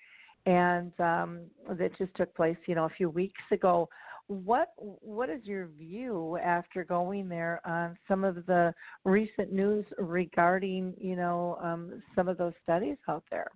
and 0.47 0.93
um, 1.01 1.41
that 1.79 1.97
just 1.99 2.15
took 2.15 2.35
place 2.35 2.57
you 2.67 2.75
know 2.75 2.85
a 2.85 2.91
few 2.91 3.11
weeks 3.11 3.41
ago 3.51 3.89
what 4.29 4.75
what 4.77 5.31
is 5.31 5.41
your 5.45 5.69
view 5.79 6.39
after 6.43 6.85
going 6.85 7.29
there 7.29 7.61
on 7.65 7.97
some 8.07 8.25
of 8.25 8.47
the 8.47 8.75
recent 9.05 9.53
news 9.53 9.85
regarding 9.97 10.95
you 10.99 11.17
know 11.17 11.59
um, 11.63 12.03
some 12.15 12.29
of 12.29 12.39
those 12.39 12.53
studies 12.63 12.99
out 13.09 13.25
there? 13.31 13.51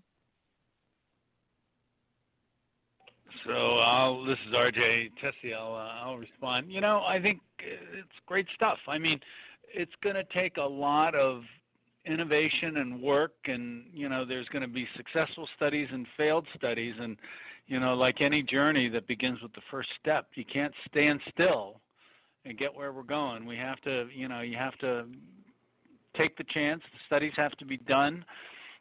So 3.47 3.79
I'll, 3.79 4.25
this 4.25 4.39
is 4.49 4.55
RJ 4.55 5.11
Tesi. 5.23 5.55
I'll, 5.55 5.75
uh, 5.75 6.05
I'll 6.05 6.17
respond. 6.17 6.71
You 6.71 6.81
know, 6.81 7.03
I 7.07 7.21
think 7.21 7.41
it's 7.59 8.09
great 8.27 8.47
stuff. 8.55 8.79
I 8.87 8.99
mean, 8.99 9.19
it's 9.75 9.93
going 10.03 10.17
to 10.17 10.25
take 10.35 10.59
a 10.59 10.63
lot 10.63 11.15
of 11.15 11.43
innovation 12.07 12.79
and 12.79 13.01
work, 13.01 13.33
and 13.47 13.85
you 13.93 14.09
know, 14.09 14.25
there's 14.25 14.49
going 14.49 14.63
to 14.63 14.69
be 14.69 14.87
successful 14.97 15.49
studies 15.57 15.89
and 15.93 16.07
failed 16.17 16.47
studies, 16.57 16.95
and 17.01 17.17
you 17.67 17.81
know, 17.81 17.95
like 17.95 18.21
any 18.21 18.43
journey 18.43 18.89
that 18.89 19.07
begins 19.07 19.41
with 19.41 19.53
the 19.53 19.63
first 19.71 19.89
step, 20.01 20.27
you 20.35 20.45
can't 20.45 20.75
stand 20.89 21.21
still 21.31 21.81
and 22.45 22.59
get 22.59 22.75
where 22.75 22.93
we're 22.93 23.03
going. 23.03 23.47
We 23.47 23.57
have 23.57 23.81
to, 23.83 24.09
you 24.15 24.29
know, 24.29 24.41
you 24.41 24.57
have 24.57 24.77
to 24.79 25.07
take 26.17 26.37
the 26.37 26.45
chance. 26.45 26.83
The 26.93 26.99
studies 27.07 27.33
have 27.37 27.53
to 27.53 27.65
be 27.65 27.77
done, 27.77 28.25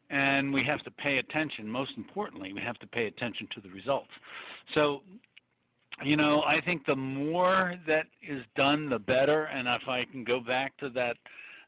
and 0.09 0.51
we 0.51 0.63
have 0.65 0.81
to 0.83 0.91
pay 0.91 1.19
attention. 1.19 1.67
Most 1.69 1.91
importantly, 1.95 2.53
we 2.53 2.61
have 2.61 2.79
to 2.79 2.87
pay 2.87 3.05
attention 3.05 3.47
to 3.55 3.61
the 3.61 3.69
results. 3.69 4.09
So, 4.73 5.01
you 6.03 6.17
know, 6.17 6.41
I 6.41 6.59
think 6.61 6.85
the 6.85 6.95
more 6.95 7.75
that 7.87 8.07
is 8.27 8.41
done, 8.55 8.89
the 8.89 8.99
better. 8.99 9.45
And 9.45 9.67
if 9.67 9.87
I 9.87 10.05
can 10.05 10.23
go 10.23 10.39
back 10.39 10.75
to 10.77 10.89
that 10.89 11.17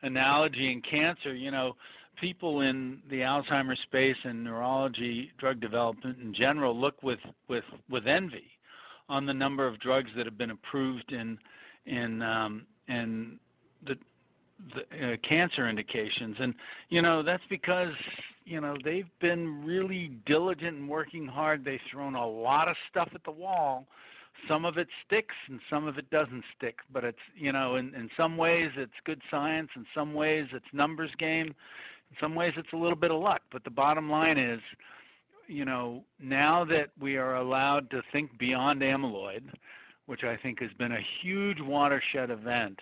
analogy 0.01 0.71
in 0.71 0.81
cancer, 0.81 1.33
you 1.35 1.51
know, 1.51 1.75
people 2.19 2.61
in 2.61 2.99
the 3.09 3.17
Alzheimer's 3.17 3.79
space 3.83 4.15
and 4.23 4.43
neurology 4.43 5.31
drug 5.37 5.59
development 5.59 6.17
in 6.21 6.33
general 6.33 6.79
look 6.79 7.01
with 7.03 7.19
with 7.47 7.63
with 7.89 8.07
envy 8.07 8.51
on 9.09 9.25
the 9.25 9.33
number 9.33 9.67
of 9.67 9.79
drugs 9.79 10.09
that 10.15 10.25
have 10.25 10.37
been 10.37 10.51
approved 10.51 11.11
in 11.11 11.37
in 11.85 12.21
um, 12.21 12.65
in 12.87 13.39
the 13.85 13.95
the 14.75 15.13
uh, 15.13 15.15
cancer 15.27 15.67
indications. 15.67 16.37
And 16.39 16.53
you 16.89 17.01
know 17.01 17.23
that's 17.23 17.43
because 17.49 17.93
you 18.45 18.61
know 18.61 18.75
they've 18.83 19.09
been 19.19 19.63
really 19.65 20.11
diligent 20.25 20.77
and 20.77 20.89
working 20.89 21.27
hard. 21.27 21.65
They've 21.65 21.79
thrown 21.91 22.15
a 22.15 22.27
lot 22.27 22.67
of 22.67 22.75
stuff 22.89 23.09
at 23.13 23.23
the 23.23 23.31
wall. 23.31 23.85
Some 24.47 24.65
of 24.65 24.77
it 24.77 24.87
sticks 25.05 25.35
and 25.47 25.59
some 25.69 25.87
of 25.87 25.97
it 25.97 26.09
doesn't 26.09 26.43
stick 26.57 26.77
but 26.91 27.03
it's 27.03 27.17
you 27.35 27.51
know 27.51 27.75
in 27.75 27.93
in 27.93 28.09
some 28.17 28.35
ways 28.35 28.71
it's 28.75 28.91
good 29.05 29.21
science 29.31 29.69
in 29.75 29.85
some 29.95 30.13
ways 30.13 30.47
it's 30.51 30.65
numbers 30.73 31.11
game 31.17 31.53
in 32.13 32.17
some 32.25 32.35
ways 32.35 32.53
it's 32.57 32.73
a 32.73 32.77
little 32.77 32.95
bit 32.95 33.11
of 33.11 33.19
luck 33.19 33.41
but 33.51 33.63
the 33.63 33.69
bottom 33.69 34.09
line 34.09 34.37
is 34.37 34.59
you 35.47 35.65
know 35.65 36.03
now 36.21 36.63
that 36.63 36.89
we 36.99 37.17
are 37.17 37.35
allowed 37.37 37.89
to 37.89 38.01
think 38.11 38.37
beyond 38.37 38.81
amyloid 38.81 39.43
which 40.05 40.23
i 40.23 40.37
think 40.37 40.61
has 40.61 40.71
been 40.77 40.91
a 40.91 41.05
huge 41.21 41.57
watershed 41.61 42.29
event 42.29 42.77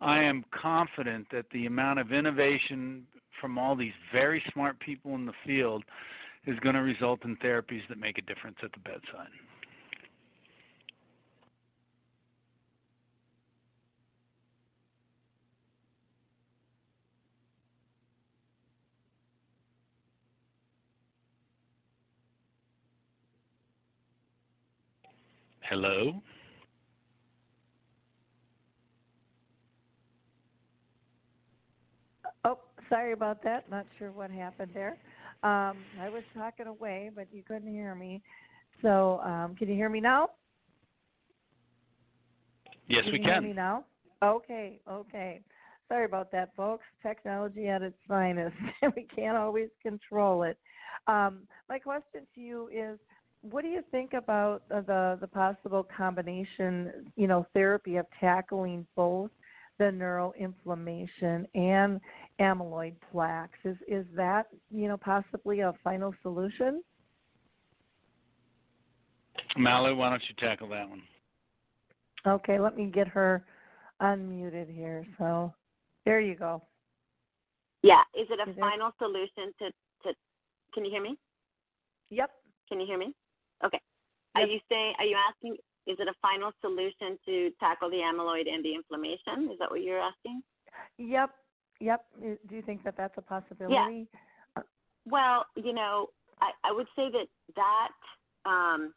i 0.00 0.22
am 0.22 0.44
confident 0.50 1.26
that 1.32 1.46
the 1.52 1.66
amount 1.66 1.98
of 1.98 2.12
innovation 2.12 3.06
from 3.40 3.58
all 3.58 3.74
these 3.74 3.92
very 4.12 4.42
smart 4.52 4.78
people 4.80 5.14
in 5.14 5.24
the 5.26 5.32
field 5.46 5.82
is 6.46 6.58
going 6.60 6.74
to 6.74 6.82
result 6.82 7.24
in 7.24 7.36
therapies 7.36 7.86
that 7.88 7.98
make 7.98 8.18
a 8.18 8.22
difference 8.22 8.56
at 8.62 8.72
the 8.72 8.80
bedside 8.80 9.30
Hello? 25.72 26.20
Oh, 32.44 32.58
sorry 32.90 33.14
about 33.14 33.42
that. 33.44 33.70
Not 33.70 33.86
sure 33.98 34.12
what 34.12 34.30
happened 34.30 34.72
there. 34.74 34.98
Um, 35.42 35.78
I 35.98 36.10
was 36.10 36.24
talking 36.36 36.66
away, 36.66 37.10
but 37.16 37.26
you 37.32 37.42
couldn't 37.42 37.72
hear 37.72 37.94
me. 37.94 38.20
So, 38.82 39.20
um, 39.20 39.56
can 39.56 39.66
you 39.68 39.74
hear 39.74 39.88
me 39.88 40.00
now? 40.00 40.28
Yes, 42.88 43.04
we 43.06 43.12
can 43.12 43.12
we 43.12 43.18
you 43.20 43.24
can. 43.24 43.32
Hear 43.32 43.48
me 43.48 43.54
now? 43.54 43.84
Okay, 44.22 44.78
okay. 44.86 45.40
Sorry 45.88 46.04
about 46.04 46.30
that, 46.32 46.50
folks. 46.54 46.84
Technology 47.02 47.68
at 47.68 47.80
its 47.80 47.96
finest. 48.06 48.54
we 48.94 49.06
can't 49.16 49.38
always 49.38 49.70
control 49.80 50.42
it. 50.42 50.58
Um, 51.06 51.48
my 51.70 51.78
question 51.78 52.26
to 52.34 52.40
you 52.42 52.68
is 52.68 52.98
what 53.42 53.62
do 53.62 53.68
you 53.68 53.82
think 53.90 54.12
about 54.12 54.62
uh, 54.74 54.80
the 54.80 55.18
the 55.20 55.26
possible 55.26 55.86
combination, 55.96 57.12
you 57.16 57.26
know, 57.26 57.46
therapy 57.52 57.96
of 57.96 58.06
tackling 58.20 58.86
both 58.96 59.30
the 59.78 59.84
neuroinflammation 59.84 61.46
and 61.54 62.00
amyloid 62.40 62.94
plaques? 63.10 63.58
Is 63.64 63.76
is 63.88 64.06
that 64.14 64.46
you 64.70 64.88
know 64.88 64.96
possibly 64.96 65.60
a 65.60 65.72
final 65.82 66.14
solution? 66.22 66.82
Mallory, 69.56 69.94
why 69.94 70.08
don't 70.10 70.22
you 70.28 70.34
tackle 70.38 70.68
that 70.68 70.88
one? 70.88 71.02
Okay, 72.26 72.58
let 72.60 72.76
me 72.76 72.86
get 72.86 73.08
her 73.08 73.44
unmuted 74.00 74.72
here. 74.72 75.04
So 75.18 75.52
there 76.04 76.20
you 76.20 76.36
go. 76.36 76.62
Yeah, 77.82 78.02
is 78.14 78.28
it 78.30 78.38
a 78.38 78.50
Is 78.50 78.56
it- 78.56 78.60
final 78.60 78.92
solution 78.98 79.52
to 79.58 79.70
to? 80.04 80.14
Can 80.72 80.84
you 80.84 80.90
hear 80.92 81.02
me? 81.02 81.18
Yep. 82.10 82.30
Can 82.68 82.80
you 82.80 82.86
hear 82.86 82.98
me? 82.98 83.14
Okay. 83.64 83.80
Are 84.34 84.46
you 84.46 84.60
saying? 84.68 84.94
Are 84.98 85.04
you 85.04 85.16
asking? 85.28 85.56
Is 85.86 85.96
it 85.98 86.08
a 86.08 86.14
final 86.22 86.52
solution 86.60 87.18
to 87.26 87.50
tackle 87.60 87.90
the 87.90 87.96
amyloid 87.96 88.48
and 88.52 88.64
the 88.64 88.74
inflammation? 88.74 89.50
Is 89.52 89.58
that 89.58 89.70
what 89.70 89.82
you're 89.82 90.00
asking? 90.00 90.42
Yep. 90.98 91.30
Yep. 91.80 92.04
Do 92.20 92.54
you 92.54 92.62
think 92.62 92.84
that 92.84 92.96
that's 92.96 93.14
a 93.18 93.22
possibility? 93.22 94.08
Yeah. 94.56 94.62
Well, 95.04 95.46
you 95.56 95.72
know, 95.72 96.10
I, 96.40 96.50
I 96.64 96.72
would 96.72 96.86
say 96.94 97.10
that 97.10 97.26
that 97.56 98.48
um, 98.48 98.94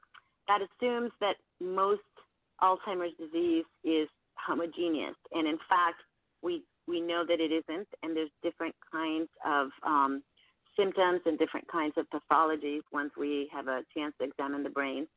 that 0.48 0.60
assumes 0.62 1.12
that 1.20 1.36
most 1.60 2.02
Alzheimer's 2.62 3.16
disease 3.18 3.66
is 3.84 4.08
homogeneous, 4.36 5.16
and 5.34 5.48
in 5.48 5.58
fact, 5.68 6.02
we 6.44 6.64
we 6.88 7.02
know 7.02 7.26
that 7.28 7.40
it 7.40 7.52
isn't, 7.52 7.88
and 8.04 8.16
there's 8.16 8.30
different 8.44 8.76
kinds 8.92 9.30
of 9.46 9.70
um, 9.84 10.24
symptoms 10.78 11.22
and 11.26 11.38
different 11.38 11.68
kinds 11.68 11.94
of 11.98 12.06
pathologies 12.10 12.82
once 12.92 13.12
we 13.18 13.50
have 13.52 13.68
a 13.68 13.82
chance 13.96 14.14
to 14.20 14.28
examine 14.28 14.64
the 14.64 14.70
brain. 14.70 15.08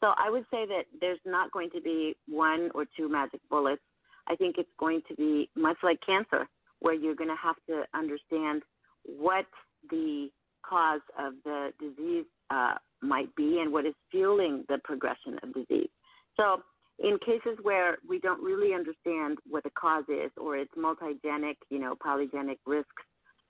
So 0.00 0.12
I 0.16 0.30
would 0.30 0.44
say 0.50 0.66
that 0.66 0.84
there's 1.00 1.18
not 1.24 1.52
going 1.52 1.70
to 1.70 1.80
be 1.80 2.16
one 2.28 2.70
or 2.74 2.84
two 2.96 3.08
magic 3.08 3.40
bullets. 3.50 3.82
I 4.28 4.36
think 4.36 4.56
it's 4.58 4.68
going 4.78 5.02
to 5.08 5.14
be 5.14 5.48
much 5.56 5.78
like 5.82 5.98
cancer, 6.04 6.46
where 6.80 6.94
you're 6.94 7.14
going 7.14 7.30
to 7.30 7.36
have 7.42 7.56
to 7.68 7.84
understand 7.94 8.62
what 9.04 9.46
the 9.90 10.28
cause 10.68 11.00
of 11.18 11.34
the 11.44 11.70
disease 11.80 12.26
uh, 12.50 12.74
might 13.02 13.34
be 13.36 13.60
and 13.60 13.72
what 13.72 13.86
is 13.86 13.94
fueling 14.10 14.64
the 14.68 14.78
progression 14.84 15.38
of 15.42 15.54
disease. 15.54 15.88
So, 16.36 16.62
in 16.98 17.18
cases 17.18 17.58
where 17.62 17.98
we 18.08 18.18
don't 18.18 18.42
really 18.42 18.72
understand 18.72 19.38
what 19.48 19.64
the 19.64 19.70
cause 19.70 20.04
is, 20.08 20.30
or 20.38 20.56
it's 20.56 20.72
multigenic, 20.74 21.56
you 21.68 21.78
know, 21.78 21.94
polygenic 21.94 22.56
risks, 22.66 22.90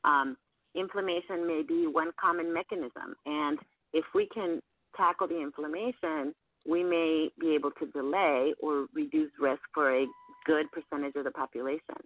um, 0.04 0.36
inflammation 0.76 1.46
may 1.46 1.62
be 1.66 1.86
one 1.86 2.10
common 2.20 2.52
mechanism. 2.52 3.14
And 3.24 3.58
if 3.92 4.04
we 4.14 4.28
can 4.32 4.60
tackle 4.96 5.28
the 5.28 5.40
inflammation, 5.40 6.34
we 6.68 6.82
may 6.82 7.30
be 7.40 7.54
able 7.54 7.70
to 7.72 7.86
delay 7.86 8.54
or 8.60 8.86
reduce 8.94 9.30
risk 9.40 9.62
for 9.72 9.94
a 9.94 10.06
good 10.44 10.66
percentage 10.72 11.14
of 11.16 11.24
the 11.24 11.30
population. 11.30 11.96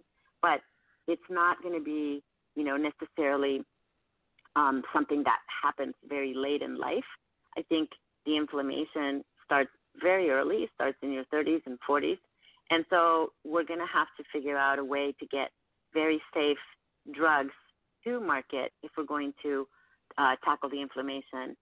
But 0.41 0.61
it's 1.07 1.21
not 1.29 1.61
going 1.61 1.77
to 1.77 1.83
be, 1.83 2.23
you 2.55 2.63
know, 2.63 2.77
necessarily 2.77 3.63
um, 4.55 4.83
something 4.93 5.23
that 5.23 5.39
happens 5.63 5.93
very 6.07 6.33
late 6.35 6.61
in 6.61 6.77
life. 6.77 7.03
I 7.57 7.63
think 7.63 7.89
the 8.25 8.37
inflammation 8.37 9.23
starts 9.43 9.71
very 10.01 10.29
early, 10.29 10.69
starts 10.75 10.97
in 11.01 11.11
your 11.11 11.25
30s 11.33 11.61
and 11.65 11.77
40s. 11.87 12.19
And 12.69 12.85
so 12.89 13.33
we're 13.43 13.65
going 13.65 13.79
to 13.79 13.91
have 13.93 14.07
to 14.17 14.23
figure 14.31 14.57
out 14.57 14.79
a 14.79 14.83
way 14.83 15.13
to 15.19 15.25
get 15.27 15.49
very 15.93 16.21
safe 16.33 16.57
drugs 17.13 17.53
to 18.03 18.19
market 18.19 18.71
if 18.83 18.91
we're 18.97 19.05
going 19.05 19.33
to 19.43 19.67
uh, 20.17 20.35
tackle 20.43 20.69
the 20.69 20.81
inflammation. 20.81 21.55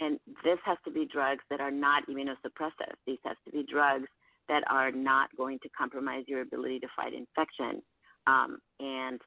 And 0.00 0.18
this 0.42 0.58
has 0.64 0.78
to 0.84 0.90
be 0.90 1.06
drugs 1.06 1.44
that 1.50 1.60
are 1.60 1.70
not 1.70 2.08
immunosuppressive. 2.08 2.94
These 3.06 3.18
have 3.24 3.36
to 3.44 3.52
be 3.52 3.64
drugs 3.70 4.08
that 4.48 4.64
are 4.68 4.90
not 4.90 5.28
going 5.36 5.58
to 5.62 5.68
compromise 5.76 6.24
your 6.26 6.42
ability 6.42 6.80
to 6.80 6.88
fight 6.96 7.12
infection. 7.14 7.82
Um, 8.26 8.58
and 8.80 9.20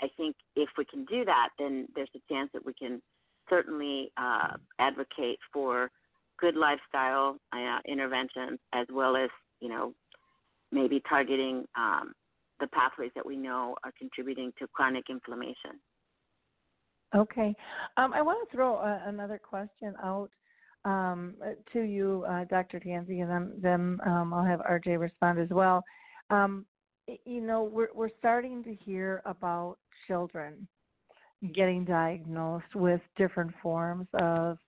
I 0.00 0.08
think 0.16 0.36
if 0.56 0.68
we 0.76 0.84
can 0.84 1.04
do 1.06 1.24
that, 1.24 1.50
then 1.58 1.86
there's 1.94 2.10
a 2.14 2.32
chance 2.32 2.50
that 2.52 2.64
we 2.64 2.74
can 2.74 3.00
certainly 3.48 4.12
uh, 4.16 4.56
advocate 4.78 5.38
for 5.52 5.90
good 6.38 6.56
lifestyle 6.56 7.36
uh, 7.52 7.78
interventions 7.86 8.58
as 8.72 8.86
well 8.92 9.16
as, 9.16 9.30
you 9.60 9.68
know, 9.68 9.92
maybe 10.72 11.00
targeting 11.08 11.64
um, 11.76 12.12
the 12.60 12.66
pathways 12.68 13.10
that 13.14 13.24
we 13.24 13.36
know 13.36 13.76
are 13.84 13.92
contributing 13.98 14.52
to 14.58 14.66
chronic 14.72 15.04
inflammation. 15.08 15.80
Okay. 17.14 17.54
Um, 17.96 18.12
I 18.12 18.22
want 18.22 18.48
to 18.48 18.56
throw 18.56 18.76
a, 18.76 19.02
another 19.06 19.38
question 19.38 19.94
out 20.02 20.30
um, 20.84 21.34
to 21.72 21.80
you, 21.80 22.24
uh, 22.28 22.44
Dr. 22.44 22.80
Tansey, 22.80 23.20
and 23.22 23.30
then, 23.30 23.52
then 23.60 23.98
um, 24.06 24.34
I'll 24.34 24.44
have 24.44 24.60
RJ 24.60 24.98
respond 24.98 25.38
as 25.38 25.48
well. 25.50 25.82
Um, 26.30 26.66
you 27.24 27.40
know, 27.40 27.62
we're, 27.62 27.88
we're 27.94 28.10
starting 28.18 28.64
to 28.64 28.74
hear 28.74 29.22
about 29.24 29.76
children 30.06 30.66
getting 31.52 31.84
diagnosed 31.84 32.74
with 32.74 33.00
different 33.16 33.52
forms 33.62 34.06
of 34.14 34.58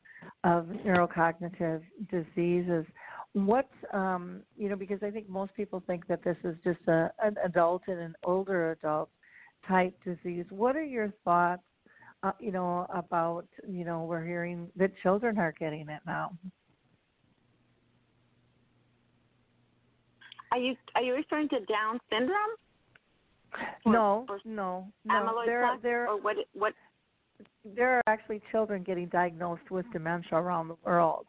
of 0.44 0.66
neurocognitive 0.84 1.82
diseases. 2.10 2.84
What's 3.32 3.68
um, 3.92 4.40
you 4.56 4.68
know, 4.68 4.76
because 4.76 5.02
I 5.02 5.10
think 5.10 5.28
most 5.28 5.54
people 5.54 5.82
think 5.86 6.06
that 6.08 6.24
this 6.24 6.36
is 6.44 6.56
just 6.64 6.80
a 6.88 7.10
an 7.22 7.36
adult 7.44 7.82
and 7.86 7.98
an 7.98 8.14
older 8.24 8.72
adult 8.72 9.08
type 9.68 9.94
disease. 10.04 10.44
What 10.50 10.76
are 10.76 10.84
your 10.84 11.12
thoughts 11.24 11.62
uh, 12.26 12.32
you 12.40 12.50
know, 12.50 12.86
about 12.92 13.46
you 13.68 13.84
know, 13.84 14.04
we're 14.04 14.24
hearing 14.24 14.68
that 14.76 14.90
children 15.02 15.38
are 15.38 15.54
getting 15.58 15.88
it 15.88 16.00
now. 16.06 16.32
Are 20.52 20.58
you 20.58 20.74
are 20.94 21.02
you 21.02 21.14
referring 21.14 21.48
to 21.50 21.60
Down 21.60 22.00
syndrome? 22.10 22.34
Or- 23.84 23.92
no, 23.92 24.26
or 24.28 24.40
no, 24.44 24.86
no. 25.04 25.14
Amyloid 25.14 25.46
There, 25.46 25.78
there, 25.82 26.08
or 26.08 26.20
what? 26.20 26.36
What? 26.52 26.74
there 27.64 27.96
are 27.96 28.02
actually 28.06 28.40
children 28.50 28.82
getting 28.82 29.06
diagnosed 29.08 29.70
with 29.70 29.86
dementia 29.92 30.36
around 30.38 30.68
the 30.68 30.76
world. 30.84 31.26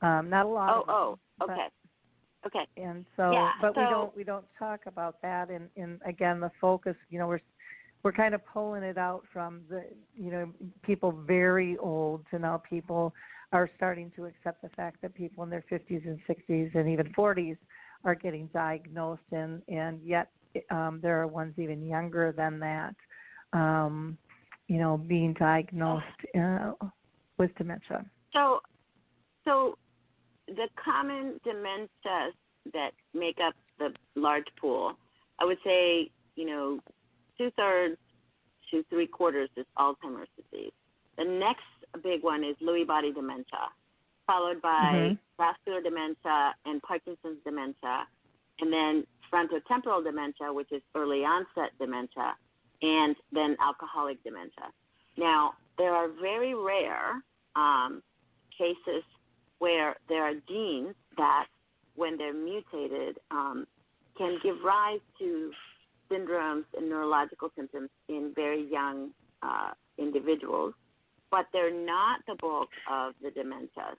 Um, 0.00 0.30
not 0.30 0.46
a 0.46 0.48
lot. 0.48 0.70
Oh, 0.70 0.80
of 0.80 0.86
them, 0.86 0.94
oh, 0.94 1.18
but- 1.38 1.50
okay, 1.50 1.68
okay. 2.46 2.82
and 2.82 3.04
so 3.16 3.32
Yeah, 3.32 3.50
but 3.60 3.76
we 3.76 3.82
don't 3.82 4.16
we 4.16 4.24
don't 4.24 4.46
talk 4.58 4.80
about 4.86 5.20
that 5.22 5.50
and 5.50 5.68
and 5.76 6.00
again 6.06 6.40
the 6.40 6.50
focus 6.60 6.96
you 7.10 7.18
know 7.18 7.28
we're 7.28 7.40
we're 8.02 8.12
kind 8.12 8.34
of 8.34 8.44
pulling 8.46 8.82
it 8.82 8.98
out 8.98 9.22
from 9.32 9.60
the 9.68 9.84
you 10.16 10.30
know 10.30 10.48
people 10.82 11.12
very 11.12 11.76
old 11.78 12.24
to 12.30 12.38
now 12.38 12.56
people 12.68 13.14
are 13.52 13.68
starting 13.76 14.10
to 14.16 14.24
accept 14.24 14.62
the 14.62 14.68
fact 14.70 15.00
that 15.02 15.14
people 15.14 15.44
in 15.44 15.50
their 15.50 15.64
50s 15.70 16.06
and 16.06 16.18
60s 16.28 16.74
and 16.74 16.88
even 16.88 17.12
40s 17.12 17.58
are 18.04 18.14
getting 18.14 18.48
diagnosed, 18.52 19.22
and 19.30 19.62
and 19.68 20.00
yet 20.04 20.28
um, 20.70 21.00
there 21.02 21.20
are 21.20 21.26
ones 21.26 21.54
even 21.58 21.86
younger 21.86 22.32
than 22.32 22.58
that, 22.60 22.94
um, 23.52 24.18
you 24.68 24.78
know, 24.78 24.98
being 24.98 25.34
diagnosed 25.34 26.04
uh, 26.38 26.72
with 27.38 27.54
dementia. 27.56 28.04
So, 28.32 28.60
so 29.44 29.78
the 30.48 30.68
common 30.82 31.40
dementias 31.46 32.32
that 32.72 32.90
make 33.14 33.38
up 33.44 33.54
the 33.78 33.90
large 34.14 34.46
pool, 34.60 34.94
I 35.38 35.44
would 35.44 35.58
say, 35.64 36.10
you 36.36 36.46
know, 36.46 36.80
two 37.42 37.50
thirds 37.56 37.96
to 38.70 38.84
three 38.88 39.06
quarters 39.06 39.48
is 39.56 39.66
Alzheimer's 39.78 40.28
disease. 40.36 40.72
The 41.18 41.24
next 41.24 41.66
big 42.02 42.22
one 42.22 42.44
is 42.44 42.56
Lewy 42.62 42.86
body 42.86 43.12
dementia, 43.12 43.68
followed 44.26 44.62
by 44.62 44.92
mm-hmm. 44.94 45.14
vascular 45.36 45.80
dementia 45.82 46.54
and 46.64 46.80
Parkinson's 46.82 47.38
dementia, 47.44 48.06
and 48.60 48.72
then 48.72 49.04
frontotemporal 49.32 50.04
dementia, 50.04 50.52
which 50.52 50.70
is 50.70 50.82
early 50.94 51.24
onset 51.24 51.70
dementia, 51.80 52.34
and 52.80 53.16
then 53.32 53.56
alcoholic 53.60 54.22
dementia. 54.22 54.70
Now, 55.16 55.54
there 55.78 55.94
are 55.94 56.08
very 56.20 56.54
rare 56.54 57.22
um, 57.56 58.02
cases 58.56 59.02
where 59.58 59.96
there 60.08 60.22
are 60.22 60.34
genes 60.48 60.94
that, 61.16 61.46
when 61.96 62.16
they're 62.16 62.34
mutated, 62.34 63.18
um, 63.30 63.66
can 64.16 64.38
give 64.42 64.56
rise 64.64 65.00
to 65.18 65.50
syndromes 66.12 66.64
and 66.76 66.88
neurological 66.88 67.50
symptoms 67.56 67.88
in 68.08 68.32
very 68.34 68.68
young 68.70 69.10
uh, 69.42 69.70
individuals, 69.98 70.74
but 71.30 71.46
they're 71.52 71.74
not 71.74 72.20
the 72.26 72.34
bulk 72.40 72.68
of 72.90 73.14
the 73.22 73.30
dementias. 73.30 73.96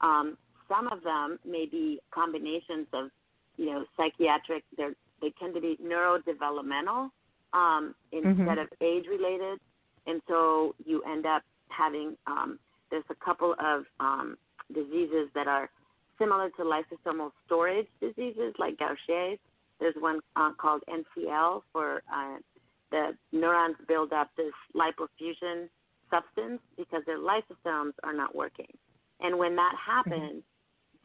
Um, 0.00 0.36
some 0.68 0.88
of 0.88 1.02
them 1.02 1.38
may 1.44 1.66
be 1.66 2.00
combinations 2.10 2.86
of, 2.92 3.10
you 3.56 3.66
know, 3.66 3.84
psychiatric. 3.96 4.64
They're, 4.76 4.94
they 5.20 5.32
tend 5.38 5.54
to 5.54 5.60
be 5.60 5.78
neurodevelopmental 5.82 7.10
um, 7.52 7.94
instead 8.10 8.36
mm-hmm. 8.36 8.58
of 8.58 8.68
age-related, 8.80 9.60
and 10.06 10.20
so 10.28 10.74
you 10.84 11.02
end 11.02 11.26
up 11.26 11.42
having. 11.68 12.16
Um, 12.26 12.58
there's 12.90 13.04
a 13.10 13.24
couple 13.24 13.54
of 13.58 13.84
um, 14.00 14.36
diseases 14.74 15.28
that 15.34 15.46
are 15.46 15.70
similar 16.18 16.50
to 16.50 16.62
lysosomal 16.62 17.30
storage 17.46 17.86
diseases, 18.00 18.54
like 18.58 18.78
Gaucher's, 18.78 19.38
there's 19.82 19.96
one 19.98 20.20
uh, 20.36 20.52
called 20.56 20.82
NCL 20.88 21.62
for 21.72 22.02
uh, 22.12 22.36
the 22.92 23.10
neurons 23.32 23.74
build 23.88 24.12
up 24.12 24.30
this 24.36 24.52
lipofuscin 24.76 25.68
substance 26.08 26.60
because 26.76 27.02
their 27.04 27.18
lysosomes 27.18 27.92
are 28.04 28.12
not 28.12 28.34
working. 28.34 28.70
And 29.20 29.38
when 29.38 29.56
that 29.56 29.74
happens, 29.84 30.44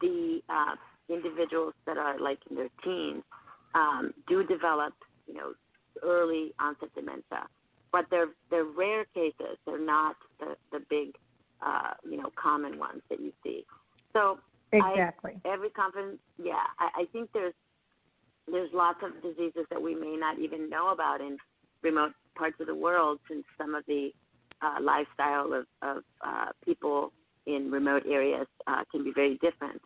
mm-hmm. 0.00 0.06
the 0.06 0.40
uh, 0.48 0.76
individuals 1.12 1.74
that 1.86 1.98
are 1.98 2.20
like 2.20 2.38
in 2.48 2.56
their 2.56 2.68
teens 2.84 3.24
um, 3.74 4.14
do 4.28 4.44
develop, 4.44 4.94
you 5.26 5.34
know, 5.34 5.54
early 6.04 6.54
onset 6.60 6.90
dementia. 6.94 7.48
But 7.90 8.04
they're 8.10 8.28
they're 8.50 8.64
rare 8.64 9.06
cases. 9.06 9.56
They're 9.66 9.84
not 9.84 10.14
the 10.38 10.56
the 10.70 10.84
big, 10.88 11.16
uh, 11.66 11.94
you 12.08 12.18
know, 12.18 12.30
common 12.40 12.78
ones 12.78 13.02
that 13.10 13.18
you 13.18 13.32
see. 13.42 13.64
So 14.12 14.38
exactly 14.72 15.40
I, 15.44 15.48
every 15.48 15.70
conference, 15.70 16.18
yeah, 16.40 16.66
I, 16.78 17.02
I 17.02 17.04
think 17.12 17.30
there's 17.32 17.54
there's 18.50 18.70
lots 18.72 18.98
of 19.02 19.22
diseases 19.22 19.66
that 19.70 19.80
we 19.80 19.94
may 19.94 20.16
not 20.16 20.38
even 20.38 20.68
know 20.68 20.90
about 20.90 21.20
in 21.20 21.38
remote 21.82 22.12
parts 22.36 22.56
of 22.60 22.66
the 22.66 22.74
world 22.74 23.18
since 23.28 23.44
some 23.56 23.74
of 23.74 23.84
the 23.86 24.10
uh, 24.62 24.76
lifestyle 24.80 25.52
of, 25.52 25.66
of 25.82 26.02
uh, 26.24 26.46
people 26.64 27.12
in 27.46 27.70
remote 27.70 28.04
areas 28.06 28.46
uh, 28.66 28.82
can 28.90 29.04
be 29.04 29.12
very 29.12 29.38
different. 29.38 29.80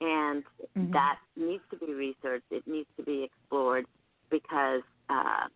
And 0.00 0.44
mm-hmm. 0.76 0.92
that 0.92 1.18
needs 1.36 1.62
to 1.70 1.76
be 1.78 1.92
researched. 1.94 2.44
It 2.50 2.64
needs 2.66 2.88
to 2.98 3.02
be 3.02 3.24
explored 3.24 3.86
because 4.30 4.82
uh, 5.08 5.46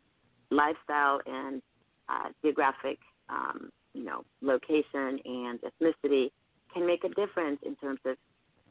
lifestyle 0.51 1.21
and 1.27 1.61
uh, 2.09 2.31
geographic, 2.43 2.99
um, 3.29 3.71
you 3.93 4.05
know, 4.05 4.25
location 4.41 5.21
and 5.25 5.59
ethnicity 5.61 6.31
can 6.73 6.87
make 6.87 7.05
a 7.05 7.09
difference 7.09 7.59
in 7.65 7.77
terms 7.77 8.01
of 8.05 8.17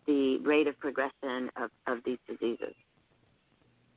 the 0.08 0.38
rate 0.38 0.68
of 0.68 0.80
progression 0.80 1.52
of, 1.56 1.70
of 1.86 2.00
these 2.06 2.18
diseases. 2.28 2.74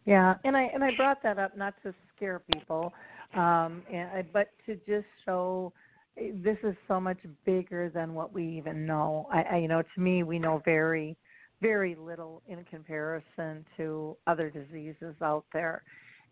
Yeah, 0.05 0.35
and 0.45 0.57
I 0.57 0.65
and 0.75 0.83
I 0.83 0.91
brought 0.97 1.23
that 1.23 1.39
up 1.39 1.57
not 1.57 1.75
to 1.85 1.95
scare 2.17 2.41
people, 2.53 2.93
um, 3.35 3.83
and 3.93 4.27
but 4.33 4.49
to 4.67 4.75
just 4.87 5.07
show 5.25 5.73
eh, 6.19 6.31
this 6.35 6.59
is 6.65 6.75
so 6.89 7.01
much 7.01 7.19
bigger 7.45 7.89
than 7.89 8.15
what 8.15 8.33
we 8.33 8.47
even 8.59 8.85
know. 8.85 9.29
I, 9.33 9.43
I 9.43 9.57
you 9.59 9.69
know 9.69 9.83
to 9.83 10.01
me 10.01 10.23
we 10.25 10.39
know 10.39 10.61
very 10.65 11.17
very 11.61 11.95
little 11.95 12.43
in 12.49 12.65
comparison 12.65 13.65
to 13.77 14.17
other 14.27 14.51
diseases 14.51 15.15
out 15.23 15.45
there, 15.53 15.85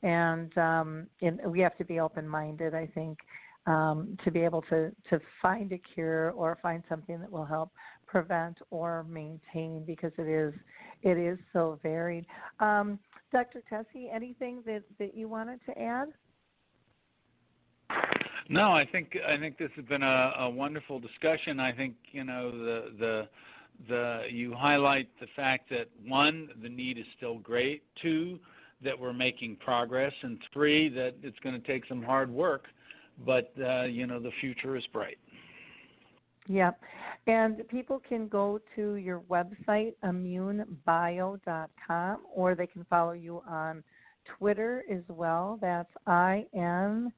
and 0.03 0.57
um, 0.59 1.07
and 1.23 1.41
we 1.47 1.61
have 1.61 1.77
to 1.79 1.85
be 1.85 2.01
open 2.01 2.29
minded. 2.29 2.75
I 2.75 2.87
think 2.87 3.19
um, 3.67 4.17
to 4.25 4.33
be 4.33 4.41
able 4.41 4.63
to 4.63 4.91
to 5.11 5.21
find 5.41 5.71
a 5.73 5.79
cure 5.95 6.33
or 6.33 6.59
find 6.61 6.83
something 6.89 7.21
that 7.21 7.31
will 7.31 7.45
help 7.45 7.71
prevent 8.11 8.59
or 8.71 9.05
maintain 9.09 9.85
because 9.87 10.13
it 10.19 10.29
is 10.29 10.53
it 11.03 11.17
is 11.17 11.39
so 11.53 11.79
varied. 11.83 12.27
Um, 12.59 12.99
Dr. 13.33 13.63
Tesi, 13.71 14.13
anything 14.13 14.63
that, 14.67 14.83
that 14.99 15.15
you 15.15 15.29
wanted 15.29 15.61
to 15.67 15.81
add? 15.81 16.09
No, 18.49 18.73
I 18.73 18.85
think 18.85 19.17
I 19.27 19.39
think 19.39 19.57
this 19.59 19.71
has 19.77 19.85
been 19.85 20.03
a, 20.03 20.33
a 20.41 20.51
wonderful 20.51 20.99
discussion. 20.99 21.61
I 21.61 21.73
think 21.73 21.95
you 22.11 22.25
know 22.25 22.51
the 22.51 22.85
the 22.99 23.29
the 23.89 24.23
you 24.29 24.53
highlight 24.55 25.09
the 25.21 25.29
fact 25.37 25.71
that 25.71 25.89
one, 26.05 26.49
the 26.61 26.69
need 26.69 26.99
is 26.99 27.05
still 27.17 27.39
great. 27.39 27.85
Two, 28.03 28.41
that 28.83 28.99
we're 28.99 29.13
making 29.13 29.57
progress, 29.57 30.13
and 30.23 30.37
three, 30.53 30.89
that 30.89 31.15
it's 31.23 31.39
going 31.45 31.61
to 31.61 31.67
take 31.67 31.85
some 31.89 32.03
hard 32.03 32.29
work, 32.29 32.65
but 33.25 33.53
uh, 33.65 33.85
you 33.85 34.09
know 34.09 34.19
the 34.19 34.33
future 34.41 34.77
is 34.77 34.85
bright. 34.93 35.19
Yep. 36.51 36.79
And 37.29 37.69
people 37.69 38.03
can 38.09 38.27
go 38.27 38.59
to 38.75 38.97
your 38.97 39.21
website, 39.31 39.95
inmunebio.com, 40.03 42.19
or 42.35 42.57
they 42.57 42.67
can 42.67 42.85
follow 42.91 43.13
you 43.13 43.41
on 43.49 43.85
Twitter 44.37 44.83
as 44.91 45.05
well. 45.09 45.61
That's 45.61 45.93
I 46.09 46.45
N 46.53 47.13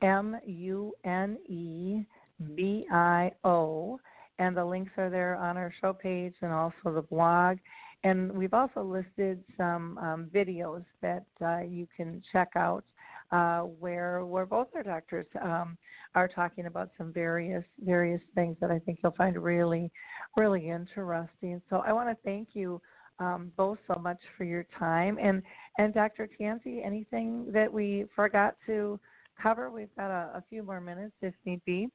M 0.00 0.38
U 0.46 0.94
N 1.04 1.36
E 1.46 2.06
B 2.54 2.86
I 2.90 3.30
O. 3.44 4.00
And 4.38 4.56
the 4.56 4.64
links 4.64 4.92
are 4.96 5.10
there 5.10 5.36
on 5.36 5.58
our 5.58 5.70
show 5.82 5.92
page 5.92 6.32
and 6.40 6.50
also 6.50 6.94
the 6.94 7.02
blog. 7.02 7.58
And 8.04 8.32
we've 8.32 8.54
also 8.54 8.82
listed 8.82 9.44
some 9.58 9.98
um, 9.98 10.30
videos 10.34 10.86
that 11.02 11.26
uh, 11.44 11.58
you 11.58 11.86
can 11.94 12.22
check 12.32 12.52
out 12.56 12.84
uh, 13.30 13.60
where 13.60 14.24
where 14.24 14.46
both 14.46 14.68
our 14.74 14.82
doctors 14.82 15.26
um, 15.42 15.76
are 16.14 16.28
talking 16.28 16.66
about 16.66 16.90
some 16.96 17.12
various 17.12 17.64
various 17.80 18.20
things 18.34 18.56
that 18.60 18.70
I 18.70 18.78
think 18.80 19.00
you'll 19.02 19.12
find 19.12 19.36
really 19.36 19.90
really 20.36 20.68
interesting. 20.68 21.60
So 21.68 21.82
I 21.86 21.92
want 21.92 22.08
to 22.08 22.16
thank 22.24 22.48
you 22.54 22.80
um, 23.18 23.52
both 23.56 23.78
so 23.92 24.00
much 24.00 24.18
for 24.36 24.44
your 24.44 24.66
time 24.78 25.18
and 25.20 25.42
and 25.78 25.92
Dr. 25.92 26.28
Tansey, 26.40 26.84
anything 26.84 27.50
that 27.52 27.72
we 27.72 28.06
forgot 28.14 28.54
to 28.66 28.98
cover? 29.40 29.70
We've 29.70 29.94
got 29.96 30.10
a, 30.10 30.38
a 30.38 30.44
few 30.48 30.62
more 30.62 30.80
minutes 30.80 31.14
if 31.22 31.34
need 31.44 31.60
be. 31.64 31.88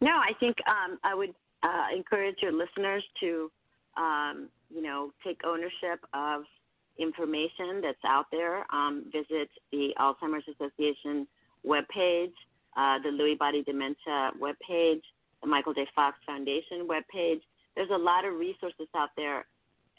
No, 0.00 0.10
I 0.10 0.32
think 0.38 0.56
um, 0.68 0.98
I 1.02 1.14
would 1.14 1.34
uh, 1.62 1.96
encourage 1.96 2.36
your 2.42 2.52
listeners 2.52 3.02
to, 3.20 3.50
um, 3.96 4.48
you 4.68 4.82
know, 4.82 5.12
take 5.24 5.40
ownership 5.46 6.04
of 6.12 6.42
information 6.98 7.80
that's 7.82 8.02
out 8.06 8.26
there. 8.30 8.64
Um, 8.72 9.04
visit 9.12 9.48
the 9.72 9.90
Alzheimer's 9.98 10.44
Association 10.48 11.26
webpage, 11.66 12.32
uh, 12.76 12.98
the 13.02 13.10
Lewy 13.10 13.38
Body 13.38 13.62
Dementia 13.62 14.30
webpage, 14.40 15.02
the 15.42 15.48
Michael 15.48 15.74
J. 15.74 15.86
Fox 15.94 16.16
Foundation 16.26 16.86
webpage. 16.88 17.40
There's 17.76 17.90
a 17.92 17.98
lot 17.98 18.24
of 18.24 18.34
resources 18.34 18.86
out 18.96 19.10
there, 19.16 19.46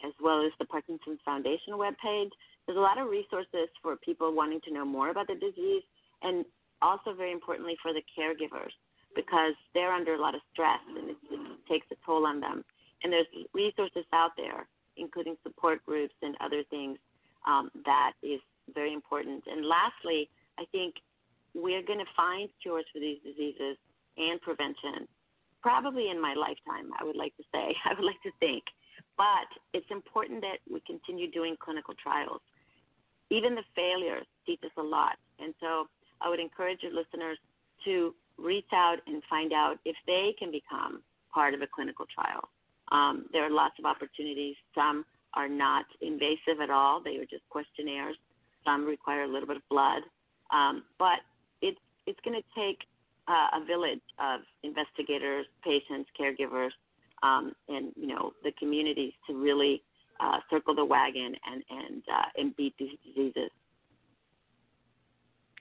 as 0.05 0.13
well 0.21 0.45
as 0.45 0.51
the 0.59 0.65
Parkinson's 0.65 1.19
Foundation 1.25 1.73
webpage. 1.73 2.31
There's 2.65 2.77
a 2.77 2.81
lot 2.81 2.97
of 2.97 3.09
resources 3.09 3.69
for 3.81 3.95
people 3.97 4.33
wanting 4.33 4.61
to 4.67 4.73
know 4.73 4.85
more 4.85 5.09
about 5.09 5.27
the 5.27 5.35
disease, 5.35 5.83
and 6.21 6.45
also 6.81 7.13
very 7.13 7.31
importantly 7.31 7.75
for 7.81 7.93
the 7.93 8.01
caregivers 8.17 8.71
because 9.15 9.53
they're 9.73 9.93
under 9.93 10.13
a 10.13 10.21
lot 10.21 10.35
of 10.35 10.41
stress 10.51 10.79
and 10.89 11.11
it, 11.11 11.17
it 11.31 11.39
takes 11.69 11.87
a 11.91 11.95
toll 12.05 12.25
on 12.25 12.39
them. 12.39 12.63
And 13.03 13.13
there's 13.13 13.27
resources 13.53 14.03
out 14.13 14.31
there 14.35 14.67
including 14.97 15.35
support 15.43 15.85
groups 15.85 16.15
and 16.21 16.35
other 16.41 16.63
things 16.69 16.97
um, 17.47 17.69
that 17.85 18.13
is 18.23 18.39
very 18.73 18.93
important. 18.93 19.43
And 19.47 19.65
lastly, 19.65 20.29
I 20.57 20.65
think 20.71 20.95
we're 21.53 21.83
going 21.83 21.99
to 21.99 22.11
find 22.15 22.49
cures 22.61 22.85
for 22.91 22.99
these 22.99 23.19
diseases 23.23 23.77
and 24.17 24.41
prevention 24.41 25.07
probably 25.65 26.11
in 26.11 26.21
my 26.21 26.35
lifetime, 26.37 26.93
I 27.01 27.03
would 27.03 27.15
like 27.15 27.35
to 27.37 27.43
say, 27.51 27.73
I 27.89 27.95
would 27.97 28.05
like 28.05 28.21
to 28.21 28.31
think. 28.39 28.63
But 29.17 29.49
it's 29.73 29.89
important 29.89 30.41
that 30.41 30.61
we 30.71 30.79
continue 30.85 31.31
doing 31.31 31.55
clinical 31.59 31.95
trials. 31.97 32.41
Even 33.31 33.55
the 33.55 33.65
failures 33.75 34.27
teach 34.45 34.59
us 34.63 34.75
a 34.77 34.83
lot. 34.83 35.17
And 35.39 35.55
so 35.59 35.87
I 36.21 36.29
would 36.29 36.39
encourage 36.39 36.83
your 36.83 36.93
listeners 36.93 37.39
to 37.85 38.13
reach 38.37 38.69
out 38.73 38.97
and 39.07 39.23
find 39.27 39.53
out 39.53 39.77
if 39.85 39.95
they 40.05 40.35
can 40.37 40.51
become 40.51 41.01
part 41.33 41.55
of 41.55 41.61
a 41.63 41.67
clinical 41.67 42.05
trial. 42.13 42.47
Um, 42.91 43.25
there 43.31 43.45
are 43.45 43.49
lots 43.49 43.75
of 43.79 43.85
opportunities. 43.85 44.55
Some 44.73 45.05
are 45.33 45.49
not 45.49 45.85
invasive 46.01 46.61
at 46.61 46.69
all, 46.69 47.01
they 47.03 47.17
are 47.17 47.25
just 47.25 47.47
questionnaires. 47.49 48.15
Some 48.63 48.85
require 48.85 49.23
a 49.23 49.27
little 49.27 49.47
bit 49.47 49.57
of 49.57 49.63
blood. 49.69 50.01
Um, 50.51 50.83
but 50.97 51.19
it's, 51.61 51.79
it's 52.07 52.19
going 52.23 52.39
to 52.39 52.45
take 52.55 52.79
uh, 53.27 53.59
a 53.61 53.65
village 53.65 54.01
of 54.19 54.41
investigators, 54.63 55.45
patients, 55.63 56.09
caregivers, 56.19 56.69
um, 57.23 57.53
and 57.67 57.91
you 57.95 58.07
know 58.07 58.33
the 58.43 58.51
communities 58.59 59.13
to 59.27 59.33
really 59.35 59.81
uh, 60.19 60.37
circle 60.49 60.75
the 60.75 60.85
wagon 60.85 61.35
and 61.51 61.63
and 61.69 62.03
uh, 62.13 62.25
and 62.37 62.55
beat 62.55 62.75
these 62.77 62.97
diseases. 63.05 63.49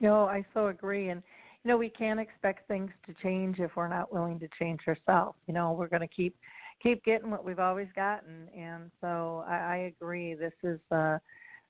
No, 0.01 0.27
I 0.27 0.45
so 0.53 0.68
agree, 0.68 1.09
and 1.09 1.22
you 1.62 1.68
know 1.68 1.77
we 1.77 1.89
can't 1.89 2.20
expect 2.20 2.68
things 2.68 2.91
to 3.07 3.14
change 3.22 3.59
if 3.61 3.70
we're 3.77 3.89
not 3.89 4.12
willing 4.12 4.39
to 4.41 4.49
change 4.59 4.81
ourselves. 4.87 5.39
You 5.47 5.55
know 5.55 5.72
we're 5.72 5.89
going 5.89 6.07
to 6.07 6.14
keep 6.14 6.37
keep 6.83 7.05
getting 7.05 7.31
what 7.31 7.45
we've 7.45 7.59
always 7.59 7.89
gotten, 7.95 8.49
and 8.57 8.91
so 9.01 9.45
I, 9.47 9.55
I 9.55 9.77
agree. 9.97 10.35
This 10.35 10.53
is 10.62 10.81
uh, 10.91 11.18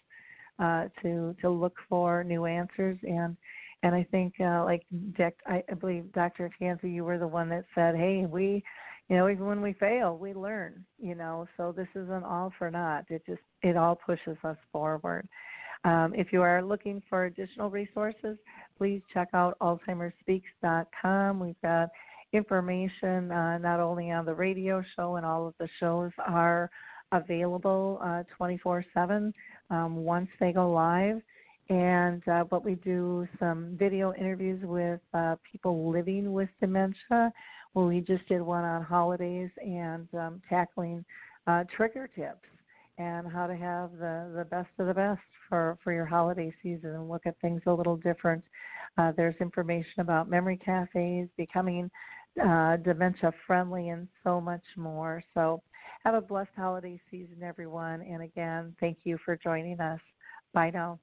uh, 0.60 0.86
to 1.02 1.36
to 1.42 1.50
look 1.50 1.76
for 1.88 2.24
new 2.24 2.46
answers 2.46 2.98
and 3.04 3.38
and 3.84 3.96
I 3.96 4.04
think 4.12 4.34
uh, 4.40 4.64
like 4.64 4.84
Dick, 5.18 5.38
I, 5.48 5.64
I 5.70 5.74
believe 5.74 6.12
Dr. 6.14 6.52
Tansey, 6.60 6.94
you 6.94 7.04
were 7.04 7.18
the 7.18 7.28
one 7.28 7.50
that 7.50 7.66
said, 7.74 7.96
"Hey, 7.96 8.26
we, 8.30 8.64
you 9.10 9.18
know, 9.18 9.28
even 9.30 9.46
when 9.46 9.62
we 9.62 9.74
fail, 9.74 10.18
we 10.18 10.34
learn." 10.34 10.86
You 11.00 11.16
know, 11.16 11.48
so 11.58 11.74
this 11.76 11.88
isn't 11.96 12.24
all 12.24 12.54
for 12.58 12.70
naught. 12.70 13.06
It 13.10 13.24
just 13.26 13.42
it 13.64 13.76
all 13.76 13.96
pushes 13.96 14.38
us 14.44 14.58
forward. 14.72 15.28
Um, 15.84 16.14
if 16.16 16.32
you 16.32 16.44
are 16.44 16.62
looking 16.62 17.02
for 17.10 17.26
additional 17.26 17.72
resources, 17.72 18.38
please 18.78 19.02
check 19.12 19.30
out 19.34 19.58
AlzheimerSpeaks.com. 19.62 21.40
We've 21.40 21.62
got 21.64 21.90
information 22.34 23.32
uh, 23.32 23.58
not 23.58 23.80
only 23.80 24.12
on 24.12 24.26
the 24.26 24.34
radio 24.34 24.84
show 24.96 25.16
and 25.16 25.26
all 25.26 25.48
of 25.48 25.54
the 25.60 25.68
shows 25.80 26.12
are 26.28 26.70
available 27.12 28.00
uh, 28.02 28.24
24 28.38 28.86
7 28.94 29.34
um, 29.70 29.96
once 29.98 30.30
they 30.40 30.52
go 30.52 30.72
live. 30.72 31.22
And 31.70 32.28
uh, 32.28 32.44
but 32.44 32.66
we 32.66 32.76
do 32.76 33.28
some 33.40 33.78
video 33.78 34.14
interviews 34.14 34.62
with 34.64 35.00
uh, 35.14 35.36
people 35.50 35.90
living 35.90 36.34
with 36.34 36.50
dementia. 36.60 37.32
Well, 37.74 37.88
we 37.88 38.02
just 38.02 38.28
did 38.28 38.42
one 38.42 38.66
on 38.66 38.84
holidays 38.84 39.50
and 39.62 40.08
um, 40.14 40.42
tackling 40.50 41.06
uh, 41.48 41.64
trigger 41.76 42.10
tips 42.14 42.48
and 42.98 43.28
how 43.28 43.48
to 43.48 43.56
have 43.56 43.92
the, 43.94 44.32
the 44.36 44.46
best 44.46 44.70
of 44.80 44.88
the 44.88 44.94
best 44.94 45.22
for, 45.48 45.78
for 45.84 45.94
your 45.94 46.06
holiday 46.06 46.54
season 46.62 46.92
and 46.92 47.10
look 47.10 47.26
at 47.26 47.40
things 47.40 47.62
a 47.66 47.72
little 47.72 47.98
different. 47.98 48.44
Uh, 48.98 49.12
there's 49.16 49.36
information 49.40 50.00
about 50.00 50.30
memory 50.30 50.60
cafes, 50.64 51.28
becoming 51.38 51.90
uh, 52.40 52.78
dementia 52.78 53.34
friendly, 53.48 53.90
and 53.90 54.08
so 54.24 54.40
much 54.40 54.64
more. 54.76 55.24
So, 55.34 55.62
have 56.04 56.16
a 56.16 56.22
blessed 56.22 56.52
holiday 56.56 57.00
season, 57.12 57.44
everyone. 57.44 58.02
And 58.02 58.24
again, 58.24 58.76
thank 58.80 58.98
you 59.04 59.18
for 59.24 59.38
joining 59.38 59.80
us. 59.80 60.00
Bye 60.54 60.72
now. 60.72 61.00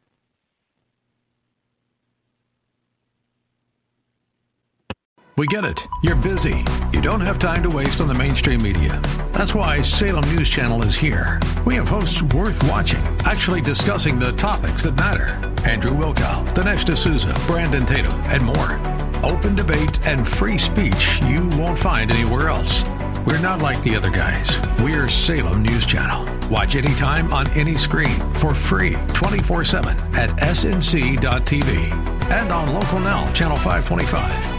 We 5.36 5.46
get 5.46 5.64
it. 5.64 5.86
You're 6.02 6.16
busy. 6.16 6.64
You 6.92 7.00
don't 7.00 7.20
have 7.20 7.38
time 7.38 7.62
to 7.62 7.70
waste 7.70 8.00
on 8.00 8.08
the 8.08 8.14
mainstream 8.14 8.60
media. 8.60 9.00
That's 9.32 9.54
why 9.54 9.82
Salem 9.82 10.28
News 10.34 10.50
Channel 10.50 10.82
is 10.82 10.96
here. 10.96 11.38
We 11.64 11.76
have 11.76 11.86
hosts 11.86 12.22
worth 12.34 12.60
watching, 12.68 13.04
actually 13.24 13.60
discussing 13.60 14.18
the 14.18 14.32
topics 14.32 14.82
that 14.82 14.98
matter. 14.98 15.38
Andrew 15.64 15.92
Wilkow, 15.92 16.44
Dinesh 16.54 16.84
D'Souza, 16.84 17.32
Brandon 17.46 17.86
Tatum, 17.86 18.20
and 18.26 18.44
more 18.44 19.07
open 19.24 19.54
debate, 19.54 20.06
and 20.06 20.26
free 20.26 20.58
speech 20.58 21.20
you 21.24 21.48
won't 21.50 21.78
find 21.78 22.10
anywhere 22.10 22.48
else. 22.48 22.84
We're 23.26 23.40
not 23.40 23.60
like 23.60 23.82
the 23.82 23.96
other 23.96 24.10
guys. 24.10 24.60
We're 24.80 25.08
Salem 25.08 25.62
News 25.62 25.84
Channel. 25.86 26.26
Watch 26.48 26.76
anytime 26.76 27.32
on 27.32 27.50
any 27.50 27.76
screen 27.76 28.18
for 28.34 28.54
free 28.54 28.96
24 29.08 29.64
7 29.64 29.96
at 30.16 30.30
snc.tv 30.30 32.08
and 32.30 32.52
on 32.52 32.74
Local 32.74 33.00
Now, 33.00 33.30
Channel 33.32 33.56
525. 33.56 34.57